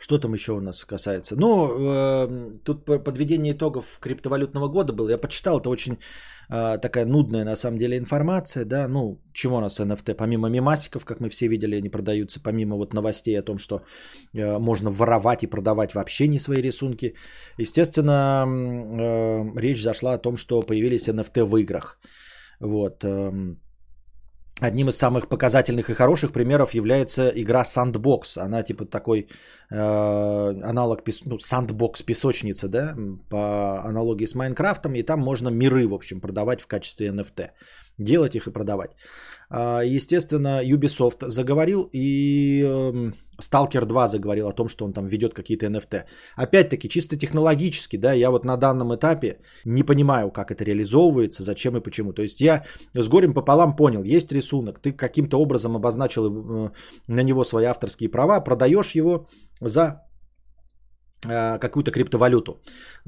[0.00, 1.36] Что там еще у нас касается?
[1.36, 5.10] Ну, э, тут подведение итогов криптовалютного года было.
[5.10, 5.98] Я почитал, это очень
[6.48, 8.64] э, такая нудная на самом деле информация.
[8.64, 8.88] Да?
[8.88, 10.14] Ну, чего у нас NFT?
[10.14, 13.82] Помимо мемасиков, как мы все видели, они продаются, помимо вот новостей о том, что
[14.34, 17.14] э, можно воровать и продавать вообще не свои рисунки.
[17.58, 21.98] Естественно, э, речь зашла о том, что появились NFT в играх.
[22.60, 23.04] Вот.
[23.04, 23.54] Э,
[24.60, 28.38] Одним из самых показательных и хороших примеров является игра Sandbox.
[28.38, 29.26] Она типа такой
[29.70, 32.94] аналог, ну, Sandbox песочница, да,
[33.28, 34.94] по аналогии с Майнкрафтом.
[34.94, 37.50] И там можно миры, в общем, продавать в качестве NFT.
[37.98, 38.90] Делать их и продавать.
[39.50, 45.34] А, естественно, Ubisoft заговорил и эм, Stalker 2 заговорил о том, что он там ведет
[45.34, 46.04] какие-то NFT.
[46.36, 51.76] Опять-таки, чисто технологически, да, я вот на данном этапе не понимаю, как это реализовывается, зачем
[51.76, 52.12] и почему.
[52.12, 52.64] То есть я
[52.94, 56.70] с горем пополам понял, есть рисунок, ты каким-то образом обозначил э,
[57.08, 59.26] на него свои авторские права, продаешь его
[59.60, 60.02] за
[61.26, 62.62] э, какую-то криптовалюту.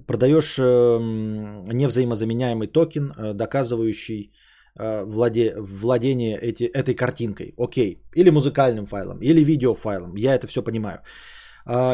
[0.07, 4.33] Продаешь эм, невзаимозаменяемый токен, э, доказывающий
[4.75, 7.55] владе, владение эти, этой картинкой.
[7.59, 8.03] Окей.
[8.15, 10.17] Или музыкальным файлом, или видеофайлом.
[10.17, 10.99] Я это все понимаю.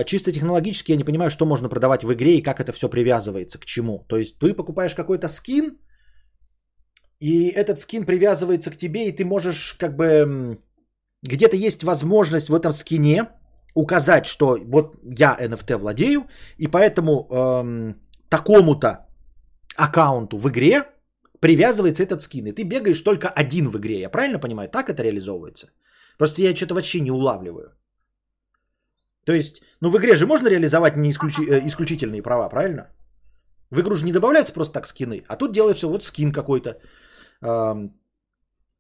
[0.07, 3.59] Чисто технологически я не понимаю, что можно продавать в игре и как это все привязывается
[3.59, 4.07] к чему.
[4.09, 5.79] То есть ты покупаешь какой-то скин,
[7.21, 10.59] и этот скин привязывается к тебе, и ты можешь как бы...
[11.23, 13.29] Где-то есть возможность в этом скине
[13.79, 16.23] указать, что вот я NFT владею,
[16.59, 17.95] и поэтому эм,
[18.29, 19.07] такому-то
[19.77, 20.83] аккаунту в игре
[21.41, 22.47] привязывается этот скин.
[22.47, 24.01] И ты бегаешь только один в игре.
[24.01, 24.69] Я правильно понимаю?
[24.69, 25.67] Так это реализовывается?
[26.19, 27.73] Просто я что-то вообще не улавливаю.
[29.25, 32.89] То есть, ну в игре же можно реализовать не исключи, э, исключительные права, правильно?
[33.71, 36.81] В игру же не добавляются просто так скины, а тут делается вот скин какой-то.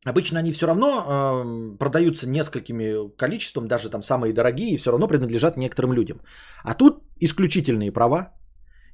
[0.08, 5.56] Обычно они все равно продаются несколькими количеством, даже там самые дорогие, и все равно принадлежат
[5.56, 6.20] некоторым людям.
[6.64, 8.32] А тут исключительные права,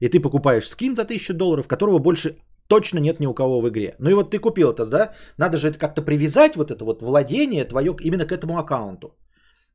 [0.01, 2.37] и ты покупаешь скин за 1000 долларов, которого больше
[2.69, 3.95] точно нет ни у кого в игре.
[3.99, 5.15] Ну и вот ты купил это, да?
[5.39, 9.15] Надо же это как-то привязать, вот это вот владение твое именно к этому аккаунту.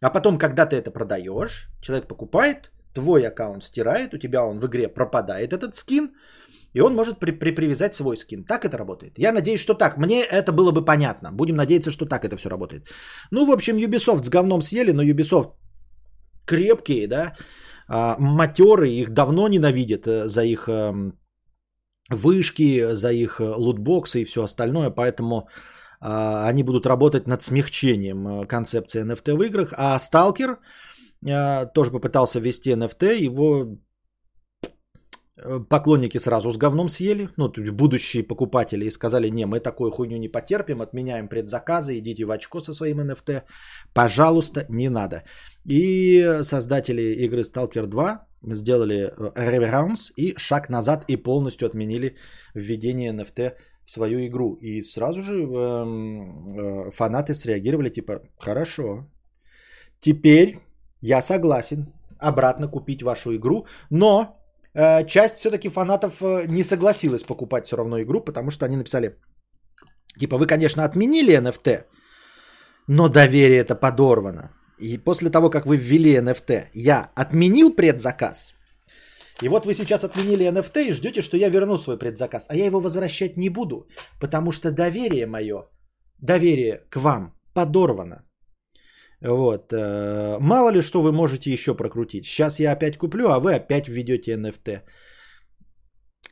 [0.02, 4.66] А потом, когда ты это продаешь, человек покупает, твой аккаунт стирает, у тебя он в
[4.66, 6.12] игре пропадает этот скин,
[6.74, 8.44] и он может при, при, привязать свой скин.
[8.44, 9.18] Так это работает.
[9.18, 9.98] Я надеюсь, что так.
[9.98, 11.32] Мне это было бы понятно.
[11.32, 12.88] Будем надеяться, что так это все работает.
[13.32, 15.54] Ну, в общем, Ubisoft с говном съели, но Ubisoft
[16.46, 17.34] крепкие, да,
[17.88, 21.14] а, матеры, их давно ненавидят э, за их эм,
[22.10, 25.48] вышки, за их э, лутбоксы и все остальное, поэтому
[26.02, 29.74] а, они будут работать над смягчением э, концепции NFT в играх.
[29.78, 30.58] А Stalker
[31.74, 33.78] тоже попытался ввести NFT, его
[35.70, 40.28] поклонники сразу с говном съели, ну, будущие покупатели, и сказали, не, мы такую хуйню не
[40.28, 43.44] потерпим, отменяем предзаказы, идите в очко со своим NFT,
[43.94, 45.24] пожалуйста, не надо.
[45.66, 52.16] И создатели игры Stalker 2 сделали реверанс и шаг назад и полностью отменили
[52.54, 53.54] введение NFT
[53.86, 54.56] в свою игру.
[54.62, 59.06] И сразу же э, э, фанаты среагировали типа, хорошо,
[60.00, 60.58] теперь
[61.02, 64.39] я согласен обратно купить вашу игру, но Э,
[65.06, 69.18] часть все-таки фанатов э, не согласилась покупать все равно игру, потому что они написали,
[70.20, 71.86] типа, вы, конечно, отменили NFT,
[72.88, 74.52] но доверие это подорвано.
[74.80, 78.54] И после того, как вы ввели NFT, я отменил предзаказ.
[79.42, 82.46] И вот вы сейчас отменили NFT и ждете, что я верну свой предзаказ.
[82.50, 83.88] А я его возвращать не буду,
[84.20, 85.68] потому что доверие мое,
[86.22, 88.29] доверие к вам подорвано.
[89.22, 89.74] Вот.
[89.74, 92.26] Э, мало ли что вы можете еще прокрутить.
[92.26, 94.82] Сейчас я опять куплю, а вы опять введете NFT.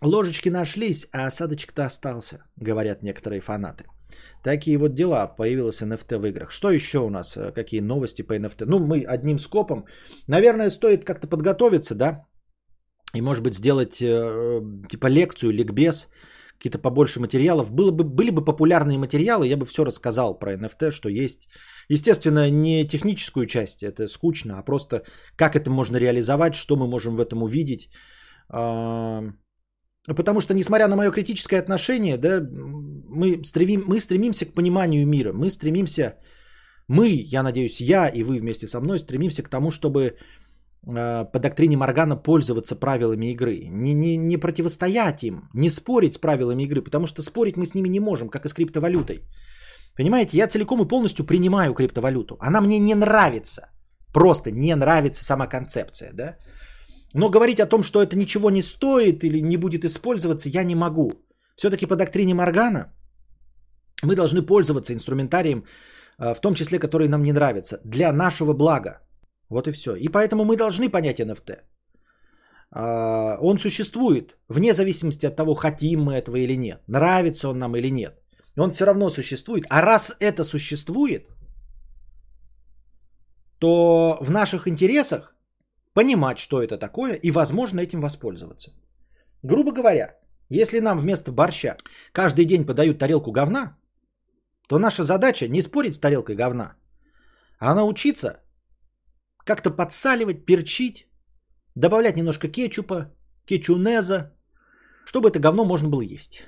[0.01, 3.85] Ложечки нашлись, а осадочек-то остался, говорят некоторые фанаты.
[4.43, 5.27] Такие вот дела.
[5.27, 6.51] Появилось NFT в играх.
[6.51, 7.35] Что еще у нас?
[7.35, 8.65] Э, какие новости по NFT?
[8.65, 9.85] Ну, мы одним скопом.
[10.27, 12.25] Наверное, стоит как-то подготовиться, да?
[13.15, 16.09] И, может быть, сделать э, типа лекцию, ликбез,
[16.57, 17.71] какие-то побольше материалов.
[17.71, 21.49] Было бы, были бы популярные материалы, я бы все рассказал про NFT, что есть
[21.89, 25.03] Естественно, не техническую часть, это скучно, а просто
[25.35, 27.89] как это можно реализовать, что мы можем в этом увидеть.
[28.49, 35.33] Потому что, несмотря на мое критическое отношение, да, мы, стремим, мы стремимся к пониманию мира.
[35.33, 36.17] Мы стремимся,
[36.87, 40.17] мы, я надеюсь, я и вы вместе со мной стремимся к тому, чтобы
[40.87, 43.67] по доктрине Моргана пользоваться правилами игры.
[43.69, 47.75] Не, не, не противостоять им, не спорить с правилами игры, потому что спорить мы с
[47.75, 49.23] ними не можем, как и с криптовалютой.
[49.97, 52.37] Понимаете, я целиком и полностью принимаю криптовалюту.
[52.39, 53.61] Она мне не нравится.
[54.13, 56.37] Просто не нравится сама концепция, да?
[57.13, 60.75] Но говорить о том, что это ничего не стоит или не будет использоваться, я не
[60.75, 61.11] могу.
[61.55, 62.93] Все-таки по доктрине Моргана
[64.03, 65.63] мы должны пользоваться инструментарием,
[66.19, 69.01] а, в том числе, который нам не нравится, для нашего блага.
[69.49, 69.95] Вот и все.
[69.95, 71.61] И поэтому мы должны понять NFT.
[72.71, 77.75] А, он существует, вне зависимости от того, хотим мы этого или нет, нравится он нам
[77.75, 78.19] или нет.
[78.57, 79.65] Он все равно существует.
[79.69, 81.27] А раз это существует,
[83.59, 85.35] то в наших интересах
[85.93, 88.71] понимать, что это такое, и возможно этим воспользоваться.
[89.43, 90.15] Грубо говоря,
[90.49, 91.77] если нам вместо борща
[92.11, 93.77] каждый день подают тарелку говна,
[94.67, 96.75] то наша задача не спорить с тарелкой говна,
[97.59, 98.41] а научиться
[99.47, 101.07] как-то подсаливать, перчить,
[101.75, 103.11] добавлять немножко кетчупа,
[103.45, 104.33] кетчунеза,
[105.05, 106.43] чтобы это говно можно было есть.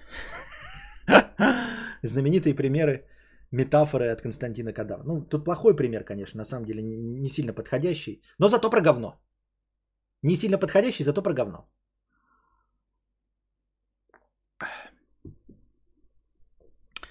[2.04, 3.06] знаменитые примеры,
[3.52, 5.04] метафоры от Константина Кадава.
[5.04, 9.20] Ну, тут плохой пример, конечно, на самом деле не сильно подходящий, но зато про говно.
[10.24, 11.70] Не сильно подходящий, зато про говно.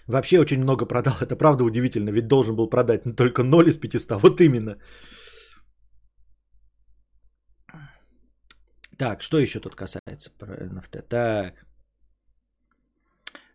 [0.07, 1.15] Вообще очень много продал.
[1.21, 4.23] Это правда удивительно, ведь должен был продать только 0 из 500.
[4.23, 4.77] Вот именно.
[8.99, 11.03] Так, что еще тут касается про NFT?
[11.09, 11.65] Так.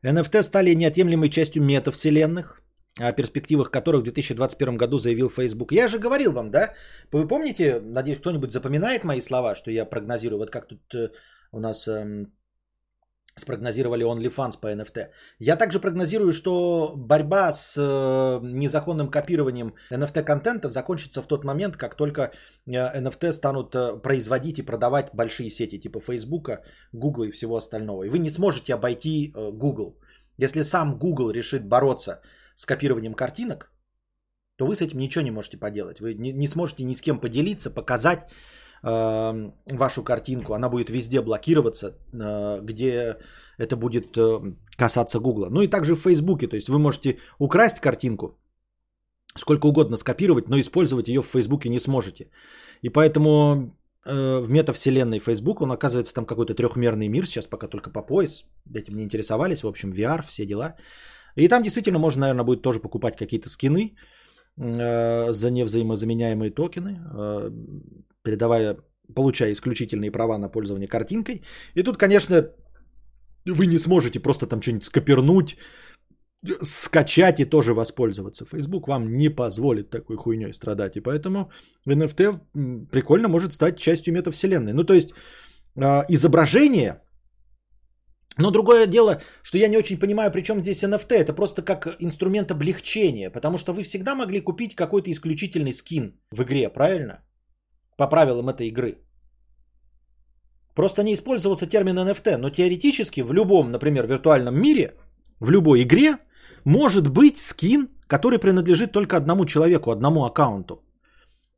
[0.04, 2.62] NFT стали неотъемлемой частью метавселенных,
[3.00, 5.72] о перспективах которых в 2021 году заявил Facebook.
[5.72, 6.74] Я же говорил вам, да?
[7.12, 11.10] Вы помните, надеюсь, кто-нибудь запоминает мои слова, что я прогнозирую, вот как тут э,
[11.52, 12.32] у нас эм,
[13.36, 15.10] спрогнозировали OnlyFans по NFT.
[15.40, 21.96] Я также прогнозирую, что борьба с э, незаконным копированием NFT-контента закончится в тот момент, как
[21.96, 22.22] только
[22.68, 26.50] э, NFT станут э, производить и продавать большие сети типа Facebook,
[26.94, 28.04] Google и всего остального.
[28.04, 30.00] И вы не сможете обойти э, Google.
[30.38, 32.22] Если сам Google решит бороться
[32.56, 33.72] с копированием картинок,
[34.58, 36.00] то вы с этим ничего не можете поделать.
[36.00, 38.30] Вы не сможете ни с кем поделиться, показать
[38.84, 40.54] э, вашу картинку.
[40.54, 43.18] Она будет везде блокироваться, э, где
[43.58, 45.50] это будет э, касаться Гугла.
[45.50, 46.48] Ну и также в Фейсбуке.
[46.48, 48.38] То есть вы можете украсть картинку,
[49.38, 52.30] сколько угодно скопировать, но использовать ее в Фейсбуке не сможете.
[52.82, 53.76] И поэтому
[54.06, 58.46] э, в метавселенной Facebook, он оказывается там какой-то трехмерный мир, сейчас пока только по пояс,
[58.74, 60.76] этим не интересовались, в общем, VR, все дела.
[61.36, 63.96] И там действительно можно, наверное, будет тоже покупать какие-то скины
[64.58, 67.52] э, за невзаимозаменяемые токены, э,
[68.24, 68.78] передавая,
[69.16, 71.44] получая исключительные права на пользование картинкой.
[71.76, 72.50] И тут, конечно,
[73.46, 75.58] вы не сможете просто там что-нибудь скопернуть,
[76.62, 78.46] скачать и тоже воспользоваться.
[78.46, 80.96] Facebook вам не позволит такой хуйней страдать.
[80.96, 81.52] И поэтому
[81.88, 84.74] NFT прикольно может стать частью метавселенной.
[84.74, 85.14] Ну, то есть
[85.76, 87.04] э, изображение
[88.38, 91.14] но другое дело, что я не очень понимаю, при чем здесь NFT.
[91.16, 93.30] Это просто как инструмент облегчения.
[93.30, 97.24] Потому что вы всегда могли купить какой-то исключительный скин в игре, правильно?
[97.98, 98.98] По правилам этой игры.
[100.76, 102.38] Просто не использовался термин NFT.
[102.38, 104.96] Но теоретически в любом, например, виртуальном мире,
[105.40, 106.18] в любой игре,
[106.66, 110.84] может быть скин, который принадлежит только одному человеку, одному аккаунту.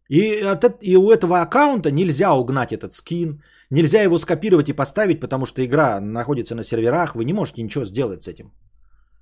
[0.10, 5.20] И, от, и у этого аккаунта нельзя угнать этот скин, Нельзя его скопировать и поставить,
[5.20, 8.54] потому что игра находится на серверах, вы не можете ничего сделать с этим.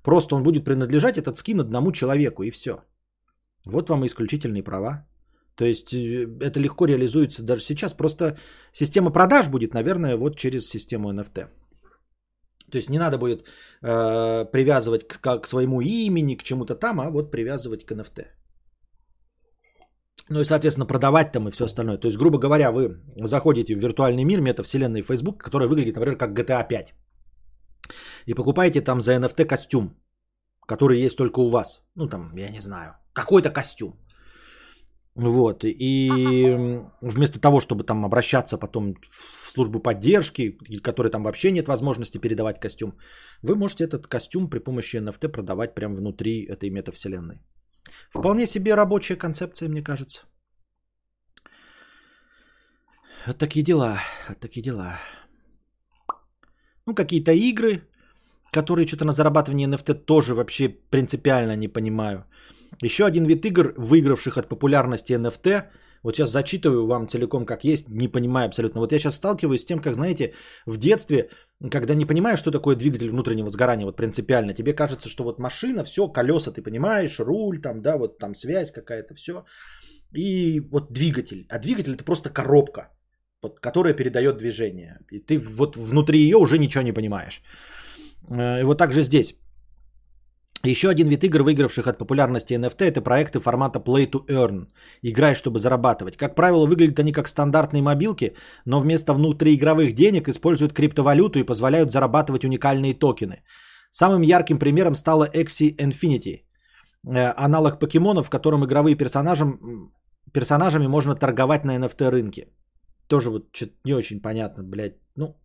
[0.02, 2.84] Просто он будет принадлежать этот скин одному человеку и все.
[3.64, 5.06] Вот вам исключительные права.
[5.56, 7.94] То есть э, это легко реализуется даже сейчас.
[7.94, 8.36] Просто
[8.72, 11.48] система продаж будет, наверное, вот через систему NFT.
[12.70, 13.46] То есть не надо будет
[13.82, 18.26] э, привязывать к, к своему имени, к чему-то там, а вот привязывать к NFT.
[20.30, 21.98] Ну и, соответственно, продавать там и все остальное.
[21.98, 22.96] То есть, грубо говоря, вы
[23.26, 26.94] заходите в виртуальный мир метавселенной Facebook, которая выглядит, например, как GTA 5.
[28.26, 29.96] И покупаете там за NFT костюм,
[30.66, 31.82] который есть только у вас.
[31.94, 33.92] Ну там, я не знаю, какой-то костюм.
[35.16, 36.10] Вот, и
[37.00, 42.58] вместо того, чтобы там обращаться потом в службу поддержки, которой там вообще нет возможности передавать
[42.58, 42.98] костюм,
[43.42, 47.36] вы можете этот костюм при помощи NFT продавать прямо внутри этой метавселенной.
[48.10, 50.26] Вполне себе рабочая концепция, мне кажется.
[53.26, 54.98] Вот такие дела, вот такие дела.
[56.86, 57.88] Ну, какие-то игры,
[58.52, 62.24] которые что-то на зарабатывание NFT тоже вообще принципиально не понимаю.
[62.82, 65.64] Еще один вид игр, выигравших от популярности NFT,
[66.04, 68.80] вот сейчас зачитываю вам целиком как есть, не понимаю абсолютно.
[68.80, 70.34] Вот я сейчас сталкиваюсь с тем, как, знаете,
[70.66, 71.30] в детстве,
[71.70, 75.84] когда не понимаешь, что такое двигатель внутреннего сгорания, вот принципиально, тебе кажется, что вот машина,
[75.84, 79.44] все, колеса ты понимаешь, руль там, да, вот там связь какая-то, все.
[80.14, 81.46] И вот двигатель.
[81.48, 82.90] А двигатель это просто коробка,
[83.42, 84.98] вот, которая передает движение.
[85.10, 87.42] И ты вот внутри ее уже ничего не понимаешь.
[88.28, 89.34] Э, и вот так же здесь.
[90.64, 94.66] Еще один вид игр, выигравших от популярности NFT, это проекты формата Play to Earn.
[95.02, 96.16] Играй, чтобы зарабатывать.
[96.16, 98.34] Как правило, выглядят они как стандартные мобилки,
[98.64, 103.42] но вместо внутриигровых денег используют криптовалюту и позволяют зарабатывать уникальные токены.
[103.90, 106.44] Самым ярким примером стала Axie Infinity,
[107.06, 109.92] э, аналог покемонов, в котором игровые персонажам,
[110.32, 112.48] персонажами можно торговать на NFT рынке.
[113.06, 115.03] Тоже вот что-то не очень понятно, блядь.
[115.16, 115.36] Ну,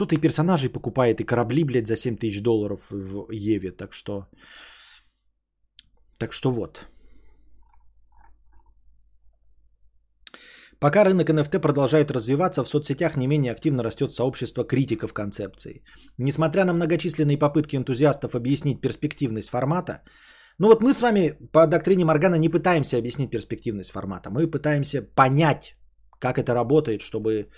[0.00, 3.70] Тут и персонажей покупает, и корабли, блядь, за 7 тысяч долларов в Еве.
[3.70, 4.26] Так что...
[6.18, 6.86] Так что вот.
[10.78, 15.82] Пока рынок NFT продолжает развиваться, в соцсетях не менее активно растет сообщество критиков концепции.
[16.18, 20.02] Несмотря на многочисленные попытки энтузиастов объяснить перспективность формата,
[20.58, 25.02] ну вот мы с вами по доктрине Моргана не пытаемся объяснить перспективность формата, мы пытаемся
[25.02, 25.76] понять,
[26.18, 27.50] как это работает, чтобы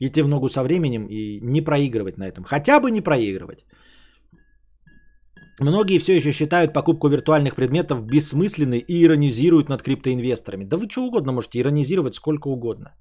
[0.00, 2.44] идти в ногу со временем и не проигрывать на этом.
[2.44, 3.66] Хотя бы не проигрывать.
[5.60, 10.64] Многие все еще считают покупку виртуальных предметов бессмысленной и иронизируют над криптоинвесторами.
[10.64, 12.94] Да вы что угодно можете иронизировать сколько угодно.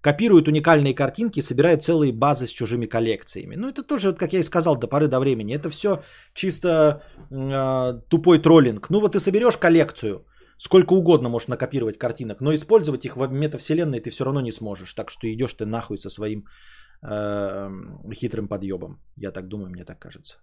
[0.00, 3.56] Копируют уникальные картинки, собирают целые базы с чужими коллекциями.
[3.56, 5.54] Ну это тоже, как я и сказал, до поры до времени.
[5.54, 6.02] Это все
[6.34, 8.90] чисто э, тупой троллинг.
[8.90, 10.24] Ну вот ты соберешь коллекцию
[10.64, 14.94] Сколько угодно можешь накопировать картинок, но использовать их в метавселенной ты все равно не сможешь.
[14.94, 16.44] Так что идешь ты нахуй со своим
[17.02, 17.68] э,
[18.14, 19.00] хитрым подъебом.
[19.16, 20.38] Я так думаю, мне так кажется.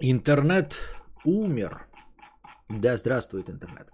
[0.00, 0.76] Интернет
[1.24, 1.86] умер.
[2.68, 3.88] Да, здравствует интернет.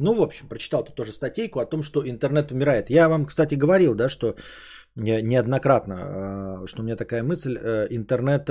[0.00, 2.90] Ну, в общем, прочитал тут тоже статейку о том, что интернет умирает.
[2.90, 4.34] Я вам, кстати, говорил, да, что
[4.96, 8.46] неоднократно, э, что у меня такая мысль, э, интернет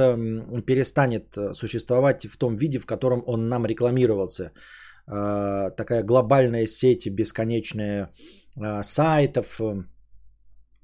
[0.66, 4.54] перестанет существовать в том виде, в котором он нам рекламировался.
[5.08, 8.14] Э, такая глобальная сеть бесконечная
[8.82, 9.60] сайтов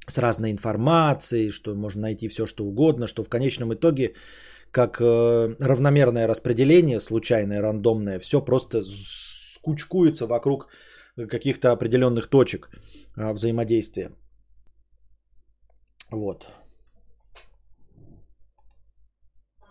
[0.07, 4.15] с разной информацией, что можно найти все, что угодно, что в конечном итоге
[4.75, 10.67] как э, равномерное распределение, случайное, рандомное, все просто скучкуется вокруг
[11.15, 12.69] каких-то определенных точек
[13.15, 14.11] э, взаимодействия.
[16.11, 16.47] Вот.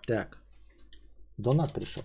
[0.07, 0.39] Так.
[1.37, 2.03] Донат пришел.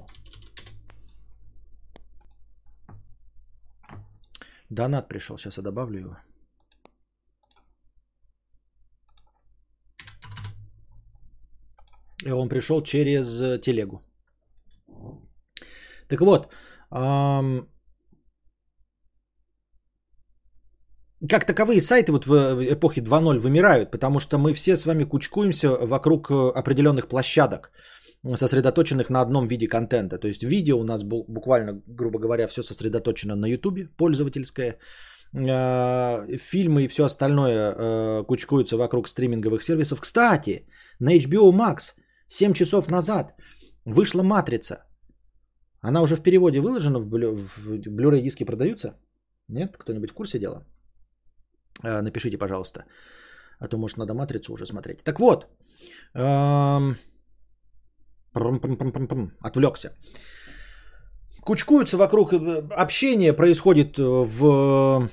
[4.69, 6.17] Донат пришел, сейчас я добавлю его.
[12.27, 14.01] Он пришел через э, телегу.
[16.07, 16.47] Так вот,
[16.91, 17.67] эм,
[21.29, 22.33] как таковые сайты вот в
[22.73, 27.71] эпохе 2.0 вымирают, потому что мы все с вами кучкуемся вокруг э, определенных площадок,
[28.35, 30.17] сосредоточенных на одном виде контента.
[30.17, 34.77] То есть видео у нас буквально, грубо говоря, все сосредоточено на YouTube, пользовательское.
[35.33, 40.01] Э, фильмы и все остальное кучкуются вокруг стриминговых сервисов.
[40.01, 40.65] Кстати,
[40.99, 41.93] на HBO Max–
[42.29, 43.33] 7 часов назад
[43.85, 44.85] вышла «Матрица».
[45.81, 47.35] Она уже в переводе выложена, в, блю...
[47.35, 48.93] в Blu-ray диски продаются?
[49.47, 49.77] Нет?
[49.77, 50.63] Кто-нибудь в курсе дела?
[51.83, 52.85] Э, напишите, пожалуйста.
[53.59, 55.03] А то, может, надо «Матрицу» уже смотреть.
[55.03, 55.47] Так вот.
[56.13, 56.97] Эм...
[59.41, 59.89] Отвлекся.
[61.41, 62.33] Кучкуются вокруг.
[62.33, 65.09] Э, общение происходит в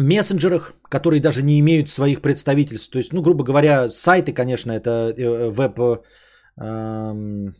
[0.00, 2.90] мессенджерах, которые даже не имеют своих представительств.
[2.90, 5.78] То есть, ну, грубо говоря, сайты, конечно, это э, веб,
[6.58, 7.54] эм,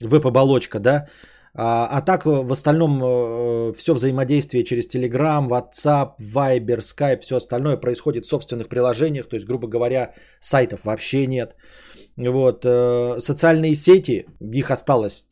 [0.00, 1.06] веб-оболочка, да,
[1.54, 7.76] а, а так в остальном э, все взаимодействие через Telegram, WhatsApp, Viber, Skype, все остальное
[7.76, 11.54] происходит в собственных приложениях, то есть, грубо говоря, сайтов вообще нет.
[12.16, 15.26] Вот, э, социальные сети, их осталось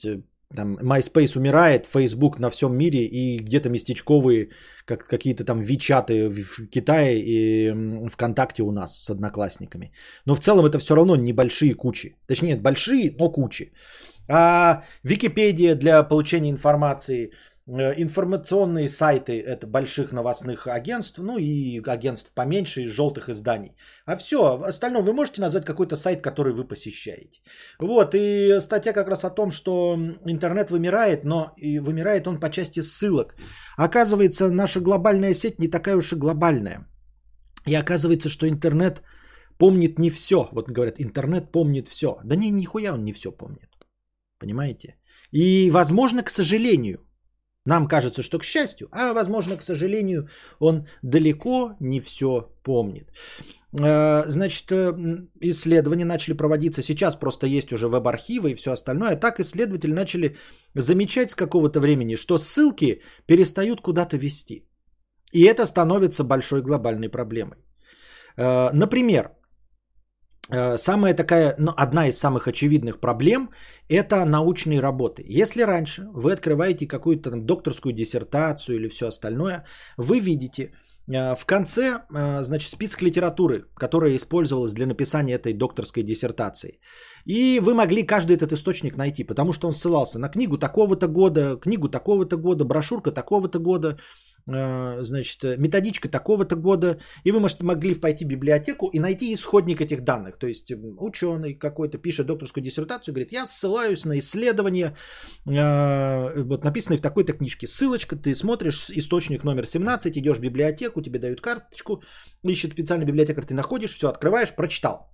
[0.55, 4.51] там MySpace умирает, Facebook на всем мире и где-то местечковые,
[4.85, 9.93] как какие-то там Вичаты в Китае и ВКонтакте у нас с одноклассниками.
[10.27, 12.17] Но в целом это все равно небольшие кучи.
[12.27, 13.73] Точнее, большие, но кучи.
[14.29, 17.31] А Википедия для получения информации–
[17.71, 23.77] информационные сайты это больших новостных агентств, ну и агентств поменьше из желтых изданий.
[24.07, 27.41] А все, остальное вы можете назвать какой-то сайт, который вы посещаете.
[27.79, 29.97] Вот, и статья как раз о том, что
[30.27, 33.35] интернет вымирает, но и вымирает он по части ссылок.
[33.77, 36.87] Оказывается, наша глобальная сеть не такая уж и глобальная.
[37.67, 39.03] И оказывается, что интернет
[39.59, 40.49] помнит не все.
[40.53, 42.19] Вот говорят, интернет помнит все.
[42.25, 43.69] Да не, нихуя он не все помнит.
[44.39, 44.97] Понимаете?
[45.33, 46.99] И, возможно, к сожалению,
[47.71, 53.07] нам кажется, что к счастью, а возможно, к сожалению, он далеко не все помнит.
[53.81, 54.93] Э, значит, э,
[55.41, 56.83] исследования начали проводиться.
[56.83, 59.13] Сейчас просто есть уже веб-архивы и все остальное.
[59.13, 60.37] А так исследователи начали
[60.75, 64.65] замечать с какого-то времени, что ссылки перестают куда-то вести.
[65.33, 67.59] И это становится большой глобальной проблемой.
[68.37, 69.31] Э, например,
[70.77, 73.51] самая такая, ну, одна из самых очевидных проблем–
[73.89, 75.25] это научные работы.
[75.29, 79.65] Если раньше вы открываете какую-то там докторскую диссертацию или все остальное,
[79.97, 80.73] вы видите
[81.09, 86.81] э, в конце, э, значит, список литературы, которая использовалась для написания этой докторской диссертации.
[87.27, 91.57] И вы могли каждый этот источник найти, потому что он ссылался на книгу такого-то года,
[91.57, 93.97] книгу такого-то года, брошюрка такого-то года, Э,
[94.47, 100.05] значит, методичка такого-то года, и вы, может, могли пойти в библиотеку и найти исходник этих
[100.05, 100.39] данных.
[100.39, 104.95] То есть ученый какой-то пишет докторскую диссертацию, говорит, я ссылаюсь на исследование,
[105.47, 107.67] э, вот написанное в такой-то книжке.
[107.67, 112.03] Ссылочка, ты смотришь, источник номер 17, идешь в библиотеку, тебе дают карточку,
[112.43, 115.11] ищет специальный библиотекарь, ты находишь, все, открываешь, прочитал.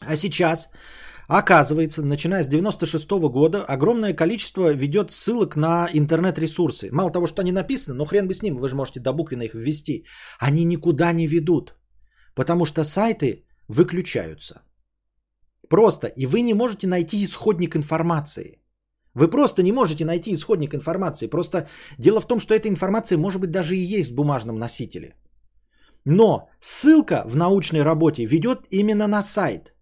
[0.00, 0.68] А сейчас
[1.28, 6.88] Оказывается, начиная с 96 года огромное количество ведет ссылок на интернет-ресурсы.
[6.92, 9.42] Мало того, что они написаны, но хрен бы с ним, вы же можете до буквенно
[9.42, 10.04] их ввести.
[10.38, 11.74] Они никуда не ведут.
[12.34, 14.62] Потому что сайты выключаются.
[15.68, 16.06] Просто.
[16.06, 18.62] И вы не можете найти исходник информации.
[19.14, 21.26] Вы просто не можете найти исходник информации.
[21.26, 25.14] Просто дело в том, что эта информация может быть даже и есть в бумажном носителе.
[26.04, 29.75] Но ссылка в научной работе ведет именно на сайт.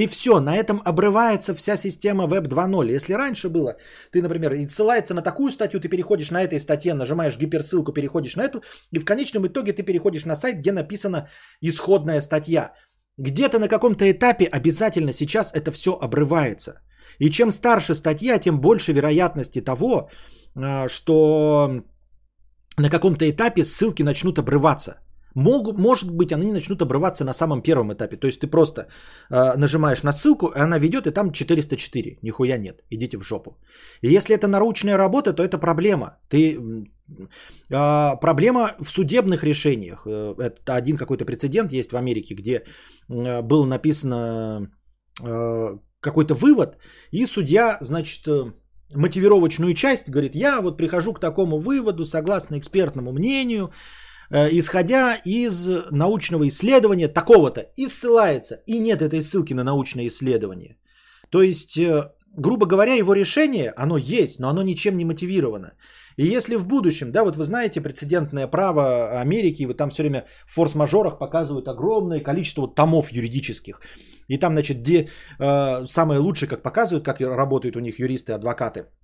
[0.00, 2.96] И все, на этом обрывается вся система Web 2.0.
[2.96, 3.76] Если раньше было,
[4.12, 8.36] ты, например, и ссылается на такую статью, ты переходишь на этой статье, нажимаешь гиперссылку, переходишь
[8.36, 8.62] на эту,
[8.92, 11.28] и в конечном итоге ты переходишь на сайт, где написана
[11.60, 12.72] исходная статья.
[13.18, 16.80] Где-то на каком-то этапе обязательно сейчас это все обрывается.
[17.18, 20.08] И чем старше статья, тем больше вероятности того,
[20.56, 21.82] а, что
[22.78, 24.94] на каком-то этапе ссылки начнут обрываться.
[25.34, 28.16] Мог, может быть, они начнут обрываться на самом первом этапе.
[28.16, 28.80] То есть ты просто
[29.30, 32.18] э, нажимаешь на ссылку, и она ведет, и там 404.
[32.22, 32.82] Нихуя нет.
[32.90, 33.58] Идите в жопу.
[34.02, 36.18] И если это научная работа, то это проблема.
[36.28, 36.58] Ты,
[37.70, 40.06] э, проблема в судебных решениях.
[40.06, 42.62] Э, это один какой-то прецедент есть в Америке, где
[43.08, 44.70] э, было написано
[45.22, 46.78] э, какой-то вывод,
[47.12, 48.52] и судья, значит, э,
[48.94, 53.70] мотивировочную часть говорит, я вот прихожу к такому выводу, согласно экспертному мнению,
[54.30, 58.62] исходя из научного исследования такого-то, и ссылается.
[58.66, 60.76] И нет этой ссылки на научное исследование.
[61.30, 65.72] То есть, э, грубо говоря, его решение, оно есть, но оно ничем не мотивировано.
[66.16, 70.26] И если в будущем, да, вот вы знаете прецедентное право Америки, вы там все время
[70.46, 73.80] в форс-мажорах показывают огромное количество томов юридических.
[74.28, 75.08] И там, значит, где
[75.38, 78.86] э, самое лучшее, как показывают, как работают у них юристы, адвокаты–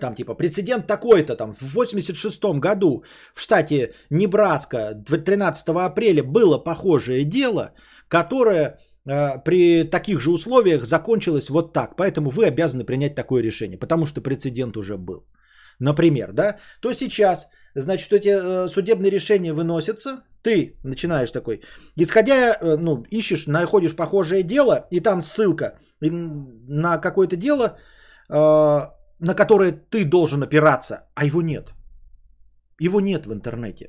[0.00, 3.04] там типа прецедент такой-то, там в 86 году
[3.34, 7.72] в штате Небраска 13 апреля было похожее дело,
[8.08, 11.96] которое э, при таких же условиях закончилось вот так.
[11.96, 15.26] Поэтому вы обязаны принять такое решение, потому что прецедент уже был.
[15.78, 21.62] Например, да, то сейчас, значит, эти э, судебные решения выносятся, ты начинаешь такой,
[21.96, 27.78] исходя, э, ну, ищешь, находишь похожее дело, и там ссылка на какое-то дело,
[28.28, 28.80] э,
[29.22, 31.72] на которое ты должен опираться, а его нет.
[32.80, 33.86] Его нет в интернете.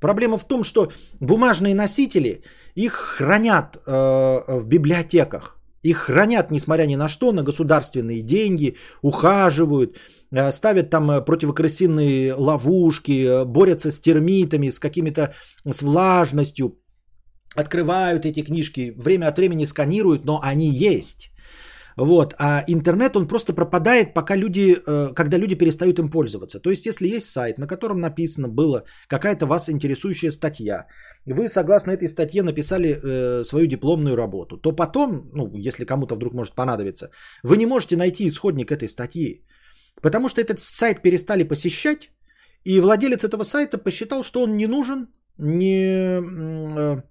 [0.00, 0.90] Проблема в том, что
[1.20, 2.42] бумажные носители,
[2.74, 5.60] их хранят э, в библиотеках.
[5.82, 9.96] Их хранят, несмотря ни на что, на государственные деньги, ухаживают,
[10.32, 15.34] э, ставят там э, противокрасинные ловушки, э, борются с термитами, с какими-то,
[15.70, 16.78] с влажностью,
[17.54, 21.30] открывают эти книжки, время от времени сканируют, но они есть.
[21.96, 22.34] Вот.
[22.38, 26.60] А интернет, он просто пропадает, пока люди, э, когда люди перестают им пользоваться.
[26.60, 30.86] То есть, если есть сайт, на котором написано было какая-то вас интересующая статья,
[31.24, 36.34] вы, согласно этой статье, написали э, свою дипломную работу, то потом, ну, если кому-то вдруг
[36.34, 37.10] может понадобиться,
[37.42, 39.42] вы не можете найти исходник этой статьи.
[40.02, 42.10] Потому что этот сайт перестали посещать,
[42.64, 45.08] и владелец этого сайта посчитал, что он не нужен,
[45.38, 47.02] не э,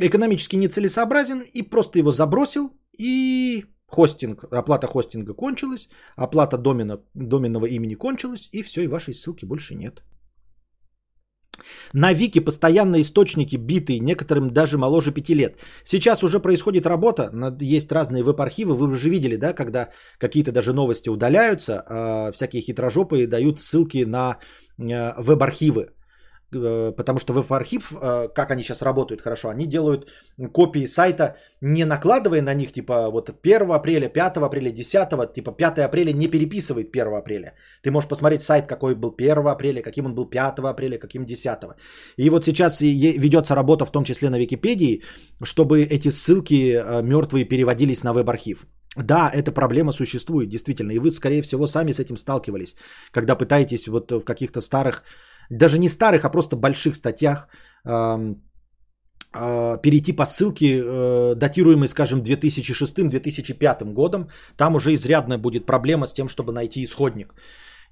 [0.00, 7.94] экономически нецелесообразен, и просто его забросил, и хостинг, оплата хостинга кончилась, оплата домена, доменного имени
[7.94, 10.02] кончилась, и все, и вашей ссылки больше нет.
[11.92, 15.58] На Вики постоянно источники битые, некоторым даже моложе 5 лет.
[15.84, 17.30] Сейчас уже происходит работа,
[17.60, 19.88] есть разные веб-архивы, вы уже видели, да, когда
[20.18, 24.38] какие-то даже новости удаляются, а всякие хитрожопые дают ссылки на
[24.78, 25.88] э, веб-архивы.
[26.54, 30.06] Э, потому что веб-архив, э, как они сейчас работают хорошо, они делают
[30.52, 35.78] копии сайта, не накладывая на них, типа, вот 1 апреля, 5 апреля, 10, типа 5
[35.84, 37.52] апреля не переписывает 1 апреля.
[37.82, 41.58] Ты можешь посмотреть сайт, какой был 1 апреля, каким он был 5 апреля, каким 10.
[42.16, 45.02] И вот сейчас ведется работа, в том числе на Википедии,
[45.44, 48.66] чтобы эти ссылки э, мертвые переводились на веб-архив.
[48.96, 50.92] Да, эта проблема существует, действительно.
[50.92, 52.74] И вы, скорее всего, сами с этим сталкивались,
[53.12, 55.04] когда пытаетесь вот в каких-то старых
[55.50, 57.48] даже не старых, а просто больших статьях
[57.84, 58.34] э,
[59.34, 66.12] э, перейти по ссылке, э, датируемой, скажем, 2006-2005 годом, там уже изрядная будет проблема с
[66.12, 67.34] тем, чтобы найти исходник.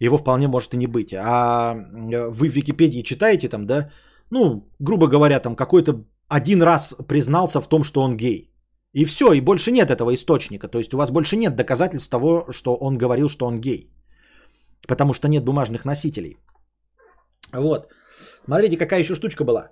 [0.01, 1.15] Его вполне может и не быть.
[1.15, 3.91] А вы в Википедии читаете там, да,
[4.31, 8.53] ну, грубо говоря, там какой-то один раз признался в том, что он гей.
[8.93, 10.69] И все, и больше нет этого источника.
[10.69, 13.91] То есть у вас больше нет доказательств того, что он говорил, что он гей.
[14.89, 16.37] Потому что нет бумажных носителей.
[17.53, 17.89] Вот.
[18.45, 19.71] Смотрите, какая еще штучка была.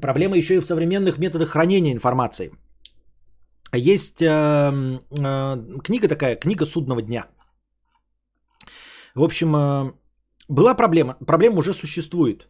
[0.00, 2.52] Проблема еще и в современных методах хранения информации.
[3.72, 7.26] Есть э, э, книга такая, книга судного дня.
[9.14, 9.92] В общем, э,
[10.48, 12.48] была проблема, проблема уже существует.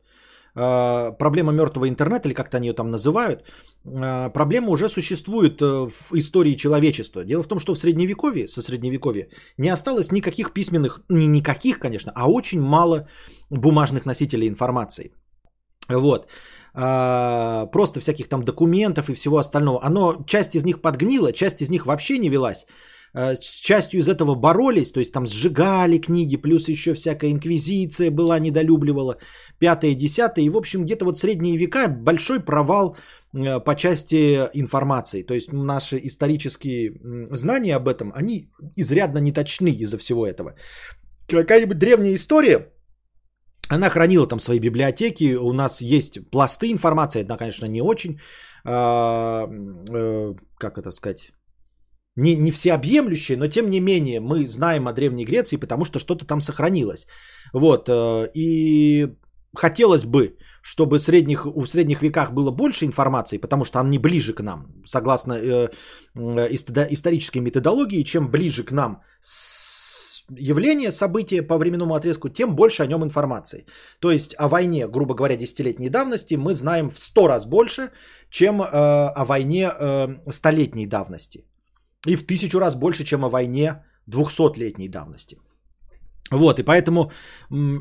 [0.57, 3.45] Э, проблема мертвого интернета, или как-то они ее там называют,
[3.85, 7.25] э, проблема уже существует э, в истории человечества.
[7.25, 9.29] Дело в том, что в средневековье, со средневековья,
[9.59, 13.09] не осталось никаких письменных, не никаких, конечно, а очень мало
[13.51, 15.13] бумажных носителей информации.
[15.89, 16.29] Вот.
[16.73, 19.85] просто всяких там документов и всего остального.
[19.85, 22.67] Оно, часть из них подгнила, часть из них вообще не велась.
[23.13, 28.11] А, с частью из этого боролись, то есть там сжигали книги, плюс еще всякая инквизиция
[28.11, 29.19] была, недолюбливала,
[29.59, 30.45] пятое, десятое.
[30.45, 32.97] И, в общем, где-то вот средние века большой провал
[33.35, 35.23] э, по части информации.
[35.23, 36.93] То есть наши исторические
[37.33, 40.55] знания об этом, они изрядно неточны из-за всего этого.
[41.29, 42.73] Какая-нибудь древняя история,
[43.69, 48.21] она хранила там свои библиотеки, у нас есть пласты информации, это, конечно, не очень,
[48.65, 49.47] а,
[49.89, 51.33] э, как это сказать,
[52.17, 56.27] не, не всеобъемлющие, но тем не менее мы знаем о Древней Греции, потому что что-то
[56.27, 57.07] там сохранилось.
[57.53, 59.09] Вот, э, и
[59.57, 64.43] хотелось бы, чтобы средних, в средних веках было больше информации, потому что они ближе к
[64.43, 65.69] нам, согласно э,
[66.15, 66.49] э,
[66.91, 69.03] исторической методологии, чем ближе к нам
[70.37, 73.67] явление, событие по временному отрезку, тем больше о нем информации.
[74.01, 77.91] То есть о войне, грубо говоря, десятилетней давности мы знаем в сто раз больше,
[78.31, 81.45] чем э, о войне э, столетней давности.
[82.07, 85.37] И в тысячу раз больше, чем о войне двухсотлетней давности.
[86.31, 87.11] Вот, и поэтому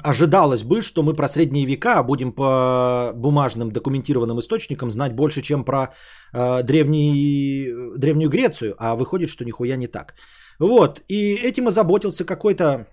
[0.04, 5.64] ожидалось бы, что мы про средние века будем по бумажным документированным источникам знать больше, чем
[5.64, 5.94] про
[6.34, 10.16] э, древний, Древнюю Грецию, а выходит, что нихуя не так.
[10.60, 12.88] Вот, и этим озаботился какой-то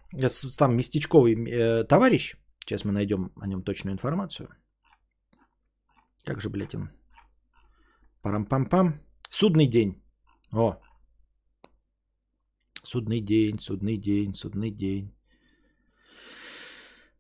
[0.59, 2.37] там местечковый э, товарищ.
[2.61, 4.49] Сейчас мы найдем о нем точную информацию.
[6.25, 6.91] Как же, блядь, он?
[8.23, 9.01] Парам-пам-пам.
[9.31, 10.03] Судный день.
[10.53, 10.77] О.
[12.87, 15.11] Судный день, судный день, судный день.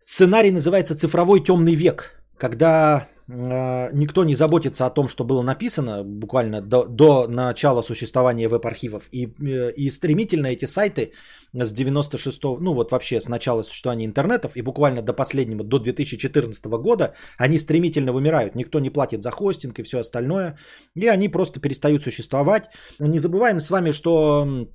[0.00, 6.04] Сценарий называется «Цифровой темный век», когда э, никто не заботится о том, что было написано
[6.04, 9.08] буквально до, до начала существования веб-архивов.
[9.10, 11.10] И, э, и стремительно эти сайты
[11.52, 16.66] с 96 ну вот вообще с начала существования интернетов и буквально до последнего, до 2014
[16.66, 18.54] года, они стремительно вымирают.
[18.54, 20.56] Никто не платит за хостинг и все остальное.
[20.94, 22.70] И они просто перестают существовать.
[23.00, 24.68] Не забываем с вами, что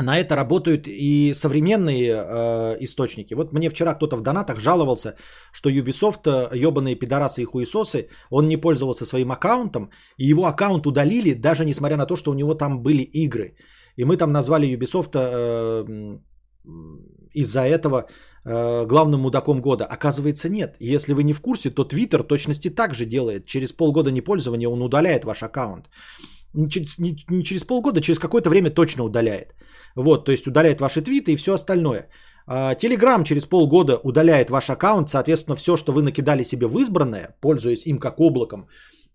[0.00, 3.34] на это работают и современные э, источники.
[3.34, 5.16] Вот мне вчера кто-то в донатах жаловался,
[5.52, 11.34] что Ubisoft, ебаные пидорасы и хуесосы, он не пользовался своим аккаунтом, и его аккаунт удалили,
[11.34, 13.56] даже несмотря на то, что у него там были игры.
[13.96, 16.18] И мы там назвали Ubisoft э,
[17.34, 18.06] из-за этого
[18.44, 19.84] э, главным мудаком года.
[19.84, 20.76] Оказывается, нет.
[20.80, 23.46] Если вы не в курсе, то Twitter точности так же делает.
[23.46, 25.88] Через полгода непользования он удаляет ваш аккаунт.
[26.54, 29.54] Не через, не, не через полгода, через какое-то время точно удаляет.
[29.98, 32.08] Вот, то есть удаляет ваши твиты и все остальное.
[32.78, 37.86] Телеграм через полгода удаляет ваш аккаунт, соответственно, все, что вы накидали себе в избранное, пользуясь
[37.86, 38.68] им как облаком,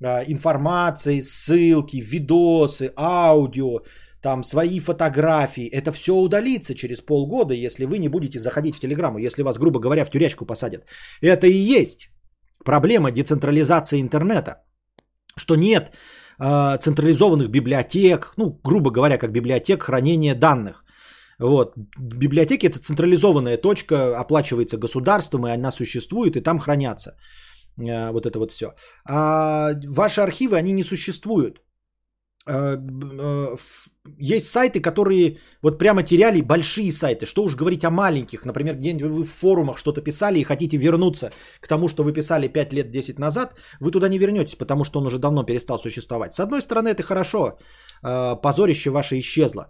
[0.04, 3.80] а, информации, ссылки, видосы, аудио,
[4.22, 9.20] там свои фотографии, это все удалится через полгода, если вы не будете заходить в Телеграму,
[9.20, 10.84] если вас, грубо говоря, в тюрячку посадят.
[11.22, 12.10] Это и есть
[12.66, 14.64] проблема децентрализации интернета,
[15.38, 15.92] что нет
[16.80, 20.84] централизованных библиотек, ну, грубо говоря, как библиотек хранения данных.
[21.40, 21.74] Вот.
[21.98, 27.15] Библиотеки это централизованная точка, оплачивается государством, и она существует, и там хранятся.
[27.78, 28.74] Э, вот это вот все.
[29.06, 31.61] А ваши архивы, они не существуют.
[32.45, 33.56] Э, э,
[34.20, 37.26] есть сайты, которые вот прямо теряли большие сайты.
[37.26, 38.45] Что уж говорить о маленьких.
[38.45, 42.48] Например, где-нибудь вы в форумах что-то писали и хотите вернуться к тому, что вы писали
[42.48, 46.34] 5 лет, 10 назад, вы туда не вернетесь, потому что он уже давно перестал существовать.
[46.34, 47.57] С одной стороны, это хорошо.
[48.03, 49.68] Э, позорище ваше исчезло.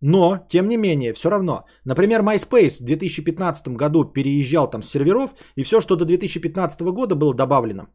[0.00, 1.64] Но, тем не менее, все равно.
[1.84, 7.16] Например, MySpace в 2015 году переезжал там с серверов, и все, что до 2015 года
[7.16, 7.88] было добавлено,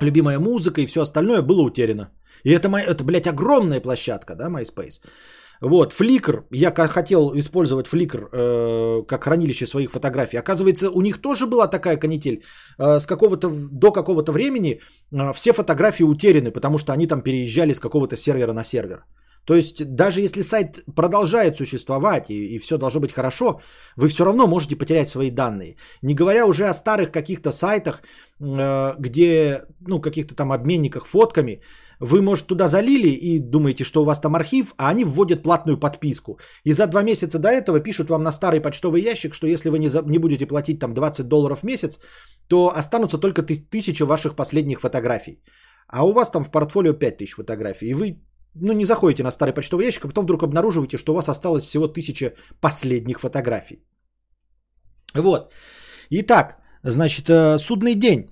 [0.00, 2.10] любимая музыка и все остальное было утеряно.
[2.44, 5.00] И это, это, блядь, огромная площадка, да, MySpace.
[5.62, 10.38] Вот, Flickr, я хотел использовать Flickr э, как хранилище своих фотографий.
[10.38, 12.42] Оказывается, у них тоже была такая канитель.
[12.78, 14.80] Э, с какого-то, до какого-то времени
[15.12, 19.04] э, все фотографии утеряны, потому что они там переезжали с какого-то сервера на сервер.
[19.44, 23.60] То есть даже если сайт продолжает существовать и, и все должно быть хорошо,
[23.96, 25.76] вы все равно можете потерять свои данные.
[26.02, 28.02] Не говоря уже о старых каких-то сайтах,
[28.40, 31.60] э, где, ну, каких-то там обменниках фотками,
[32.02, 35.78] вы, может, туда залили и думаете, что у вас там архив, а они вводят платную
[35.78, 36.38] подписку.
[36.64, 39.78] И за два месяца до этого пишут вам на старый почтовый ящик, что если вы
[39.78, 42.00] не, за, не будете платить там 20 долларов в месяц,
[42.48, 45.38] то останутся только тысячи ваших последних фотографий.
[45.86, 47.90] А у вас там в портфолио 5000 фотографий.
[47.90, 48.20] И вы
[48.54, 51.64] ну, не заходите на старый почтовый ящик, а потом вдруг обнаруживаете, что у вас осталось
[51.64, 53.84] всего тысяча последних фотографий.
[55.14, 55.52] Вот.
[56.10, 58.28] Итак, значит, э, судный день.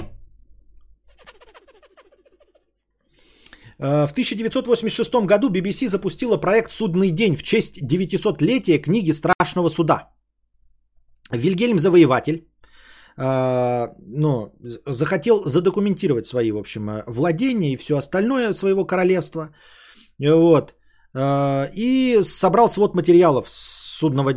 [3.81, 10.11] В 1986 году BBC запустила проект «Судный день» в честь 900-летия книги «Страшного суда».
[11.31, 12.47] Вильгельм Завоеватель
[13.17, 14.53] ну,
[14.87, 19.49] захотел задокументировать свои, в общем, владения и все остальное своего королевства.
[20.19, 20.75] Вот.
[21.75, 24.35] И собрал свод материалов судного,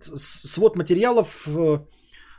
[0.00, 1.48] свод материалов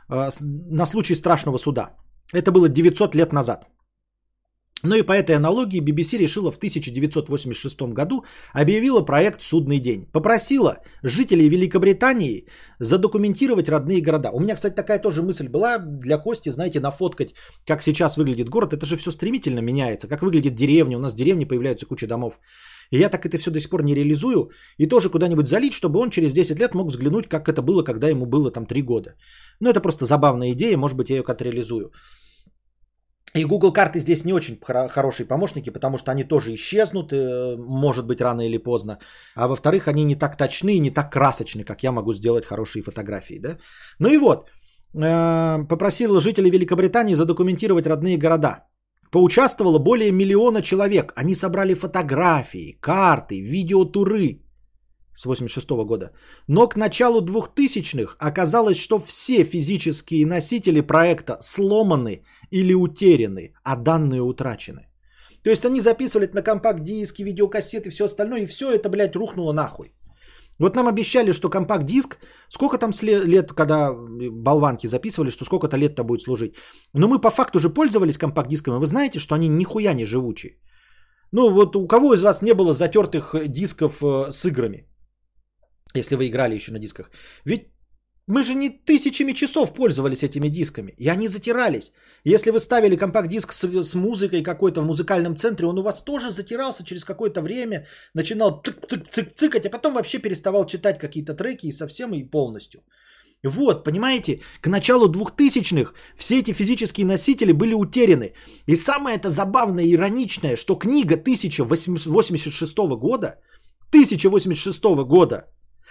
[0.08, 1.90] на случай страшного суда.
[2.32, 3.66] Это было 900 лет назад.
[4.84, 10.06] Ну и по этой аналогии BBC решила в 1986 году объявила проект «Судный день».
[10.12, 12.46] Попросила жителей Великобритании
[12.80, 14.30] задокументировать родные города.
[14.32, 17.34] У меня, кстати, такая тоже мысль была для Кости, знаете, нафоткать,
[17.64, 18.72] как сейчас выглядит город.
[18.72, 20.08] Это же все стремительно меняется.
[20.08, 20.96] Как выглядит деревня.
[20.96, 22.40] У нас в деревне появляются куча домов.
[22.90, 24.50] И я так это все до сих пор не реализую.
[24.78, 28.08] И тоже куда-нибудь залить, чтобы он через 10 лет мог взглянуть, как это было, когда
[28.08, 29.14] ему было там 3 года.
[29.60, 30.76] Ну, это просто забавная идея.
[30.76, 31.92] Может быть, я ее как-то реализую.
[33.34, 38.06] И Google карты здесь не очень хорошие помощники, потому что они тоже исчезнут, э, может
[38.06, 38.98] быть, рано или поздно.
[39.34, 42.82] А во-вторых, они не так точны и не так красочны, как я могу сделать хорошие
[42.82, 43.38] фотографии.
[43.38, 43.56] Да?
[43.98, 44.50] Ну и вот,
[44.94, 48.66] э, попросил жителей Великобритании задокументировать родные города.
[49.10, 51.12] Поучаствовало более миллиона человек.
[51.16, 54.42] Они собрали фотографии, карты, видеотуры
[55.14, 56.10] с 86 года.
[56.48, 64.22] Но к началу 2000-х оказалось, что все физические носители проекта сломаны или утеряны, а данные
[64.22, 64.88] утрачены.
[65.42, 69.92] То есть они записывали на компакт-диски, видеокассеты, все остальное, и все это, блядь, рухнуло нахуй.
[70.58, 72.18] Вот нам обещали, что компакт-диск,
[72.48, 76.54] сколько там лет, когда болванки записывали, что сколько-то лет-то будет служить.
[76.94, 80.58] Но мы по факту же пользовались компакт-дисками, вы знаете, что они нихуя не живучие.
[81.32, 84.86] Ну вот у кого из вас не было затертых дисков э, с играми?
[85.94, 87.10] Если вы играли еще на дисках.
[87.44, 87.68] Ведь
[88.28, 91.92] мы же не тысячами часов пользовались этими дисками, и они затирались.
[92.24, 96.30] Если вы ставили компакт-диск с, с музыкой какой-то в музыкальном центре, он у вас тоже
[96.30, 102.14] затирался через какое-то время, начинал цик-цик-цикать, а потом вообще переставал читать какие-то треки и совсем
[102.14, 102.80] и полностью.
[103.44, 108.34] Вот, понимаете, к началу 2000-х все эти физические носители были утеряны.
[108.66, 113.40] И самое это забавное и ироничное, что книга 1086 года,
[113.90, 115.48] 1086 года,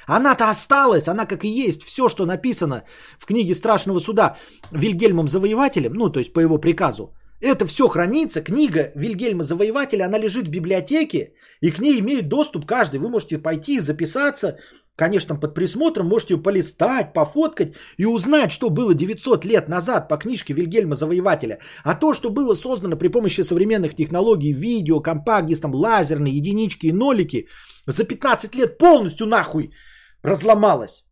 [0.07, 1.83] она-то осталась, она как и есть.
[1.83, 2.83] Все, что написано
[3.19, 4.37] в книге Страшного суда
[4.71, 8.43] Вильгельмом Завоевателем, ну, то есть по его приказу, это все хранится.
[8.43, 12.99] Книга Вильгельма Завоевателя, она лежит в библиотеке, и к ней имеет доступ каждый.
[12.99, 14.57] Вы можете пойти, записаться,
[14.95, 20.17] конечно, под присмотром, можете ее полистать, пофоткать и узнать, что было 900 лет назад по
[20.17, 21.57] книжке Вильгельма Завоевателя.
[21.83, 26.93] А то, что было создано при помощи современных технологий, видео, компакт там лазерные единички и
[26.93, 27.47] нолики,
[27.87, 29.71] за 15 лет полностью нахуй
[30.23, 31.05] разломалась.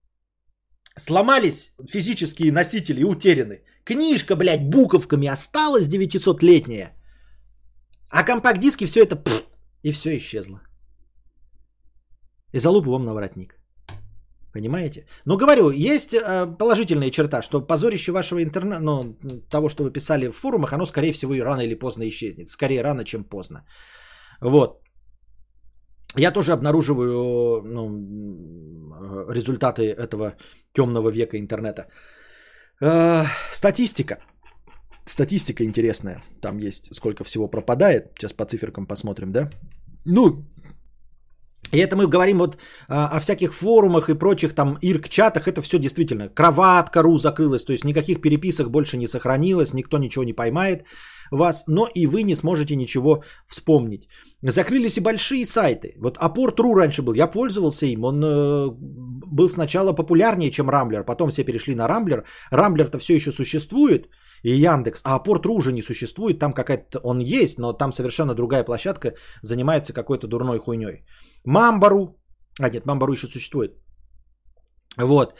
[0.97, 3.63] Сломались физические носители и утеряны.
[3.85, 6.93] Книжка, блядь, буковками осталась 900-летняя.
[8.09, 9.47] А компакт-диски все это пфф,
[9.83, 10.61] и все исчезло.
[12.53, 13.55] И залупу вам на воротник.
[14.53, 15.05] Понимаете?
[15.25, 19.15] Но говорю, есть э, положительная черта, что позорище вашего интернета, ну,
[19.49, 22.49] того, что вы писали в форумах, оно, скорее всего, и рано или поздно исчезнет.
[22.49, 23.65] Скорее рано, чем поздно.
[24.41, 24.81] Вот.
[26.17, 27.89] Я тоже обнаруживаю ну,
[29.29, 30.35] результаты этого
[30.73, 31.87] темного века интернета.
[32.81, 34.17] Э, статистика.
[35.05, 36.23] Статистика интересная.
[36.41, 38.13] Там есть сколько всего пропадает.
[38.17, 39.49] Сейчас по циферкам посмотрим, да?
[40.05, 40.45] Ну,
[41.71, 45.47] и это мы говорим вот а, о всяких форумах и прочих там ирк-чатах.
[45.47, 46.29] Это все действительно.
[46.29, 50.85] Кроватка.ру закрылась, то есть никаких переписок больше не сохранилось, никто ничего не поймает
[51.31, 54.07] вас, но и вы не сможете ничего вспомнить.
[54.41, 55.95] Закрылись и большие сайты.
[55.97, 61.29] Вот Апорт.ру раньше был, я пользовался им, он э, был сначала популярнее, чем Рамблер, потом
[61.29, 62.23] все перешли на Рамблер.
[62.51, 64.09] Рамблер-то все еще существует,
[64.43, 68.63] и Яндекс, а Апорт.ру уже не существует, там какая-то, он есть, но там совершенно другая
[68.63, 71.05] площадка занимается какой-то дурной хуйней.
[71.45, 72.15] Мамбару.
[72.59, 73.71] А нет, Мамбару еще существует.
[74.97, 75.33] Вот.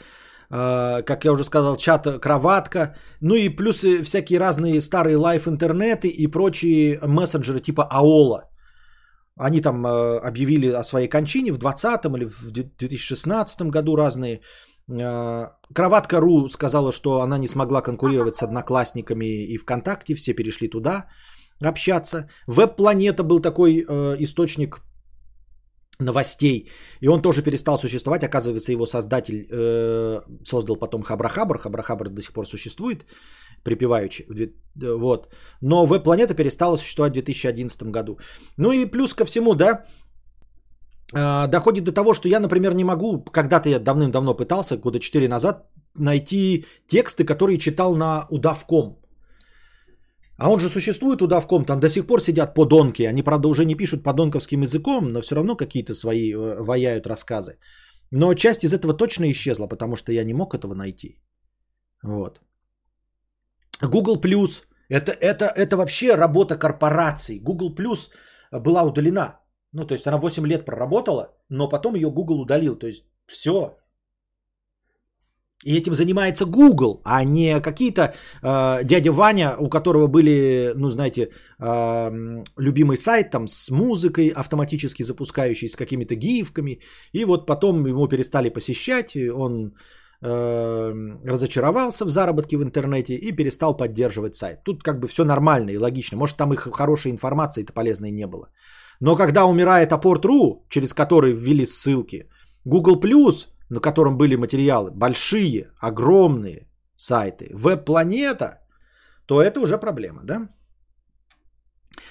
[0.50, 2.94] А, как я уже сказал, чат кроватка.
[3.20, 8.50] Ну и плюс всякие разные старые лайф-интернеты и прочие мессенджеры типа Аола.
[9.38, 14.40] Они там а, объявили о своей кончине в 2020 или в 2016 году разные.
[15.72, 21.06] Кроватка.ру сказала, что она не смогла конкурировать с одноклассниками и ВКонтакте, все перешли туда
[21.62, 22.28] общаться.
[22.48, 24.80] Веб-планета был такой э, источник
[26.00, 26.70] новостей.
[27.00, 28.24] И он тоже перестал существовать.
[28.24, 31.58] Оказывается, его создатель э, создал потом Хабрахабр.
[31.58, 33.04] Хабрахабр до сих пор существует,
[33.64, 34.26] припеваючи.
[34.76, 35.28] Вот.
[35.60, 38.18] Но веб-планета перестала существовать в 2011 году.
[38.56, 39.84] Ну и плюс ко всему, да,
[41.12, 45.28] э, доходит до того, что я, например, не могу, когда-то я давным-давно пытался, года 4
[45.28, 45.66] назад,
[45.98, 48.96] найти тексты, которые читал на удавком.
[50.40, 53.02] А он же существует удавком, там до сих пор сидят подонки.
[53.02, 57.58] Они, правда, уже не пишут подонковским языком, но все равно какие-то свои э, ваяют рассказы.
[58.10, 61.20] Но часть из этого точно исчезла, потому что я не мог этого найти.
[62.02, 62.40] Вот.
[63.82, 67.38] Google Plus это, это, это вообще работа корпораций.
[67.38, 68.10] Google Plus
[68.50, 69.40] была удалена.
[69.72, 72.78] Ну, то есть она 8 лет проработала, но потом ее Google удалил.
[72.78, 73.76] То есть все.
[75.66, 81.28] И этим занимается Google, а не какие-то э, дядя Ваня, у которого были, ну, знаете,
[81.58, 86.80] э, любимый сайт там с музыкой автоматически запускающий, с какими-то гифками.
[87.12, 89.74] И вот потом ему перестали посещать, он
[90.22, 90.94] э,
[91.26, 94.64] разочаровался в заработке в интернете и перестал поддерживать сайт.
[94.64, 96.16] Тут как бы все нормально и логично.
[96.16, 98.48] Может, там их хорошей информации-то полезной не было.
[99.00, 102.30] Но когда умирает Апорт.ру, через который ввели ссылки,
[102.64, 106.66] Google Plus, на котором были материалы, большие, огромные
[106.96, 108.60] сайты, веб-планета,
[109.26, 110.48] то это уже проблема, да?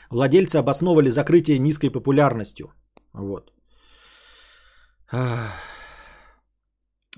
[0.10, 2.74] Владельцы обосновали закрытие низкой популярностью.
[3.14, 3.52] Вот.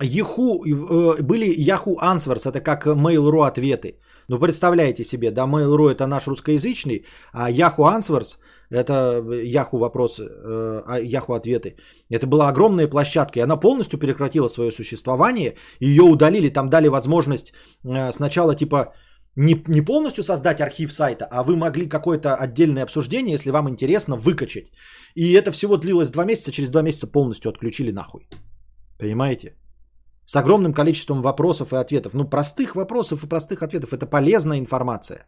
[0.01, 3.99] Yahoo, э, были Yahoo Answers, это как Mail.ru ответы.
[4.31, 8.37] Ну, представляете себе, да, Mail.ru это наш русскоязычный, а Yahoo Answers
[8.69, 8.93] это
[9.43, 11.75] Yahoo вопросы, э, а Yahoo ответы.
[12.09, 15.55] Это была огромная площадка, и она полностью прекратила свое существование.
[15.81, 17.51] Ее удалили, там дали возможность
[17.83, 18.93] э, сначала типа
[19.35, 24.15] не, не полностью создать архив сайта, а вы могли какое-то отдельное обсуждение, если вам интересно,
[24.15, 24.71] выкачать.
[25.13, 28.29] И это всего длилось два месяца, через два месяца полностью отключили нахуй.
[28.97, 29.55] Понимаете?
[30.31, 32.13] С огромным количеством вопросов и ответов.
[32.13, 33.91] Ну, простых вопросов и простых ответов.
[33.91, 35.25] Это полезная информация.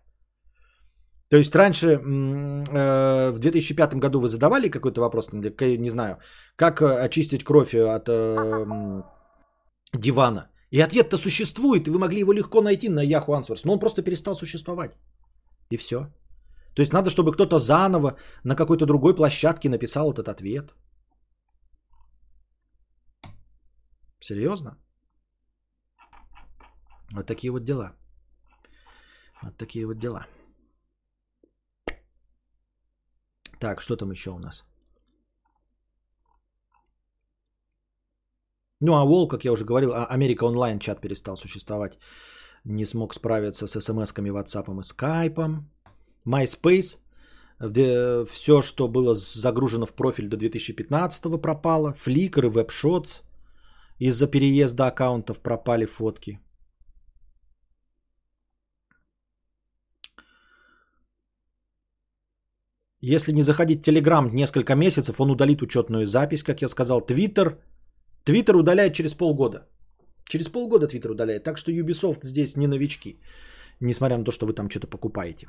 [1.29, 6.15] То есть раньше э, в 2005 году вы задавали какой-то вопрос, не знаю,
[6.55, 9.03] как э, очистить кровь от э,
[9.93, 10.47] дивана.
[10.71, 14.03] И ответ-то существует, и вы могли его легко найти на Yahoo Answers, но он просто
[14.03, 14.97] перестал существовать.
[15.69, 15.97] И все.
[16.75, 18.15] То есть надо, чтобы кто-то заново
[18.45, 20.73] на какой-то другой площадке написал этот ответ.
[24.21, 24.77] Серьезно?
[27.15, 27.93] Вот такие вот дела.
[29.43, 30.25] Вот такие вот дела.
[33.59, 34.63] Так, что там еще у нас?
[38.81, 41.97] Ну, а Wall, как я уже говорил, а Америка онлайн чат перестал существовать.
[42.65, 45.63] Не смог справиться с смс-ками, WhatsApp и Skype.
[46.25, 46.99] MySpace.
[48.25, 51.93] Все, что было загружено в профиль до 2015 пропало.
[51.93, 53.21] Flickr и WebShots.
[53.99, 56.39] Из-за переезда аккаунтов пропали фотки.
[63.05, 67.01] Если не заходить в Telegram несколько месяцев, он удалит учетную запись, как я сказал.
[67.01, 67.57] Twitter,
[68.25, 69.67] Twitter удаляет через полгода.
[70.25, 71.43] Через полгода Twitter удаляет.
[71.43, 73.19] Так что Ubisoft здесь не новички.
[73.81, 75.47] Несмотря на то, что вы там что-то покупаете.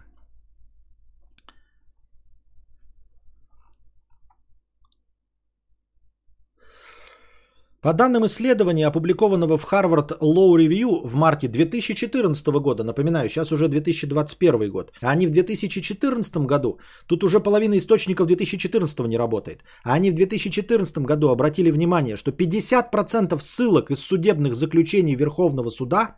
[7.85, 13.69] По данным исследования, опубликованного в Harvard Law Review в марте 2014 года, напоминаю, сейчас уже
[13.69, 19.93] 2021 год, а они в 2014 году, тут уже половина источников 2014 не работает, а
[19.93, 26.17] они в 2014 году обратили внимание, что 50% ссылок из судебных заключений Верховного суда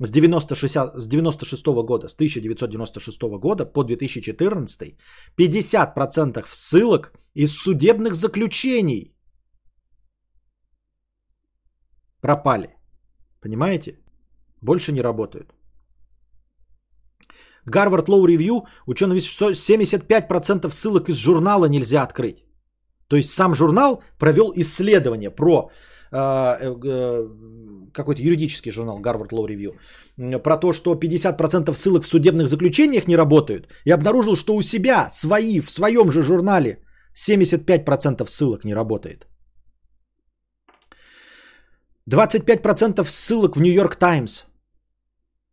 [0.00, 4.96] с 96, с 96 года, с 1996 года по 2014,
[5.38, 9.14] 50% ссылок из судебных заключений–
[12.20, 12.68] пропали.
[13.40, 13.98] Понимаете?
[14.62, 15.54] Больше не работают.
[17.66, 22.44] Гарвард Лоу Ревью, ученый видит, что 75% ссылок из журнала нельзя открыть.
[23.08, 25.70] То есть сам журнал провел исследование про
[26.12, 27.28] э, э,
[27.92, 29.72] какой-то юридический журнал Гарвард Лоу Ревью,
[30.44, 35.08] про то, что 50% ссылок в судебных заключениях не работают, и обнаружил, что у себя
[35.10, 36.78] свои, в своем же журнале
[37.14, 39.26] 75% ссылок не работает.
[42.10, 44.44] 25% ссылок в Нью-Йорк Таймс.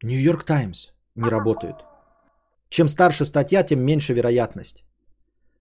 [0.04, 1.76] Нью-Йорк Таймс не работают.
[2.70, 4.84] Чем старше статья, тем меньше вероятность.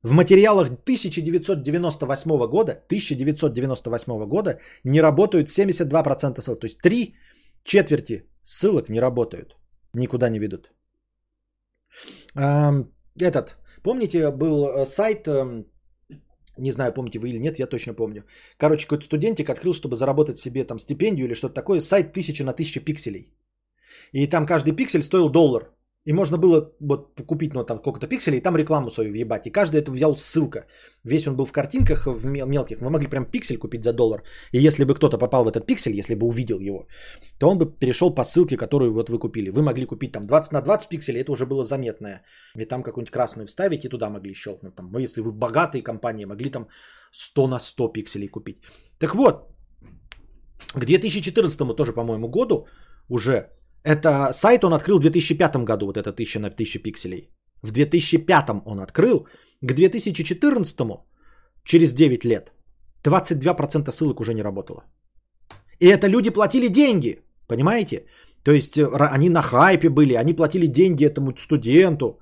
[0.02, 6.60] В материалах 1998 года, 1998 года не работают 72% ссылок.
[6.60, 7.14] То есть 3
[7.64, 9.56] четверти ссылок не работают.
[9.94, 10.70] Никуда не ведут.
[13.20, 15.64] Этот, помните, был э, сайт эм,
[16.59, 18.24] не знаю, помните вы или нет, я точно помню.
[18.59, 22.53] Короче, какой-то студентик открыл, чтобы заработать себе там стипендию или что-то такое, сайт 1000 на
[22.53, 23.33] 1000 пикселей.
[24.12, 25.70] И там каждый пиксель стоил доллар.
[26.07, 29.47] И можно было вот купить, ну, там сколько-то пикселей, и там рекламу свою въебать.
[29.47, 30.66] И каждый это взял ссылка.
[31.05, 32.81] Весь он был в картинках, в мелких.
[32.81, 34.23] Вы могли прям пиксель купить за доллар.
[34.53, 36.87] И если бы кто-то попал в этот пиксель, если бы увидел его,
[37.39, 39.51] то он бы перешел по ссылке, которую вот вы купили.
[39.51, 42.23] Вы могли купить там 20 на 20 пикселей, это уже было заметное.
[42.57, 44.77] И там какую-нибудь красную вставить, и туда могли щелкнуть.
[44.77, 46.69] Там, ну, если вы богатые компании, могли там
[47.12, 48.59] 100 на 100 пикселей купить.
[48.99, 49.35] Так вот,
[50.74, 52.66] к 2014 тоже, по-моему, году
[53.09, 53.51] уже
[53.87, 57.31] Это сайт он открыл в 2005 году, вот это 1000 на 1000 пикселей.
[57.63, 59.27] В 2005 он открыл,
[59.63, 60.77] к 2014
[61.65, 62.53] через 9 лет
[63.05, 64.85] 22% ссылок уже не работало.
[65.79, 68.07] И это люди платили деньги, понимаете?
[68.43, 68.87] То есть э,
[69.17, 72.19] они на хайпе были, они платили деньги этому студенту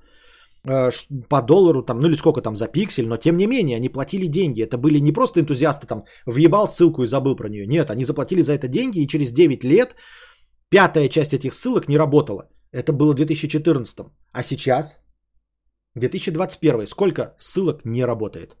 [0.67, 0.91] э,
[1.29, 4.27] по доллару, там, ну или сколько там за пиксель, но тем не менее они платили
[4.27, 4.61] деньги.
[4.61, 7.65] Это были не просто энтузиасты, там, въебал ссылку и забыл про нее.
[7.65, 9.95] Нет, они заплатили за это деньги, и через 9 лет
[10.69, 12.49] пятая часть этих ссылок не работала.
[12.71, 13.99] Это было в 2014.
[14.31, 14.99] А сейчас,
[15.95, 18.55] 2021, сколько ссылок не работает?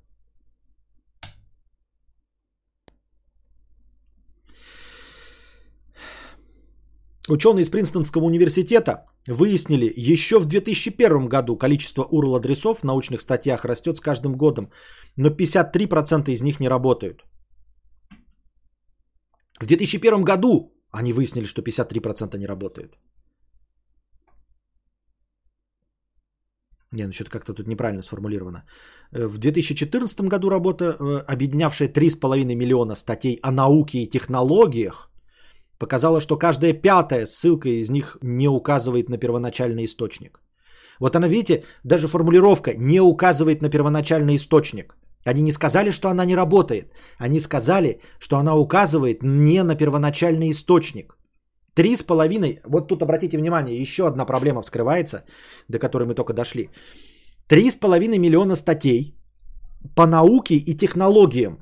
[7.27, 13.97] Ученые из Принстонского университета выяснили, еще в 2001 году количество URL-адресов в научных статьях растет
[13.97, 14.69] с каждым годом,
[15.17, 17.23] но 53% из них не работают.
[19.59, 22.97] В 2001 году они выяснили, что 53% не работает.
[26.91, 28.63] Не, ну что-то как-то тут неправильно сформулировано.
[29.11, 35.11] Э, в 2014 году работа, э, объединявшая 3,5 миллиона статей о науке и технологиях,
[35.77, 40.39] показала, что каждая пятая ссылка из них не указывает на первоначальный источник.
[40.99, 44.95] Вот она, видите, даже формулировка не указывает на первоначальный источник.
[45.25, 46.93] Они не сказали, что она не работает.
[47.17, 51.17] Они сказали, что она указывает не на первоначальный источник.
[51.73, 55.25] Три с половиной, вот тут обратите внимание, еще одна проблема вскрывается,
[55.67, 56.69] до которой мы только дошли.
[57.47, 59.15] Три с половиной миллиона статей
[59.95, 61.57] по науке и технологиям.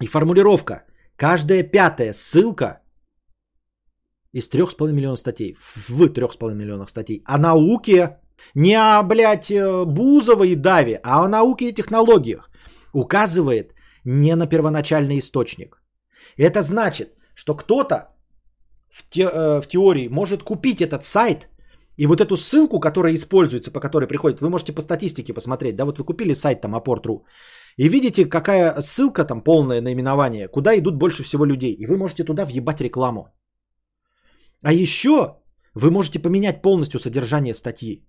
[0.00, 0.84] И формулировка.
[1.16, 2.80] Каждая пятая ссылка
[4.32, 8.18] из 3,5 миллионов статей, в 3,5 миллионов статей, о науке,
[8.54, 12.51] не о, блядь, э, Бузова и Даве, а о науке и технологиях,
[12.92, 13.74] указывает
[14.04, 15.82] не на первоначальный источник.
[16.36, 18.08] Это значит, что кто-то
[18.90, 21.48] в, те, э, в теории может купить этот сайт,
[21.98, 25.84] и вот эту ссылку, которая используется, по которой приходит, вы можете по статистике посмотреть, да,
[25.84, 27.24] вот вы купили сайт там Апорт.ру,
[27.76, 32.24] и видите, какая ссылка там, полное наименование, куда идут больше всего людей, и вы можете
[32.24, 33.28] туда въебать рекламу.
[34.62, 35.36] А еще
[35.74, 38.06] вы можете поменять полностью содержание статьи.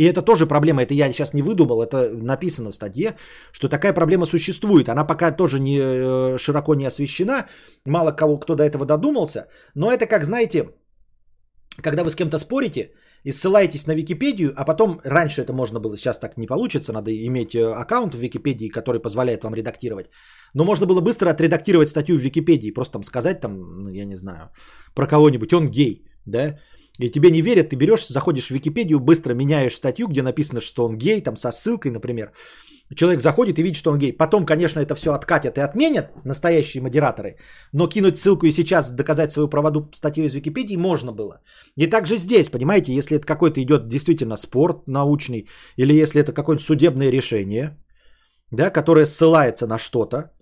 [0.00, 3.16] И это тоже проблема, это я сейчас не выдумал, это написано в статье,
[3.52, 4.88] что такая проблема существует.
[4.88, 7.46] Она пока тоже не э, широко не освещена,
[7.84, 9.46] мало кого кто до этого додумался.
[9.74, 10.70] Но это как, знаете,
[11.82, 12.94] когда вы с кем-то спорите
[13.24, 17.10] и ссылаетесь на Википедию, а потом, раньше это можно было, сейчас так не получится, надо
[17.10, 20.06] иметь э, аккаунт в Википедии, который позволяет вам редактировать.
[20.54, 24.16] Но можно было быстро отредактировать статью в Википедии, просто там сказать, там, ну, я не
[24.16, 24.48] знаю,
[24.94, 26.56] про кого-нибудь, он гей, да,
[27.00, 30.84] и тебе не верят, ты берешь, заходишь в Википедию, быстро меняешь статью, где написано, что
[30.84, 32.32] он гей, там со ссылкой, например.
[32.96, 34.12] Человек заходит и видит, что он гей.
[34.12, 37.36] Потом, конечно, это все откатят и отменят настоящие модераторы,
[37.72, 41.40] но кинуть ссылку и сейчас доказать свою правоту статью из Википедии можно было.
[41.76, 46.66] И также здесь, понимаете, если это какой-то идет действительно спорт научный, или если это какое-нибудь
[46.66, 47.78] судебное решение,
[48.50, 50.32] да, которое ссылается на что-то,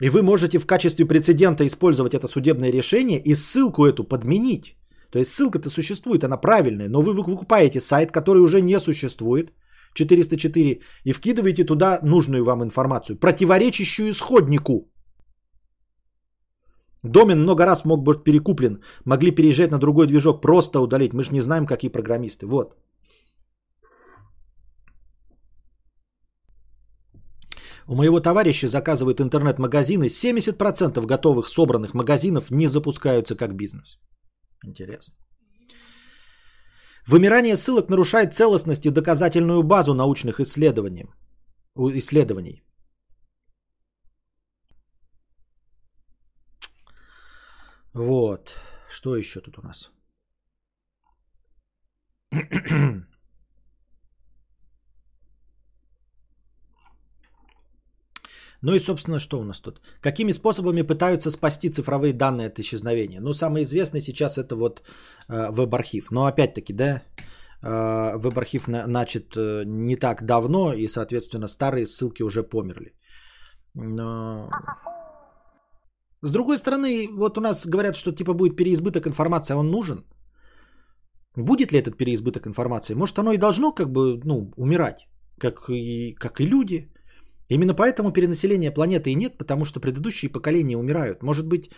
[0.00, 4.75] и вы можете в качестве прецедента использовать это судебное решение и ссылку эту подменить.
[5.10, 9.52] То есть ссылка-то существует, она правильная, но вы выкупаете сайт, который уже не существует,
[9.94, 14.90] 404, и вкидываете туда нужную вам информацию, противоречащую исходнику.
[17.02, 21.12] Домен много раз мог быть перекуплен, могли переезжать на другой движок, просто удалить.
[21.12, 22.46] Мы же не знаем, какие программисты.
[22.46, 22.76] Вот.
[27.88, 30.06] У моего товарища заказывают интернет-магазины.
[30.06, 33.98] 70% готовых собранных магазинов не запускаются как бизнес.
[34.64, 35.14] Интересно.
[37.06, 41.06] Вымирание ссылок нарушает целостность и доказательную базу научных исследований.
[41.76, 42.62] исследований.
[47.94, 48.54] Вот.
[48.90, 49.90] Что еще тут у нас?
[58.62, 59.80] Ну и, собственно, что у нас тут?
[60.00, 63.20] Какими способами пытаются спасти цифровые данные от исчезновения?
[63.20, 64.82] Ну, самый известный сейчас это вот
[65.28, 66.10] э, веб-архив.
[66.10, 67.02] Но опять-таки, да,
[67.62, 72.94] э, веб-архив на, начат э, не так давно, и, соответственно, старые ссылки уже померли.
[73.74, 74.48] Но...
[76.22, 80.04] С другой стороны, вот у нас говорят, что типа будет переизбыток информации, а он нужен.
[81.36, 82.94] Будет ли этот переизбыток информации?
[82.94, 85.06] Может, оно и должно как бы, ну, умирать,
[85.38, 86.90] как и, как и люди.
[87.48, 91.22] Именно поэтому перенаселения планеты и нет, потому что предыдущие поколения умирают.
[91.22, 91.70] Может быть,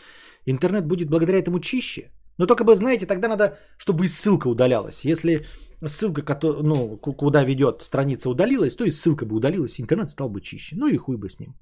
[0.46, 2.10] интернет будет благодаря этому чище?
[2.38, 5.04] Но только бы, знаете, тогда надо, чтобы и ссылка удалялась.
[5.04, 5.46] Если
[5.86, 6.22] ссылка,
[6.62, 10.76] ну, куда ведет страница удалилась, то и ссылка бы удалилась, интернет стал бы чище.
[10.76, 11.54] Ну и хуй бы с ним.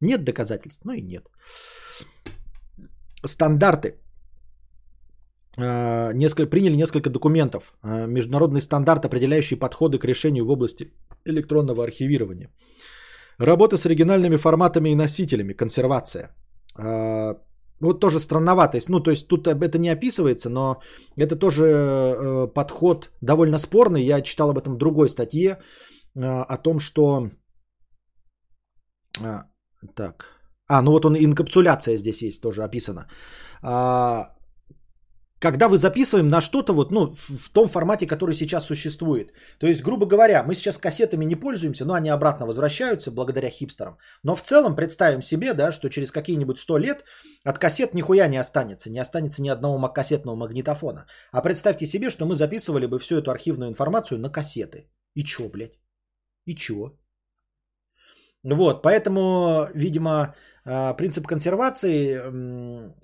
[0.00, 1.28] Нет доказательств, ну и нет.
[3.24, 3.98] Стандарты.
[5.58, 10.92] э, несколько, приняли несколько документов, э, международный стандарт, определяющий подходы к решению в области
[11.26, 12.48] электронного архивирования.
[13.42, 16.30] Работа с оригинальными форматами и носителями, консервация.
[16.78, 17.34] Э,
[17.80, 18.88] вот тоже странноватость.
[18.88, 20.80] Ну, то есть тут это не описывается, но
[21.16, 24.04] это тоже э, подход довольно спорный.
[24.04, 25.58] Я читал об этом в другой статье
[26.14, 27.30] э, о том, что...
[29.20, 29.42] Э,
[29.96, 30.24] так.
[30.68, 33.08] А, ну вот он инкапсуляция здесь есть тоже описана.
[35.42, 39.32] Когда вы записываем на что-то вот, ну, в том формате, который сейчас существует.
[39.58, 43.98] То есть, грубо говоря, мы сейчас кассетами не пользуемся, но они обратно возвращаются благодаря хипстерам.
[44.22, 47.04] Но в целом представим себе, да, что через какие-нибудь 100 лет
[47.44, 51.06] от кассет нихуя не останется, не останется ни одного кассетного магнитофона.
[51.32, 54.86] А представьте себе, что мы записывали бы всю эту архивную информацию на кассеты.
[55.16, 55.80] И чё, блядь?
[56.46, 56.92] И чё?
[58.44, 62.20] Вот, поэтому, видимо, принцип консервации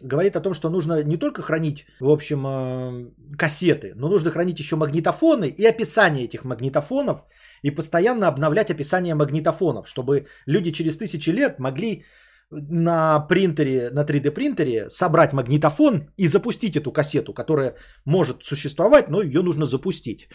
[0.02, 2.92] говорит о том, что нужно не только хранить, в общем, а,
[3.36, 7.24] кассеты, но нужно хранить еще магнитофоны и описание этих магнитофонов
[7.62, 12.04] и постоянно обновлять описание магнитофонов, чтобы люди через тысячи лет могли
[12.50, 17.74] на принтере, на 3D принтере собрать магнитофон и запустить эту кассету, которая
[18.06, 20.28] может существовать, но ее нужно запустить.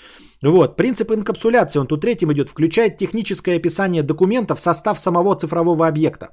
[0.44, 0.78] Вот.
[0.78, 6.30] Принцип инкапсуляции, он тут третьим идет, включает техническое описание документа в состав самого цифрового объекта.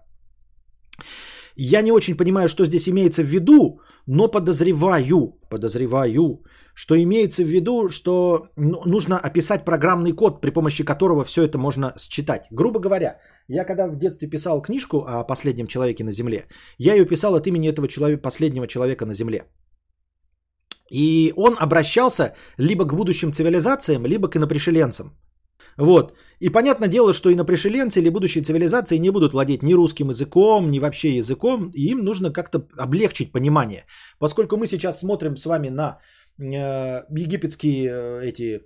[1.57, 6.43] Я не очень понимаю, что здесь имеется в виду, но подозреваю, подозреваю,
[6.75, 11.59] что имеется в виду, что ну, нужно описать программный код, при помощи которого все это
[11.59, 12.47] можно считать.
[12.51, 13.19] Грубо говоря,
[13.49, 16.47] я когда в детстве писал книжку о последнем человеке на Земле,
[16.79, 19.45] я ее писал от имени этого человека, последнего человека на Земле.
[20.91, 25.17] И он обращался либо к будущим цивилизациям, либо к инопришеленцам.
[25.77, 26.15] Вот.
[26.41, 30.09] И понятное дело, что и на пришеленцы или будущие цивилизации не будут владеть ни русским
[30.09, 33.85] языком, ни вообще языком, и им нужно как-то облегчить понимание.
[34.19, 35.99] Поскольку мы сейчас смотрим с вами на
[36.39, 38.61] э, египетские э, эти,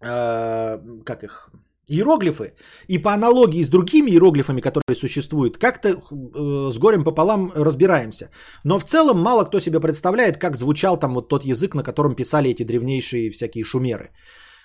[0.00, 1.50] э, как их,
[1.88, 2.54] иероглифы,
[2.88, 8.30] и по аналогии с другими иероглифами, которые существуют, как-то э, с горем пополам разбираемся.
[8.64, 12.14] Но в целом мало кто себе представляет, как звучал там вот тот язык, на котором
[12.14, 14.10] писали эти древнейшие всякие шумеры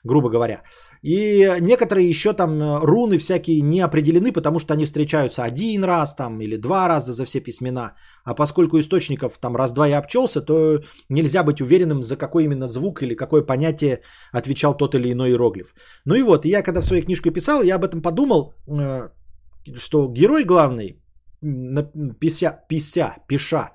[0.03, 0.64] грубо говоря.
[1.03, 6.15] И некоторые еще там э, руны всякие не определены, потому что они встречаются один раз
[6.15, 7.95] там или два раза за все письмена.
[8.23, 13.02] А поскольку источников там раз-два и обчелся, то нельзя быть уверенным, за какой именно звук
[13.02, 14.02] или какое понятие
[14.32, 15.73] отвечал тот или иной иероглиф.
[16.06, 19.10] Ну и вот, я когда в своей книжке писал, я об этом подумал, э,
[19.76, 21.02] что герой главный,
[22.19, 23.72] пися, пися, пиша,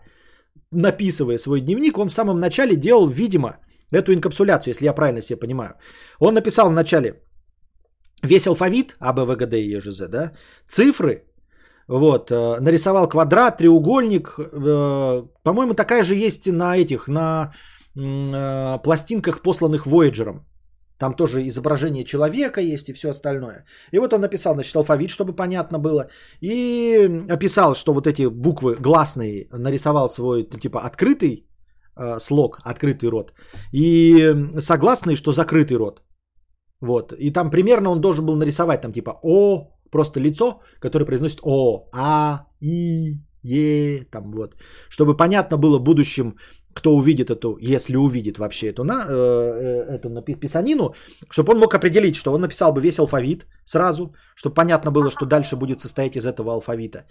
[0.70, 3.58] написывая свой дневник, он в самом начале делал, видимо,
[3.92, 5.74] Эту инкапсуляцию, если я правильно себе понимаю.
[6.20, 7.22] Он написал вначале
[8.22, 10.32] весь алфавит А, В, и Ж, да?
[10.66, 11.24] Цифры,
[11.88, 14.38] вот, э, нарисовал квадрат, треугольник.
[14.38, 17.52] Э, по-моему, такая же есть на этих, на
[17.94, 20.40] э, пластинках, посланных Voyager.
[20.98, 23.64] Там тоже изображение человека есть и все остальное.
[23.92, 26.08] И вот он написал, значит, алфавит, чтобы понятно было.
[26.40, 31.45] И описал, что вот эти буквы гласные нарисовал свой, типа, открытый
[32.18, 33.32] слог, открытый рот,
[33.72, 36.02] и согласный, что закрытый рот.
[36.80, 37.12] Вот.
[37.12, 41.88] И там примерно он должен был нарисовать там типа О, просто лицо, которое произносит О,
[41.92, 44.54] А, И, Е, там вот.
[44.90, 46.36] Чтобы понятно было будущим,
[46.74, 50.10] кто увидит эту, если увидит вообще эту, на, э, э эту
[50.40, 50.94] писанину,
[51.30, 55.26] чтобы он мог определить, что он написал бы весь алфавит сразу, чтобы понятно было, что
[55.26, 57.06] дальше будет состоять из этого алфавита.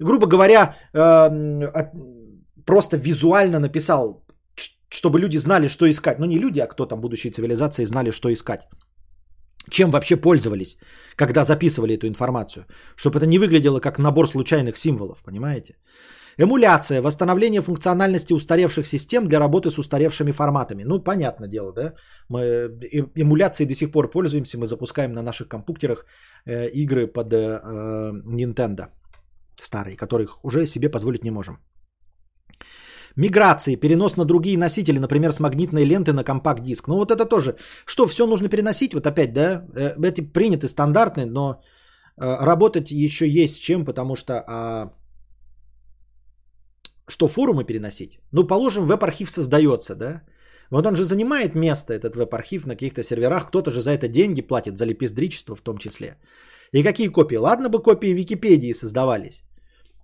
[0.00, 1.82] Грубо говоря, э,
[2.66, 4.25] просто визуально написал
[4.88, 6.18] чтобы люди знали, что искать.
[6.18, 8.68] Ну не люди, а кто там, будущие цивилизации, знали, что искать.
[9.70, 10.78] Чем вообще пользовались,
[11.16, 12.66] когда записывали эту информацию.
[12.96, 15.76] Чтобы это не выглядело как набор случайных символов, понимаете?
[16.38, 20.84] Эмуляция, восстановление функциональности устаревших систем для работы с устаревшими форматами.
[20.84, 21.94] Ну, понятное дело, да?
[22.28, 22.68] Мы э,
[23.16, 26.04] эмуляцией до сих пор пользуемся, мы запускаем на наших компьютерах
[26.44, 27.36] э, игры под э,
[28.26, 28.88] Nintendo
[29.56, 31.58] старые, которых уже себе позволить не можем.
[33.16, 36.88] Миграции, перенос на другие носители, например, с магнитной ленты на компакт-диск.
[36.88, 37.56] Ну вот это тоже.
[37.86, 38.92] Что, все нужно переносить?
[38.94, 39.64] Вот опять, да?
[39.74, 44.44] Э, эти приняты стандартные, но э, работать еще есть с чем, потому что...
[44.46, 44.90] А...
[47.08, 48.18] Что, форумы переносить?
[48.32, 50.22] Ну, положим, веб-архив создается, да?
[50.70, 53.46] Вот он же занимает место, этот веб-архив на каких-то серверах.
[53.48, 56.16] Кто-то же за это деньги платит, за лепездричество в том числе.
[56.72, 57.36] И какие копии?
[57.36, 59.42] Ладно бы копии Википедии создавались.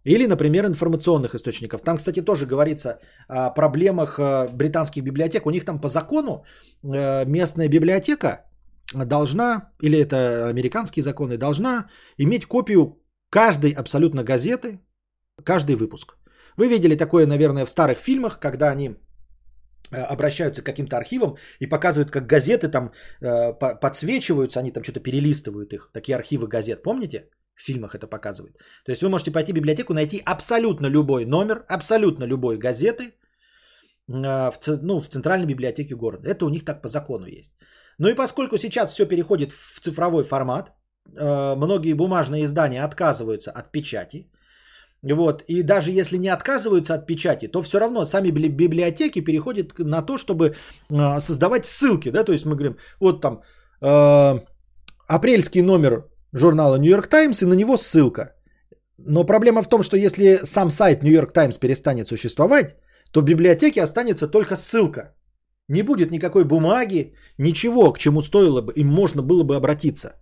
[0.04, 1.82] Или, например, информационных источников.
[1.82, 2.98] Там, кстати, тоже говорится
[3.28, 5.46] о проблемах э, британских библиотек.
[5.46, 6.44] У них там по закону
[6.82, 8.44] э, местная библиотека
[8.94, 11.88] должна, или это американские законы, должна
[12.18, 12.98] иметь копию
[13.30, 14.80] каждой абсолютно газеты,
[15.44, 16.16] каждый выпуск.
[16.56, 18.96] Вы видели такое, наверное, в старых фильмах, когда они
[19.92, 22.90] э, обращаются к каким-то архивам и показывают, как газеты там
[23.80, 27.28] подсвечиваются, они там что-то перелистывают их, такие архивы газет, помните?
[27.54, 28.56] В фильмах это показывают.
[28.84, 33.04] То есть вы можете пойти в библиотеку, найти абсолютно любой номер, абсолютно любой газеты
[34.08, 36.28] э, в, ну, в центральной библиотеке города.
[36.28, 37.52] Это у них так по закону есть.
[37.98, 40.72] Ну и поскольку сейчас все переходит в цифровой формат,
[41.16, 44.28] э, многие бумажные издания отказываются от печати,
[45.02, 50.02] вот, и даже если не отказываются от печати, то все равно сами библиотеки переходят на
[50.02, 50.54] то, чтобы
[50.90, 53.42] э, создавать ссылки, да, то есть мы говорим, вот там
[53.80, 54.40] э,
[55.08, 58.34] апрельский номер журнала New York Times и на него ссылка.
[58.98, 62.76] Но проблема в том, что если сам сайт New York Times перестанет существовать,
[63.10, 65.14] то в библиотеке останется только ссылка.
[65.68, 70.16] Не будет никакой бумаги, ничего, к чему стоило бы, им можно было бы обратиться.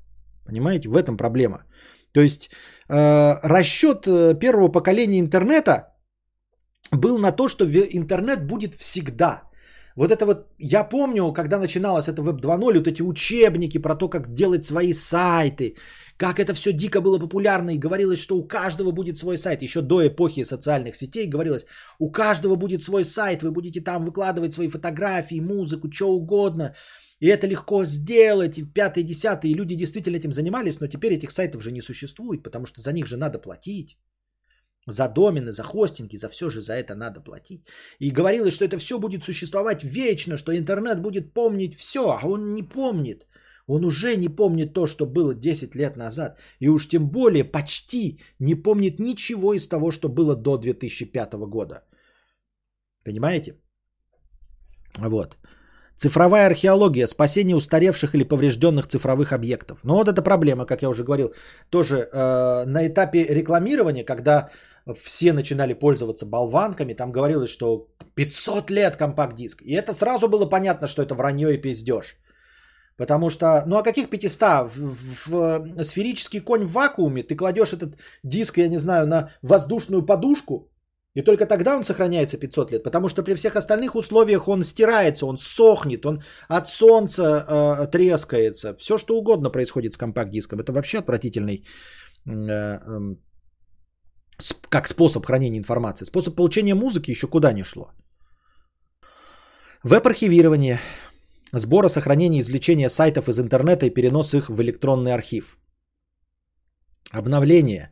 [0.46, 1.64] Понимаете, в этом проблема.
[2.12, 2.50] То есть
[2.88, 5.94] э, расчет э, первого поколения интернета
[6.90, 9.49] был на то, что интернет будет всегда.
[9.96, 14.08] Вот это вот, я помню, когда начиналось это Web 2.0, вот эти учебники про то,
[14.08, 15.76] как делать свои сайты,
[16.16, 19.62] как это все дико было популярно, и говорилось, что у каждого будет свой сайт.
[19.62, 21.66] Еще до эпохи социальных сетей говорилось,
[21.98, 26.74] у каждого будет свой сайт, вы будете там выкладывать свои фотографии, музыку, что угодно.
[27.20, 31.30] И это легко сделать, и пятый, десятый, и люди действительно этим занимались, но теперь этих
[31.32, 33.98] сайтов же не существует, потому что за них же надо платить.
[34.86, 37.64] За домены, за хостинги, за все же за это надо платить.
[37.98, 42.54] И говорилось, что это все будет существовать вечно, что интернет будет помнить все, а он
[42.54, 43.26] не помнит.
[43.66, 46.38] Он уже не помнит то, что было 10 лет назад.
[46.60, 51.82] И уж тем более почти не помнит ничего из того, что было до 2005 года.
[53.04, 53.54] Понимаете?
[54.98, 55.38] Вот.
[55.96, 59.78] Цифровая археология, спасение устаревших или поврежденных цифровых объектов.
[59.84, 61.34] Ну вот это проблема, как я уже говорил,
[61.68, 64.50] тоже э, на этапе рекламирования, когда
[64.94, 69.62] все начинали пользоваться болванками, там говорилось, что 500 лет компакт-диск.
[69.62, 72.16] И это сразу было понятно, что это вранье и пиздеж.
[72.96, 74.42] Потому что, ну а каких 500?
[74.42, 79.30] В, в, в сферический конь в вакууме ты кладешь этот диск, я не знаю, на
[79.42, 80.70] воздушную подушку,
[81.14, 85.26] и только тогда он сохраняется 500 лет, потому что при всех остальных условиях он стирается,
[85.26, 88.76] он сохнет, он от солнца э, трескается.
[88.76, 90.60] Все что угодно происходит с компакт-диском.
[90.60, 91.64] Это вообще отвратительный
[92.26, 93.16] э, э,
[94.68, 96.04] как способ хранения информации.
[96.04, 97.90] Способ получения музыки еще куда не шло.
[99.84, 100.80] Веб-архивирование.
[101.52, 105.56] Сбора, сохранения, извлечения сайтов из интернета и перенос их в электронный архив.
[107.12, 107.90] Обновление.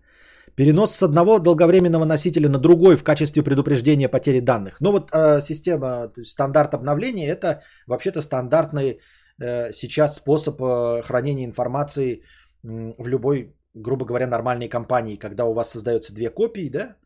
[0.55, 4.81] Перенос с одного долговременного носителя на другой в качестве предупреждения потери данных.
[4.81, 9.01] Ну вот э, система, стандарт обновления это вообще-то стандартный
[9.41, 15.55] э, сейчас способ э, хранения информации э, в любой, грубо говоря, нормальной компании, когда у
[15.55, 16.97] вас создается две копии, да,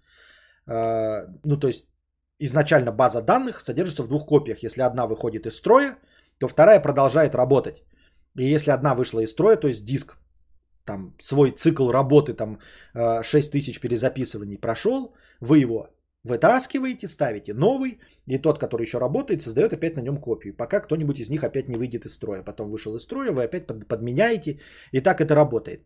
[0.66, 1.86] э, ну то есть
[2.38, 4.62] изначально база данных содержится в двух копиях.
[4.62, 5.96] Если одна выходит из строя,
[6.38, 7.84] то вторая продолжает работать.
[8.38, 10.16] И если одна вышла из строя, то есть диск
[10.84, 12.58] там свой цикл работы, там
[12.94, 15.88] 6000 э, перезаписываний прошел, вы его
[16.24, 21.18] вытаскиваете, ставите новый, и тот, который еще работает, создает опять на нем копию, пока кто-нибудь
[21.20, 22.42] из них опять не выйдет из строя.
[22.42, 24.60] Потом вышел из строя, вы опять подменяете,
[24.92, 25.82] и так это работает.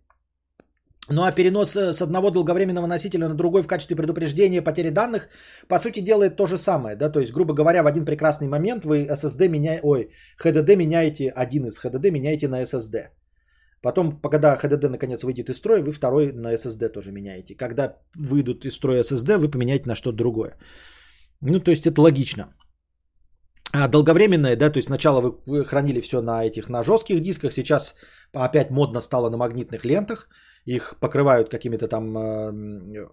[1.08, 5.28] Ну а перенос э, с одного долговременного носителя на другой в качестве предупреждения потери данных,
[5.68, 6.96] по сути, делает то же самое.
[6.96, 7.12] Да?
[7.12, 10.10] То есть, грубо говоря, в один прекрасный момент вы SSD меняете, ой,
[10.44, 13.10] HDD меняете, один из HDD меняете на SSD.
[13.82, 17.54] Потом, когда HDD наконец выйдет из строя, вы второй на SSD тоже меняете.
[17.54, 20.56] Когда выйдут из строя SSD, вы поменяете на что-то другое.
[21.40, 22.48] Ну, то есть это логично.
[23.72, 27.94] А долговременное, да, то есть сначала вы хранили все на этих, на жестких дисках, сейчас
[28.32, 30.28] опять модно стало на магнитных лентах,
[30.66, 33.06] их покрывают какими-то там э,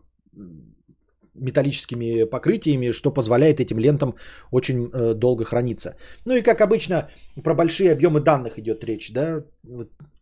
[1.36, 4.16] металлическими покрытиями, что позволяет этим лентам
[4.52, 5.96] очень э, долго храниться.
[6.26, 7.10] Ну и как обычно
[7.44, 9.44] про большие объемы данных идет речь, да.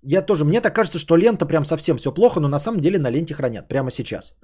[0.03, 2.99] Я тоже, мне так кажется, что лента прям совсем все плохо, но на самом деле
[2.99, 4.35] на ленте хранят прямо сейчас.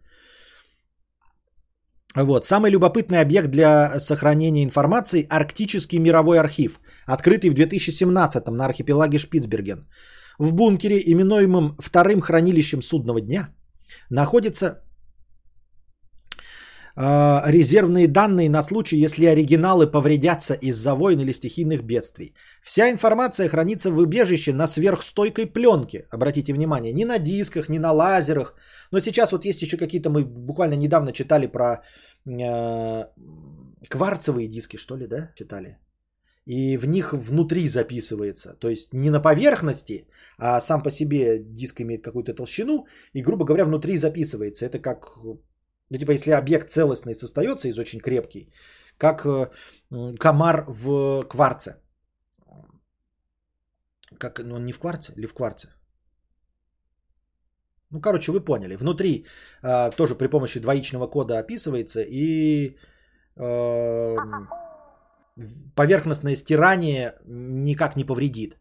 [2.16, 2.46] Вот.
[2.46, 9.88] Самый любопытный объект для сохранения информации– Арктический мировой архив, открытый в 2017 на архипелаге Шпицберген.
[10.40, 13.50] В бункере, именуемом вторым хранилищем судного дня,
[14.10, 14.84] находится
[17.00, 22.34] а, резервные данные на случай, если оригиналы повредятся из-за войн или стихийных бедствий.
[22.64, 26.08] Вся информация хранится в убежище на сверхстойкой пленке.
[26.10, 28.56] Обратите внимание, ни на дисках, ни на лазерах.
[28.92, 31.84] Но сейчас вот есть еще какие-то, мы буквально недавно читали про
[32.26, 33.06] э,
[33.90, 35.78] кварцевые диски, что ли, да, читали.
[36.48, 38.56] И в них внутри записывается.
[38.60, 40.08] То есть не на поверхности,
[40.38, 42.86] а сам по себе диск имеет какую-то толщину.
[43.14, 44.66] И, грубо говоря, внутри записывается.
[44.66, 45.18] Это как
[45.90, 48.52] Ну, типа, если объект целостный создается из очень крепкий,
[48.98, 49.50] как э,
[50.20, 51.76] комар в кварце.
[54.20, 55.68] Как, ну, он не в кварце или в кварце?
[57.92, 58.76] Ну, короче, вы поняли.
[58.76, 59.26] Внутри
[59.64, 62.76] э, тоже при помощи двоичного кода описывается и
[63.36, 64.16] э,
[65.76, 68.58] поверхностное стирание никак не повредит.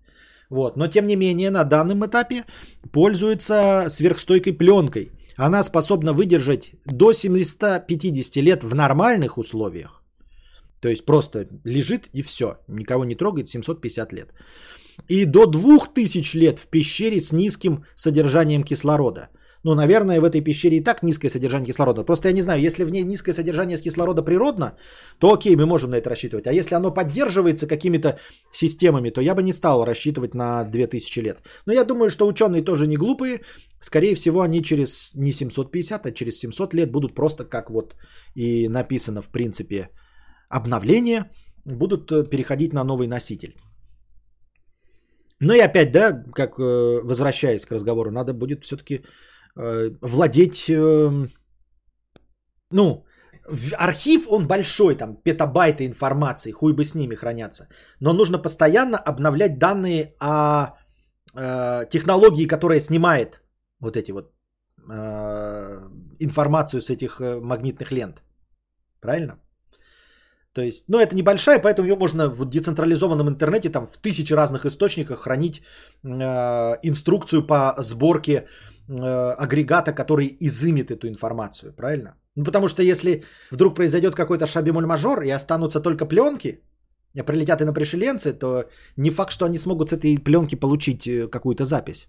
[0.51, 0.77] Вот.
[0.77, 2.45] Но тем не менее на данном этапе
[2.93, 5.11] пользуется сверхстойкой пленкой.
[5.37, 10.03] Она способна выдержать до 750 лет в нормальных условиях.
[10.81, 12.59] То есть просто лежит и все.
[12.69, 14.29] Никого не трогает 750 лет.
[15.09, 19.29] И до 2000 лет в пещере с низким содержанием кислорода.
[19.67, 22.05] Ну, наверное, в этой пещере и так низкое содержание кислорода.
[22.05, 24.77] Просто я не знаю, если в ней низкое содержание кислорода природно,
[25.19, 26.47] то окей, мы можем на это рассчитывать.
[26.47, 28.21] А если оно поддерживается какими-то
[28.53, 31.39] системами, то я бы не стал рассчитывать на 2000 лет.
[31.67, 33.41] Но я думаю, что ученые тоже не глупые.
[33.81, 37.97] Скорее всего, они через не 750, а через 700 лет будут просто как вот
[38.37, 39.89] и написано в принципе
[40.49, 41.25] обновление,
[41.65, 43.57] будут э, переходить на новый носитель.
[45.41, 49.03] Ну и опять, да, как э, возвращаясь к разговору, надо будет все-таки
[49.57, 51.29] владеть, эм,
[52.71, 53.05] ну,
[53.79, 57.69] архив, он большой, там петабайты информации, хуй бы с ними хранятся.
[58.01, 60.75] Но нужно постоянно обновлять данные о
[61.35, 63.41] э, технологии, которая снимает
[63.81, 64.33] вот эти вот
[64.91, 65.89] э,
[66.19, 68.23] информацию с этих э, магнитных лент.
[69.01, 69.39] Правильно?
[70.53, 74.65] То есть, ну, это небольшая, поэтому ее можно в децентрализованном интернете, там, в тысячи разных
[74.65, 75.63] источниках хранить
[76.03, 78.47] э, инструкцию по сборке
[78.89, 82.15] Э, агрегата, который изымет эту информацию, правильно?
[82.37, 86.61] Ну, потому что если вдруг произойдет какой-то шабимуль-мажор и останутся только пленки,
[87.15, 88.65] и прилетят и на пришеленцы, то
[88.97, 92.07] не факт, что они смогут с этой пленки получить э, какую-то запись.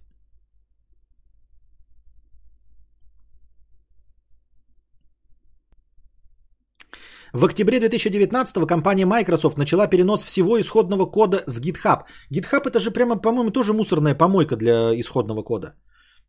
[7.34, 12.04] В октябре 2019 компания Microsoft начала перенос всего исходного кода с GitHub.
[12.32, 15.74] GitHub это же прямо, по-моему, тоже мусорная помойка для исходного кода.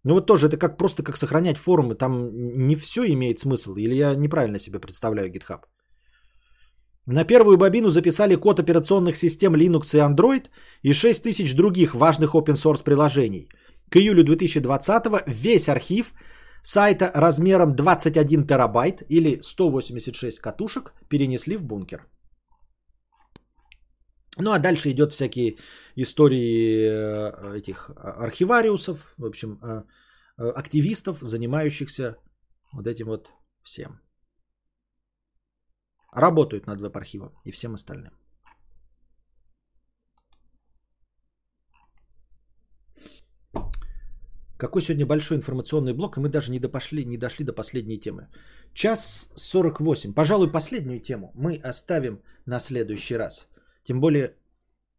[0.04, 2.30] Ну вот тоже это как просто как сохранять форумы, там
[2.66, 5.60] не все имеет смысл, или я неправильно себе представляю GitHub.
[7.06, 10.50] На первую бобину записали код операционных систем Linux и Android
[10.82, 13.48] и 6000 других важных open source приложений.
[13.90, 16.12] К июлю 2020 весь архив
[16.62, 22.06] сайта размером 21 терабайт или 186 катушек перенесли в бункер.
[24.40, 25.56] Ну а дальше идет всякие
[25.96, 29.82] истории э, этих архивариусов, в общем, э,
[30.38, 32.16] э, активистов, занимающихся
[32.72, 33.30] вот этим вот
[33.64, 34.00] всем.
[36.12, 38.12] Работают над веб-архивом и всем остальным.
[44.56, 48.28] Какой сегодня большой информационный блок, и мы даже не, допошли, не дошли до последней темы.
[48.74, 50.14] Час 48.
[50.14, 53.48] Пожалуй, последнюю тему мы оставим на следующий раз.
[53.88, 54.36] Тем более,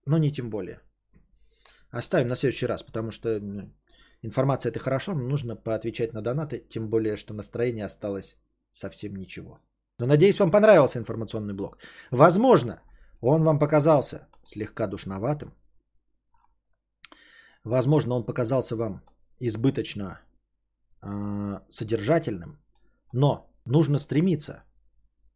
[0.06, 0.82] но не тем более.
[1.92, 3.40] Оставим на следующий раз, потому что
[4.24, 8.38] информация это хорошо, но нужно поотвечать на донаты, тем более, что настроение осталось
[8.72, 9.60] совсем ничего.
[10.00, 11.78] Но надеюсь, вам понравился информационный блок.
[12.10, 12.82] Возможно,
[13.22, 15.54] он вам показался слегка душноватым.
[17.64, 19.04] Возможно, он показался вам
[19.40, 20.20] избыточно
[21.04, 22.58] э, содержательным.
[23.14, 24.64] Но нужно стремиться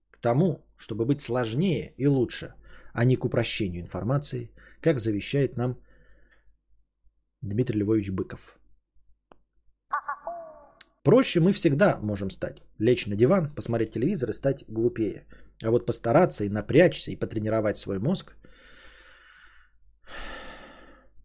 [0.10, 2.56] к тому, чтобы быть сложнее и лучше,
[2.94, 4.52] а не к упрощению информации,
[4.82, 5.78] как завещает нам
[7.42, 8.58] Дмитрий Львович Быков.
[11.04, 12.62] Проще мы всегда можем стать.
[12.80, 15.26] Лечь на диван, посмотреть телевизор и стать глупее.
[15.62, 18.36] А вот постараться и напрячься, и потренировать свой мозг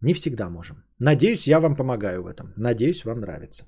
[0.01, 0.83] не всегда можем.
[0.99, 2.53] Надеюсь, я вам помогаю в этом.
[2.57, 3.65] Надеюсь, вам нравится.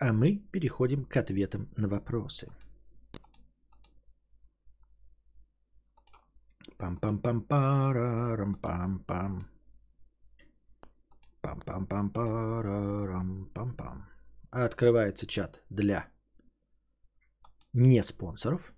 [0.00, 2.46] А мы переходим к ответам на вопросы.
[6.78, 9.40] Пам-пам-пам-парам-пам-пам.
[11.42, 14.04] Пам-пам-пам-парам-пам-пам.
[14.50, 16.06] Открывается чат для
[17.72, 18.72] не спонсоров.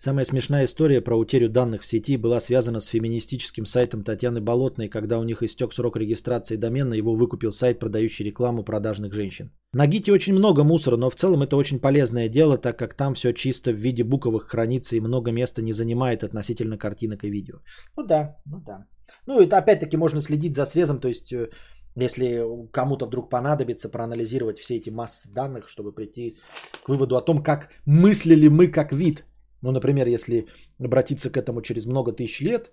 [0.00, 4.88] Самая смешная история про утерю данных в сети была связана с феминистическим сайтом Татьяны Болотной,
[4.88, 9.50] когда у них истек срок регистрации домена, его выкупил сайт, продающий рекламу продажных женщин.
[9.72, 13.14] На Гите очень много мусора, но в целом это очень полезное дело, так как там
[13.14, 17.56] все чисто в виде буковых хранится и много места не занимает относительно картинок и видео.
[17.96, 18.86] Ну да, ну да.
[19.26, 21.50] Ну это опять-таки можно следить за срезом, то есть э,
[21.96, 26.36] если кому-то вдруг понадобится проанализировать все эти массы данных, чтобы прийти
[26.84, 29.24] к выводу о том, как мыслили мы как вид
[29.62, 30.46] Ну, например, если
[30.78, 32.70] обратиться к этому через много тысяч лет,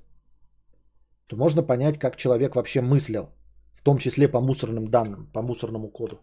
[1.27, 3.29] то можно понять, как человек вообще мыслил,
[3.73, 6.19] в том числе по мусорным данным, по мусорному коду.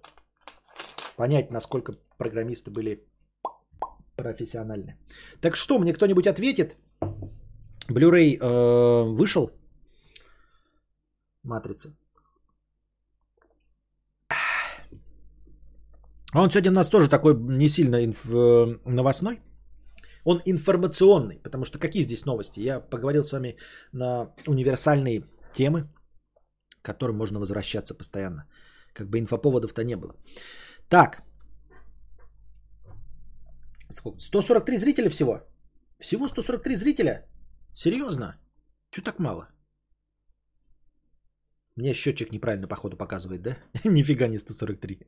[1.17, 3.05] Понять, насколько программисты были
[4.17, 4.97] профессиональны.
[5.41, 6.77] Так что, мне кто-нибудь ответит?
[7.91, 9.51] Blu-ray э, вышел?
[11.43, 11.97] Матрица.
[16.35, 19.41] Он сегодня у нас тоже такой не сильно инф- э, новостной.
[20.25, 22.61] Он информационный, потому что какие здесь новости?
[22.61, 23.57] Я поговорил с вами
[23.93, 25.25] на универсальные
[25.55, 25.89] темы,
[26.83, 28.47] к которым можно возвращаться постоянно.
[28.93, 30.15] Как бы инфоповодов-то не было.
[30.89, 31.23] Так.
[33.91, 34.21] Сколько?
[34.21, 35.41] 143 зрителя всего?
[35.99, 37.27] Всего 143 зрителя?
[37.75, 38.39] Серьезно?
[38.91, 39.49] Чего так мало?
[41.77, 43.57] Мне счетчик неправильно, походу, показывает, да?
[43.85, 45.01] Нифига не 143.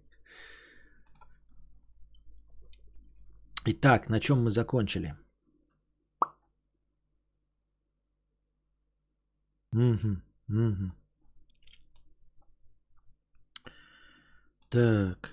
[3.67, 5.15] Итак, на чем мы закончили?
[9.73, 10.89] Угу, угу.
[14.69, 15.31] Так.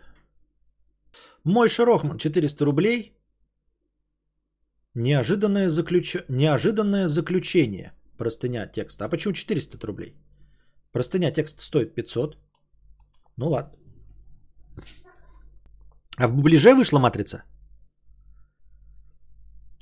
[1.43, 3.17] Мой Шерохман, 400 рублей.
[4.95, 6.15] Неожиданное, заключ...
[6.29, 7.93] Неожиданное заключение.
[8.17, 9.05] Простыня текста.
[9.05, 10.15] А почему 400 рублей?
[10.91, 12.37] Простыня текста стоит 500.
[13.37, 13.77] Ну ладно.
[16.17, 17.43] А в буближе вышла матрица?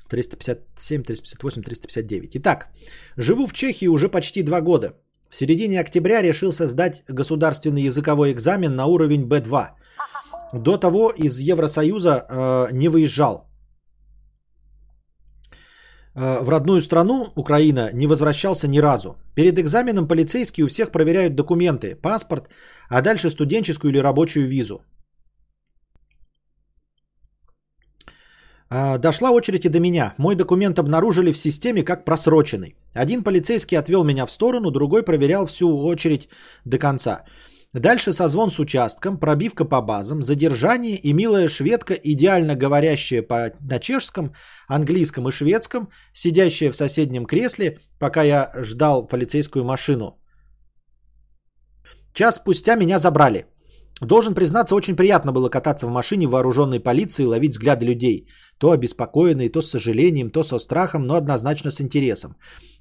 [0.10, 2.36] 357, 358, 359.
[2.36, 2.70] Итак,
[3.18, 4.94] живу в Чехии уже почти два года.
[5.30, 9.68] В середине октября решил сдать государственный языковой экзамен на уровень B2.
[10.54, 13.50] До того из Евросоюза э, не выезжал.
[16.16, 19.16] Э, в родную страну, Украина, не возвращался ни разу.
[19.36, 22.50] Перед экзаменом полицейские у всех проверяют документы, паспорт,
[22.90, 24.82] а дальше студенческую или рабочую визу.
[28.70, 30.14] Дошла очередь и до меня.
[30.18, 32.76] Мой документ обнаружили в системе как просроченный.
[32.94, 36.30] Один полицейский отвел меня в сторону, другой проверял всю очередь
[36.66, 37.24] до конца.
[37.74, 43.80] Дальше созвон с участком, пробивка по базам, задержание и милая шведка, идеально говорящая по, на
[43.80, 44.34] чешском,
[44.68, 50.20] английском и шведском, сидящая в соседнем кресле, пока я ждал полицейскую машину.
[52.14, 53.46] Час спустя меня забрали.
[54.02, 58.28] Должен признаться, очень приятно было кататься в машине вооруженной полиции и ловить взгляды людей.
[58.58, 62.38] То обеспокоенные, то с сожалением, то со страхом, но однозначно с интересом.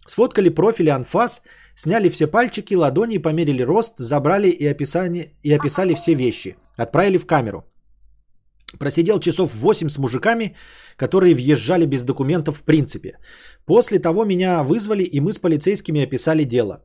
[0.07, 1.43] Сфоткали профили анфас,
[1.77, 6.57] сняли все пальчики, ладони, померили рост, забрали и, описали, и описали все вещи.
[6.77, 7.65] Отправили в камеру.
[8.79, 10.55] Просидел часов 8 с мужиками,
[10.97, 13.19] которые въезжали без документов в принципе.
[13.67, 16.85] После того меня вызвали, и мы с полицейскими описали дело.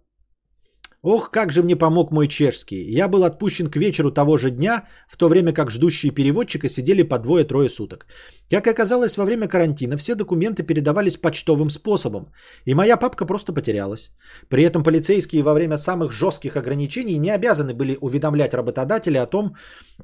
[1.04, 2.82] Ох, как же мне помог мой чешский.
[2.98, 7.04] Я был отпущен к вечеру того же дня, в то время как ждущие переводчика сидели
[7.04, 8.08] по двое-трое суток.
[8.50, 12.32] Как оказалось, во время карантина все документы передавались почтовым способом,
[12.66, 14.12] и моя папка просто потерялась.
[14.48, 19.56] При этом полицейские во время самых жестких ограничений не обязаны были уведомлять работодателя о том,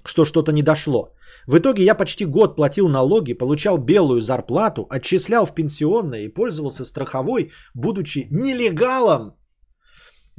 [0.04, 1.14] что что-то не дошло.
[1.48, 6.84] В итоге я почти год платил налоги, получал белую зарплату, отчислял в пенсионное и пользовался
[6.84, 9.39] страховой, будучи нелегалом.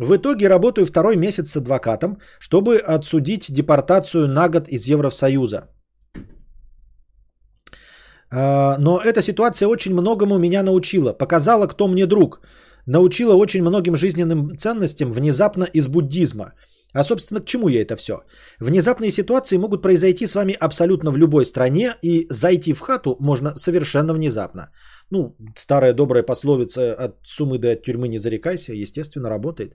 [0.01, 5.69] В итоге работаю второй месяц с адвокатом, чтобы отсудить депортацию на год из Евросоюза.
[8.33, 11.13] А, но эта ситуация очень многому меня научила.
[11.13, 12.41] Показала, кто мне друг.
[12.87, 16.53] Научила очень многим жизненным ценностям внезапно из буддизма.
[16.95, 18.23] А собственно, к чему я это все?
[18.59, 23.53] Внезапные ситуации могут произойти с вами абсолютно в любой стране, и зайти в хату можно
[23.57, 24.71] совершенно внезапно.
[25.11, 29.75] Ну, старая добрая пословица от сумы до тюрьмы не зарекайся, естественно, работает.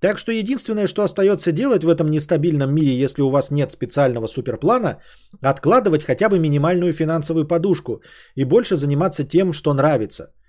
[0.00, 4.26] Так что единственное, что остается делать в этом нестабильном мире, если у вас нет специального
[4.26, 4.98] суперплана,
[5.40, 8.02] откладывать хотя бы минимальную финансовую подушку
[8.34, 10.32] и больше заниматься тем, что нравится–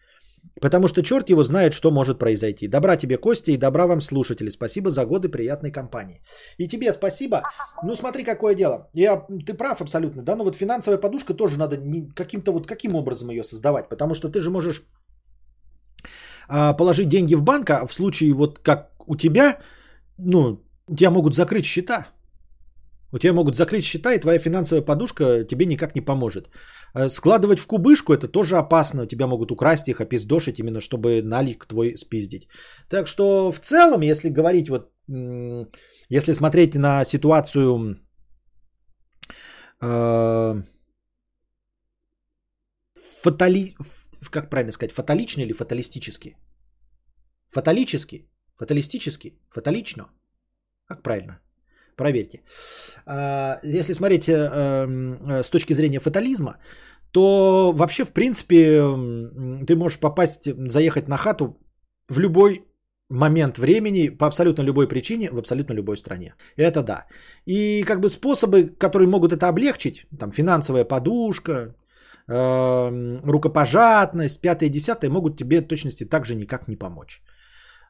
[0.61, 2.67] Потому что черт его знает, что может произойти.
[2.67, 4.49] Добра тебе, Костя, и добра вам, слушатели.
[4.49, 6.21] Спасибо за годы приятной компании.
[6.57, 7.41] И тебе спасибо.
[7.83, 8.89] Ну, смотри, какое дело.
[8.93, 10.35] Я, ты прав абсолютно, да?
[10.35, 11.77] Но вот финансовая подушка тоже надо
[12.15, 13.89] каким-то вот каким образом ее создавать.
[13.89, 14.83] Потому что ты же можешь
[16.47, 19.59] а, положить деньги в банк, а в случае вот как у тебя,
[20.17, 20.61] ну,
[20.95, 22.07] тебя могут закрыть счета.
[23.13, 26.49] У тебя могут закрыть счета, и твоя финансовая подушка тебе никак не поможет.
[26.93, 29.07] Э, складывать в кубышку это тоже опасно.
[29.07, 32.47] Тебя могут украсть их, опиздошить именно, чтобы налик твой спиздить.
[32.89, 34.91] Так что в целом, если говорить вот,
[36.09, 37.97] если смотреть на ситуацию
[39.81, 40.63] э,
[43.23, 43.75] фатали,
[44.31, 46.35] как правильно сказать, фаталично или фаталистически?
[47.49, 48.29] Фаталически?
[48.57, 49.39] Фаталистически?
[49.49, 50.09] Фаталично?
[50.87, 51.39] Как правильно?
[51.97, 52.41] Проверьте.
[53.05, 56.57] А, если смотреть э, э, с точки зрения фатализма,
[57.11, 58.81] то вообще, в принципе,
[59.65, 61.57] ты можешь попасть, заехать на хату
[62.09, 62.63] в любой
[63.09, 66.35] момент времени, по абсолютно любой причине, в абсолютно любой стране.
[66.57, 67.05] Это да.
[67.45, 71.75] И как бы способы, которые могут это облегчить, там финансовая подушка,
[72.27, 77.21] э, рукопожатность, пятое, десятое, могут тебе точности также никак не помочь.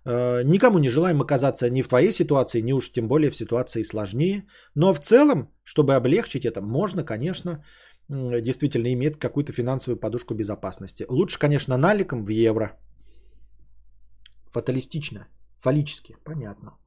[0.06, 3.84] Э, никому не желаем оказаться ни в твоей ситуации, ни уж тем более в ситуации
[3.84, 4.44] сложнее.
[4.76, 7.64] Но в целом, чтобы облегчить это, можно, конечно,
[8.10, 11.06] действительно иметь какую-то финансовую подушку безопасности.
[11.10, 12.78] Лучше, конечно, наликом в евро.
[14.52, 15.28] Фаталистично.
[15.60, 16.16] Фаллически.
[16.24, 16.78] Понятно.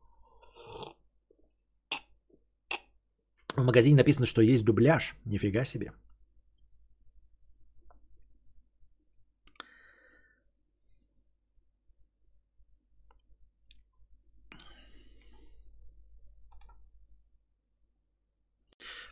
[3.56, 5.14] В магазине написано, что есть дубляж.
[5.26, 5.92] Нифига себе.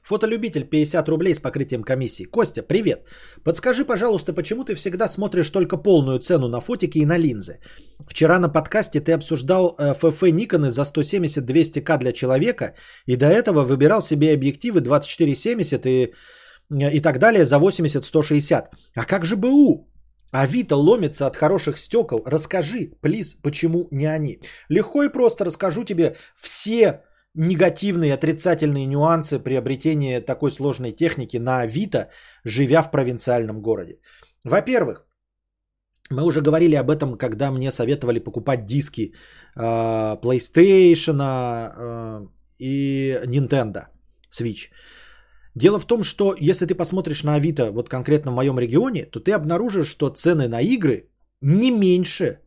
[0.08, 2.24] Фотолюбитель 50 рублей с покрытием комиссии.
[2.24, 3.00] Костя, привет.
[3.44, 7.58] Подскажи, пожалуйста, почему ты всегда смотришь только полную цену на фотики и на линзы?
[8.08, 12.74] Вчера на подкасте ты обсуждал ФФ э, Никоны за 170-200к для человека
[13.06, 16.14] и до этого выбирал себе объективы 24-70 и,
[16.70, 18.64] э, и так далее за 80-160.
[18.96, 19.90] А как же БУ?
[20.32, 22.22] Авито ломится от хороших стекол.
[22.24, 24.40] Расскажи, плиз, почему не они?
[24.70, 27.02] Легко и просто расскажу тебе все
[27.34, 32.10] негативные, отрицательные нюансы приобретения такой сложной техники на Авито,
[32.44, 34.00] живя в провинциальном городе.
[34.44, 35.06] Во-первых,
[36.10, 39.12] мы уже говорили об этом, когда мне советовали покупать диски
[39.56, 39.60] э,
[40.22, 42.26] PlayStation э,
[42.58, 43.86] и Nintendo
[44.30, 44.70] Switch.
[45.54, 49.20] Дело в том, что если ты посмотришь на Авито, вот конкретно в моем регионе, то
[49.20, 51.10] ты обнаружишь, что цены на игры
[51.40, 52.38] не меньше,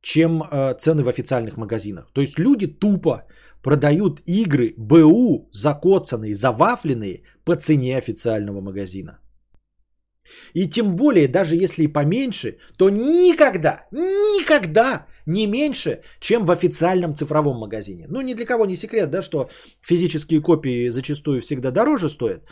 [0.00, 2.10] чем э, цены в официальных магазинах.
[2.12, 3.26] То есть люди тупо
[3.62, 9.18] продают игры БУ закоцанные, завафленные по цене официального магазина.
[10.54, 17.14] И тем более, даже если и поменьше, то никогда, никогда не меньше, чем в официальном
[17.14, 18.06] цифровом магазине.
[18.08, 19.48] Ну, ни для кого не секрет, да, что
[19.80, 22.42] физические копии зачастую всегда дороже стоят,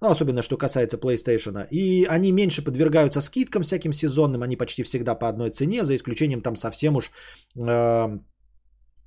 [0.00, 1.66] ну, особенно что касается PlayStation.
[1.70, 6.42] И они меньше подвергаются скидкам всяким сезонным, они почти всегда по одной цене, за исключением
[6.42, 7.10] там совсем уж
[7.56, 8.18] э,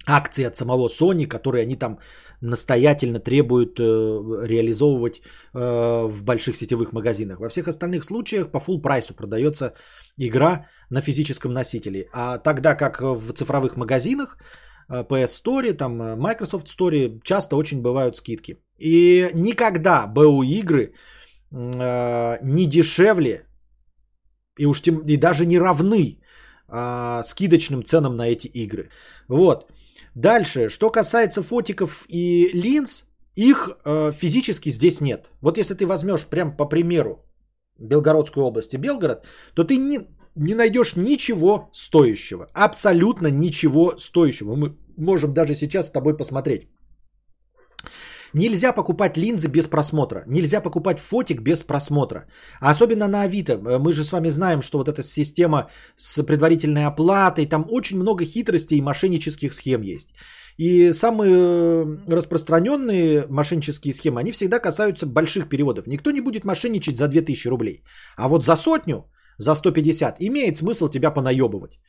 [0.05, 1.99] акции от самого Sony, которые они там
[2.41, 3.83] настоятельно требуют э,
[4.47, 5.21] реализовывать
[5.53, 7.39] э, в больших сетевых магазинах.
[7.39, 9.73] Во всех остальных случаях по full прайсу продается
[10.17, 12.07] игра на физическом носителе.
[12.13, 14.37] А тогда как в цифровых магазинах,
[14.89, 18.57] э, PS Store, там э, Microsoft Store часто очень бывают скидки.
[18.77, 20.93] И никогда БУ игры
[21.51, 23.45] э, не дешевле
[24.57, 26.19] и уж тем и даже не равны
[26.69, 28.89] э, скидочным ценам на эти игры.
[29.27, 29.69] Вот.
[30.21, 33.05] Дальше, что касается фотиков и линз,
[33.35, 35.29] их э, физически здесь нет.
[35.41, 37.25] Вот если ты возьмешь прям по примеру
[37.79, 39.99] Белгородской области Белгород, то ты не,
[40.35, 42.49] не найдешь ничего стоящего.
[42.53, 44.55] Абсолютно ничего стоящего.
[44.55, 46.67] Мы можем даже сейчас с тобой посмотреть.
[48.33, 50.23] Нельзя покупать линзы без просмотра.
[50.27, 52.25] Нельзя покупать фотик без просмотра.
[52.61, 53.57] А особенно на Авито.
[53.57, 58.25] Мы же с вами знаем, что вот эта система с предварительной оплатой, там очень много
[58.25, 60.09] хитростей и мошеннических схем есть.
[60.59, 65.87] И самые э, распространенные мошеннические схемы, они всегда касаются больших переводов.
[65.87, 67.83] Никто не будет мошенничать за 2000 рублей.
[68.17, 71.79] А вот за сотню, за 150 имеет смысл тебя понаебывать.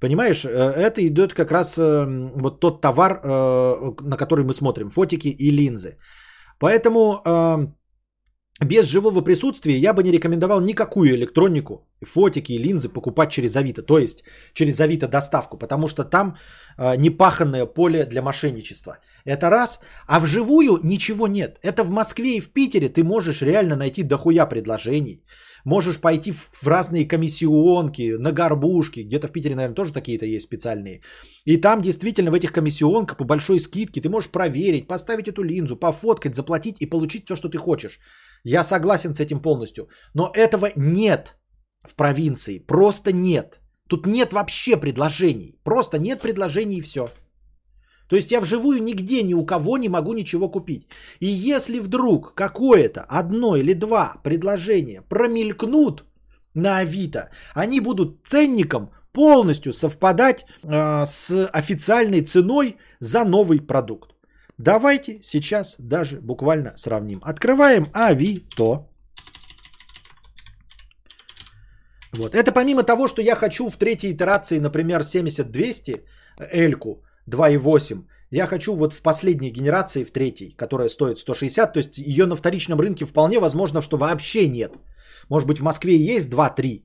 [0.00, 2.04] Понимаешь, э, это идет как раз э,
[2.36, 5.98] вот тот товар, э, на который мы смотрим, фотики и линзы.
[6.58, 7.22] Поэтому
[8.64, 13.82] без живого присутствия я бы не рекомендовал никакую электронику, фотики и линзы покупать через Авито,
[13.82, 14.24] то есть
[14.54, 16.36] через Авито доставку, потому что там
[16.96, 18.96] непаханное поле для мошенничества.
[19.26, 19.80] Это раз.
[20.06, 21.58] А вживую ничего нет.
[21.62, 25.22] Это в Москве и в Питере ты можешь реально найти дохуя предложений.
[25.66, 29.00] Можешь пойти в разные комиссионки, на горбушки.
[29.00, 31.00] Где-то в Питере, наверное, тоже такие-то есть специальные.
[31.44, 35.76] И там действительно в этих комиссионках по большой скидке ты можешь проверить, поставить эту линзу,
[35.76, 37.98] пофоткать, заплатить и получить все, что ты хочешь.
[38.44, 39.88] Я согласен с этим полностью.
[40.14, 41.36] Но этого нет
[41.82, 42.60] в провинции.
[42.60, 43.60] Просто нет.
[43.88, 45.58] Тут нет вообще предложений.
[45.64, 47.08] Просто нет предложений и все.
[48.08, 50.86] То есть я вживую нигде ни у кого не могу ничего купить.
[51.20, 56.04] И если вдруг какое-то одно или два предложения промелькнут
[56.54, 64.10] на Авито, они будут ценником полностью совпадать э, с официальной ценой за новый продукт.
[64.58, 67.20] Давайте сейчас даже буквально сравним.
[67.22, 68.88] Открываем Авито.
[72.12, 72.34] Вот.
[72.34, 76.04] Это помимо того, что я хочу в третьей итерации, например, 70-200
[76.52, 78.04] Эльку, 2.8.
[78.30, 82.36] Я хочу вот в последней генерации, в третьей, которая стоит 160, то есть ее на
[82.36, 84.72] вторичном рынке вполне возможно, что вообще нет.
[85.28, 86.82] Может быть, в Москве есть 2-3.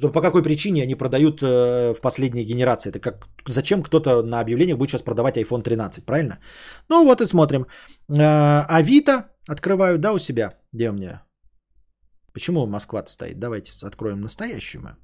[0.00, 2.90] То по какой причине они продают э, в последней генерации?
[2.90, 6.38] Это как зачем кто-то на объявлениях будет сейчас продавать iPhone 13, правильно?
[6.88, 7.66] Ну вот и смотрим.
[8.08, 10.50] Э, Авито открываю, да, у себя.
[10.72, 11.22] Где у меня?
[12.32, 13.38] Почему Москва стоит?
[13.38, 14.96] Давайте откроем настоящую.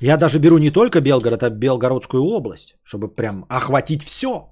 [0.00, 4.50] Я даже беру не только Белгород, а Белгородскую область, чтобы прям охватить все,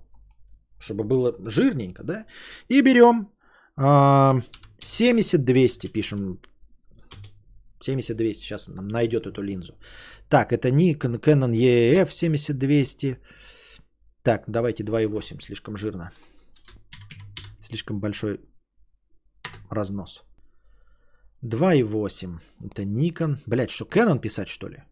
[0.78, 2.26] чтобы было жирненько, да?
[2.68, 3.28] И берем
[3.78, 4.42] э,
[4.82, 6.38] 70-200, пишем
[7.80, 9.72] 70-200, сейчас нам найдет эту линзу.
[10.28, 13.16] Так, это Nikon Canon EF 70-200.
[14.22, 16.12] Так, давайте 2.8, слишком жирно.
[17.60, 18.40] Слишком большой
[19.70, 20.24] разнос.
[21.42, 22.40] 2.8.
[22.64, 23.38] Это Nikon.
[23.46, 24.82] Блять, что, Canon писать, что ли?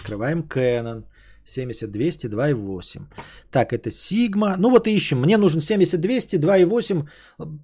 [0.00, 1.04] Открываем Canon.
[1.46, 3.02] 70-200, 2.8.
[3.50, 4.56] Так, это Sigma.
[4.58, 5.20] Ну вот ищем.
[5.20, 7.08] Мне нужен 70-200, 2.8.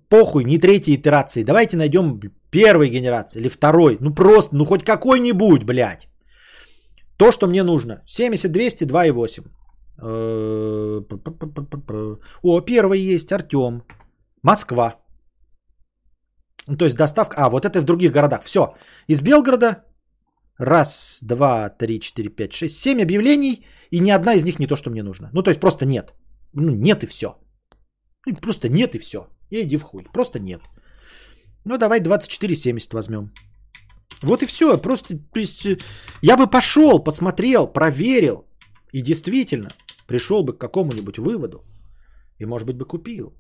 [0.09, 1.45] Похуй, не третьей итерации.
[1.45, 3.99] Давайте найдем первой генерации или второй.
[4.01, 6.09] Ну просто, ну хоть какой-нибудь, блядь.
[7.17, 8.03] То, что мне нужно.
[8.07, 9.45] 70-200, 2.8.
[9.99, 11.03] Э,
[12.43, 13.83] о, первый есть, Артем.
[14.43, 14.97] Москва.
[16.69, 17.37] Ну, то есть доставка...
[17.39, 18.43] А, вот это в других городах.
[18.45, 18.75] Все.
[19.09, 19.85] Из Белгорода
[20.59, 24.77] Раз, два, три, четыре, пять, шесть, семь объявлений, и ни одна из них не то,
[24.77, 25.31] что мне нужно.
[25.33, 26.15] Ну, то есть просто нет.
[26.55, 27.27] Ну, нет и все.
[28.27, 29.19] Ну, просто нет и все.
[29.51, 30.03] И иди в хуй.
[30.13, 30.61] Просто нет.
[31.65, 33.31] Ну, давай 24,70 возьмем.
[34.23, 34.79] Вот и все.
[34.79, 35.79] Просто, то есть, э,
[36.23, 38.47] я бы пошел, посмотрел, проверил.
[38.93, 39.69] И действительно,
[40.07, 41.65] пришел бы к какому-нибудь выводу.
[42.39, 43.35] И, может быть, бы купил.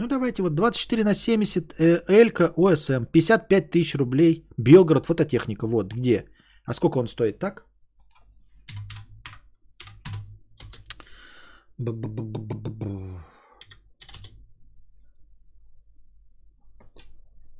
[0.00, 5.92] Ну, давайте вот 24 на 70, э, Элька, ОСМ, 55 тысяч рублей, Белгород, фототехника, вот
[5.92, 6.24] где.
[6.64, 7.66] А сколько он стоит, так?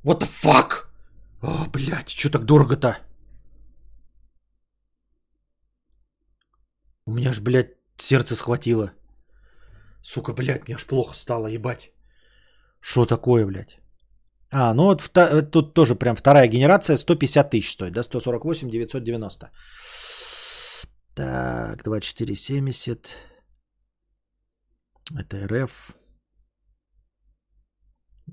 [0.03, 0.87] What the fuck?
[1.41, 2.99] О, блядь, что так дорого-то?
[7.05, 8.93] У меня ж, блядь, сердце схватило.
[10.01, 11.91] Сука, блядь, мне аж плохо стало, ебать.
[12.81, 13.77] Что такое, блядь?
[14.51, 15.11] А, ну вот
[15.51, 19.51] тут тоже прям вторая генерация 150 тысяч стоит, да, 148 990.
[21.15, 23.17] Так, 2470.
[25.17, 25.95] Это РФ.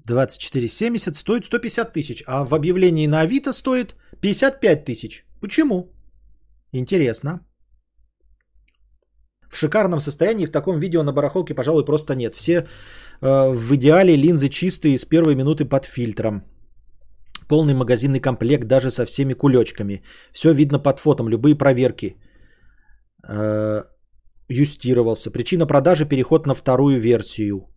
[0.06, 5.24] 2470 стоит 150 тысяч, а в объявлении на Авито стоит 55 тысяч.
[5.40, 5.92] Почему?
[6.72, 7.40] Интересно.
[9.50, 12.34] В шикарном состоянии в таком видео на барахолке, пожалуй, просто нет.
[12.34, 12.66] Все
[13.22, 16.42] Э, в идеале линзы чистые с первой минуты под фильтром.
[17.48, 20.02] Полный магазинный комплект даже со всеми кулечками.
[20.32, 22.16] Все видно под фотом, любые проверки.
[23.28, 23.84] Э,
[24.48, 25.30] юстировался.
[25.30, 27.68] Причина продажи переход на вторую версию.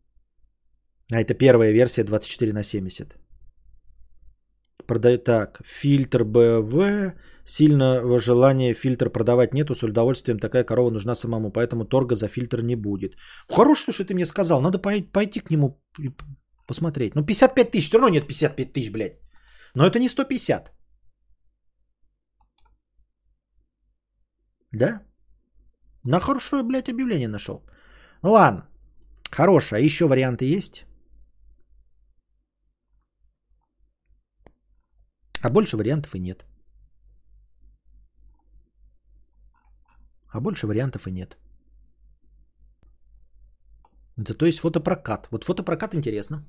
[1.12, 3.18] А это первая версия 24 на 70.
[4.88, 5.62] Продает так.
[5.66, 7.14] Фильтр БВ.
[7.50, 9.74] Сильно желания фильтр продавать нету.
[9.74, 11.52] С удовольствием такая корова нужна самому.
[11.52, 13.16] Поэтому торга за фильтр не будет.
[13.50, 14.62] Хорошо, что ты мне сказал.
[14.62, 15.82] Надо пойти к нему
[16.68, 17.16] посмотреть.
[17.16, 17.88] Ну 55 тысяч.
[17.90, 19.20] Все равно нет 55 тысяч, блядь.
[19.74, 20.72] Но это не 150.
[24.72, 25.02] Да?
[26.06, 27.64] На хорошее, блядь, объявление нашел.
[28.22, 28.70] Ладно.
[29.32, 29.80] Хорошее.
[29.80, 30.86] А еще варианты есть?
[35.42, 36.46] А больше вариантов и нет.
[40.32, 41.38] А больше вариантов и нет.
[44.18, 45.28] Это то есть фотопрокат.
[45.32, 46.44] Вот фотопрокат интересно.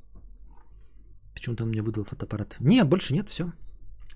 [1.35, 2.57] Почему-то он мне выдал фотоаппарат.
[2.61, 3.53] Нет, больше нет, все.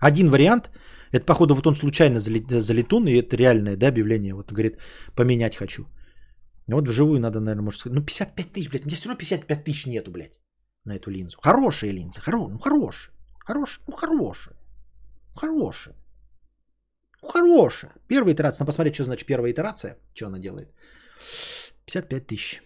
[0.00, 0.70] Один вариант.
[1.12, 4.34] Это, походу, вот он случайно залетун, и это реальное да, объявление.
[4.34, 4.78] Вот говорит,
[5.14, 5.86] поменять хочу.
[6.66, 7.98] Вот вживую надо, наверное, может сказать.
[7.98, 8.84] Ну, 55 тысяч, блядь.
[8.84, 10.38] Мне все равно 55 тысяч нету, блядь,
[10.84, 11.38] на эту линзу.
[11.40, 12.20] Хорошая линза.
[12.20, 12.48] Хоро...
[12.48, 13.14] Ну, хорошая.
[13.46, 13.84] Хорошая.
[13.86, 14.56] Ну, хорошая.
[15.34, 15.94] Хорошая.
[17.28, 17.92] Хорошая.
[18.08, 18.62] Первая итерация.
[18.62, 19.96] Надо посмотреть, что значит первая итерация.
[20.14, 20.68] Что она делает.
[21.86, 22.62] 55 тысяч.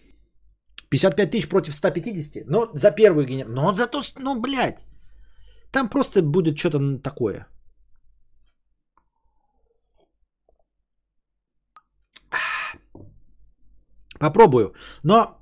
[0.89, 2.47] 55 тысяч против 150.
[2.47, 3.55] Но за первую генерацию.
[3.55, 4.85] Но зато, ну, блядь.
[5.71, 7.47] Там просто будет что-то такое.
[14.19, 14.73] Попробую.
[15.03, 15.39] Но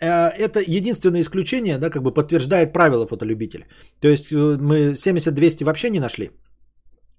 [0.00, 3.66] э, это единственное исключение, да, как бы подтверждает правила фотолюбителя.
[4.00, 6.30] То есть э, мы 70-200 вообще не нашли.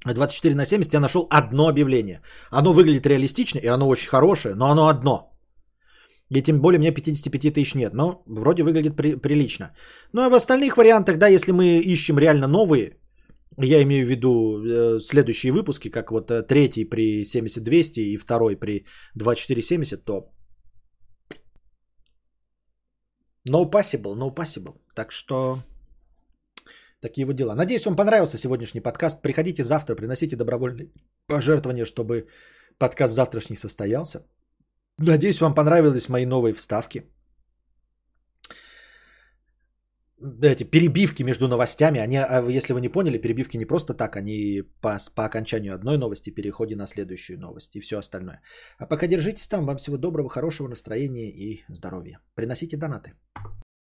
[0.05, 2.21] 24 на 70 я нашел одно объявление.
[2.51, 5.33] Оно выглядит реалистично, и оно очень хорошее, но оно одно.
[6.29, 9.71] И тем более мне 55 тысяч нет, но вроде выглядит при, прилично.
[10.13, 12.97] Ну а в остальных вариантах, да, если мы ищем реально новые,
[13.57, 14.29] я имею в виду
[14.59, 18.85] э, следующие выпуски, как вот э, третий при 70-200 и второй при
[19.17, 20.31] 24-70, то
[23.49, 24.75] No possible, no possible.
[24.95, 25.63] Так что
[27.01, 27.55] такие вот дела.
[27.55, 29.21] Надеюсь, вам понравился сегодняшний подкаст.
[29.21, 30.91] Приходите завтра, приносите добровольные
[31.27, 32.27] пожертвования, чтобы
[32.77, 34.25] подкаст завтрашний состоялся.
[34.97, 37.03] Надеюсь, вам понравились мои новые вставки.
[40.41, 44.63] Эти перебивки между новостями, они, а если вы не поняли, перебивки не просто так, они
[44.81, 48.41] по, по окончанию одной новости переходе на следующую новость и все остальное.
[48.79, 52.19] А пока держитесь там, вам всего доброго, хорошего настроения и здоровья.
[52.33, 53.13] Приносите донаты.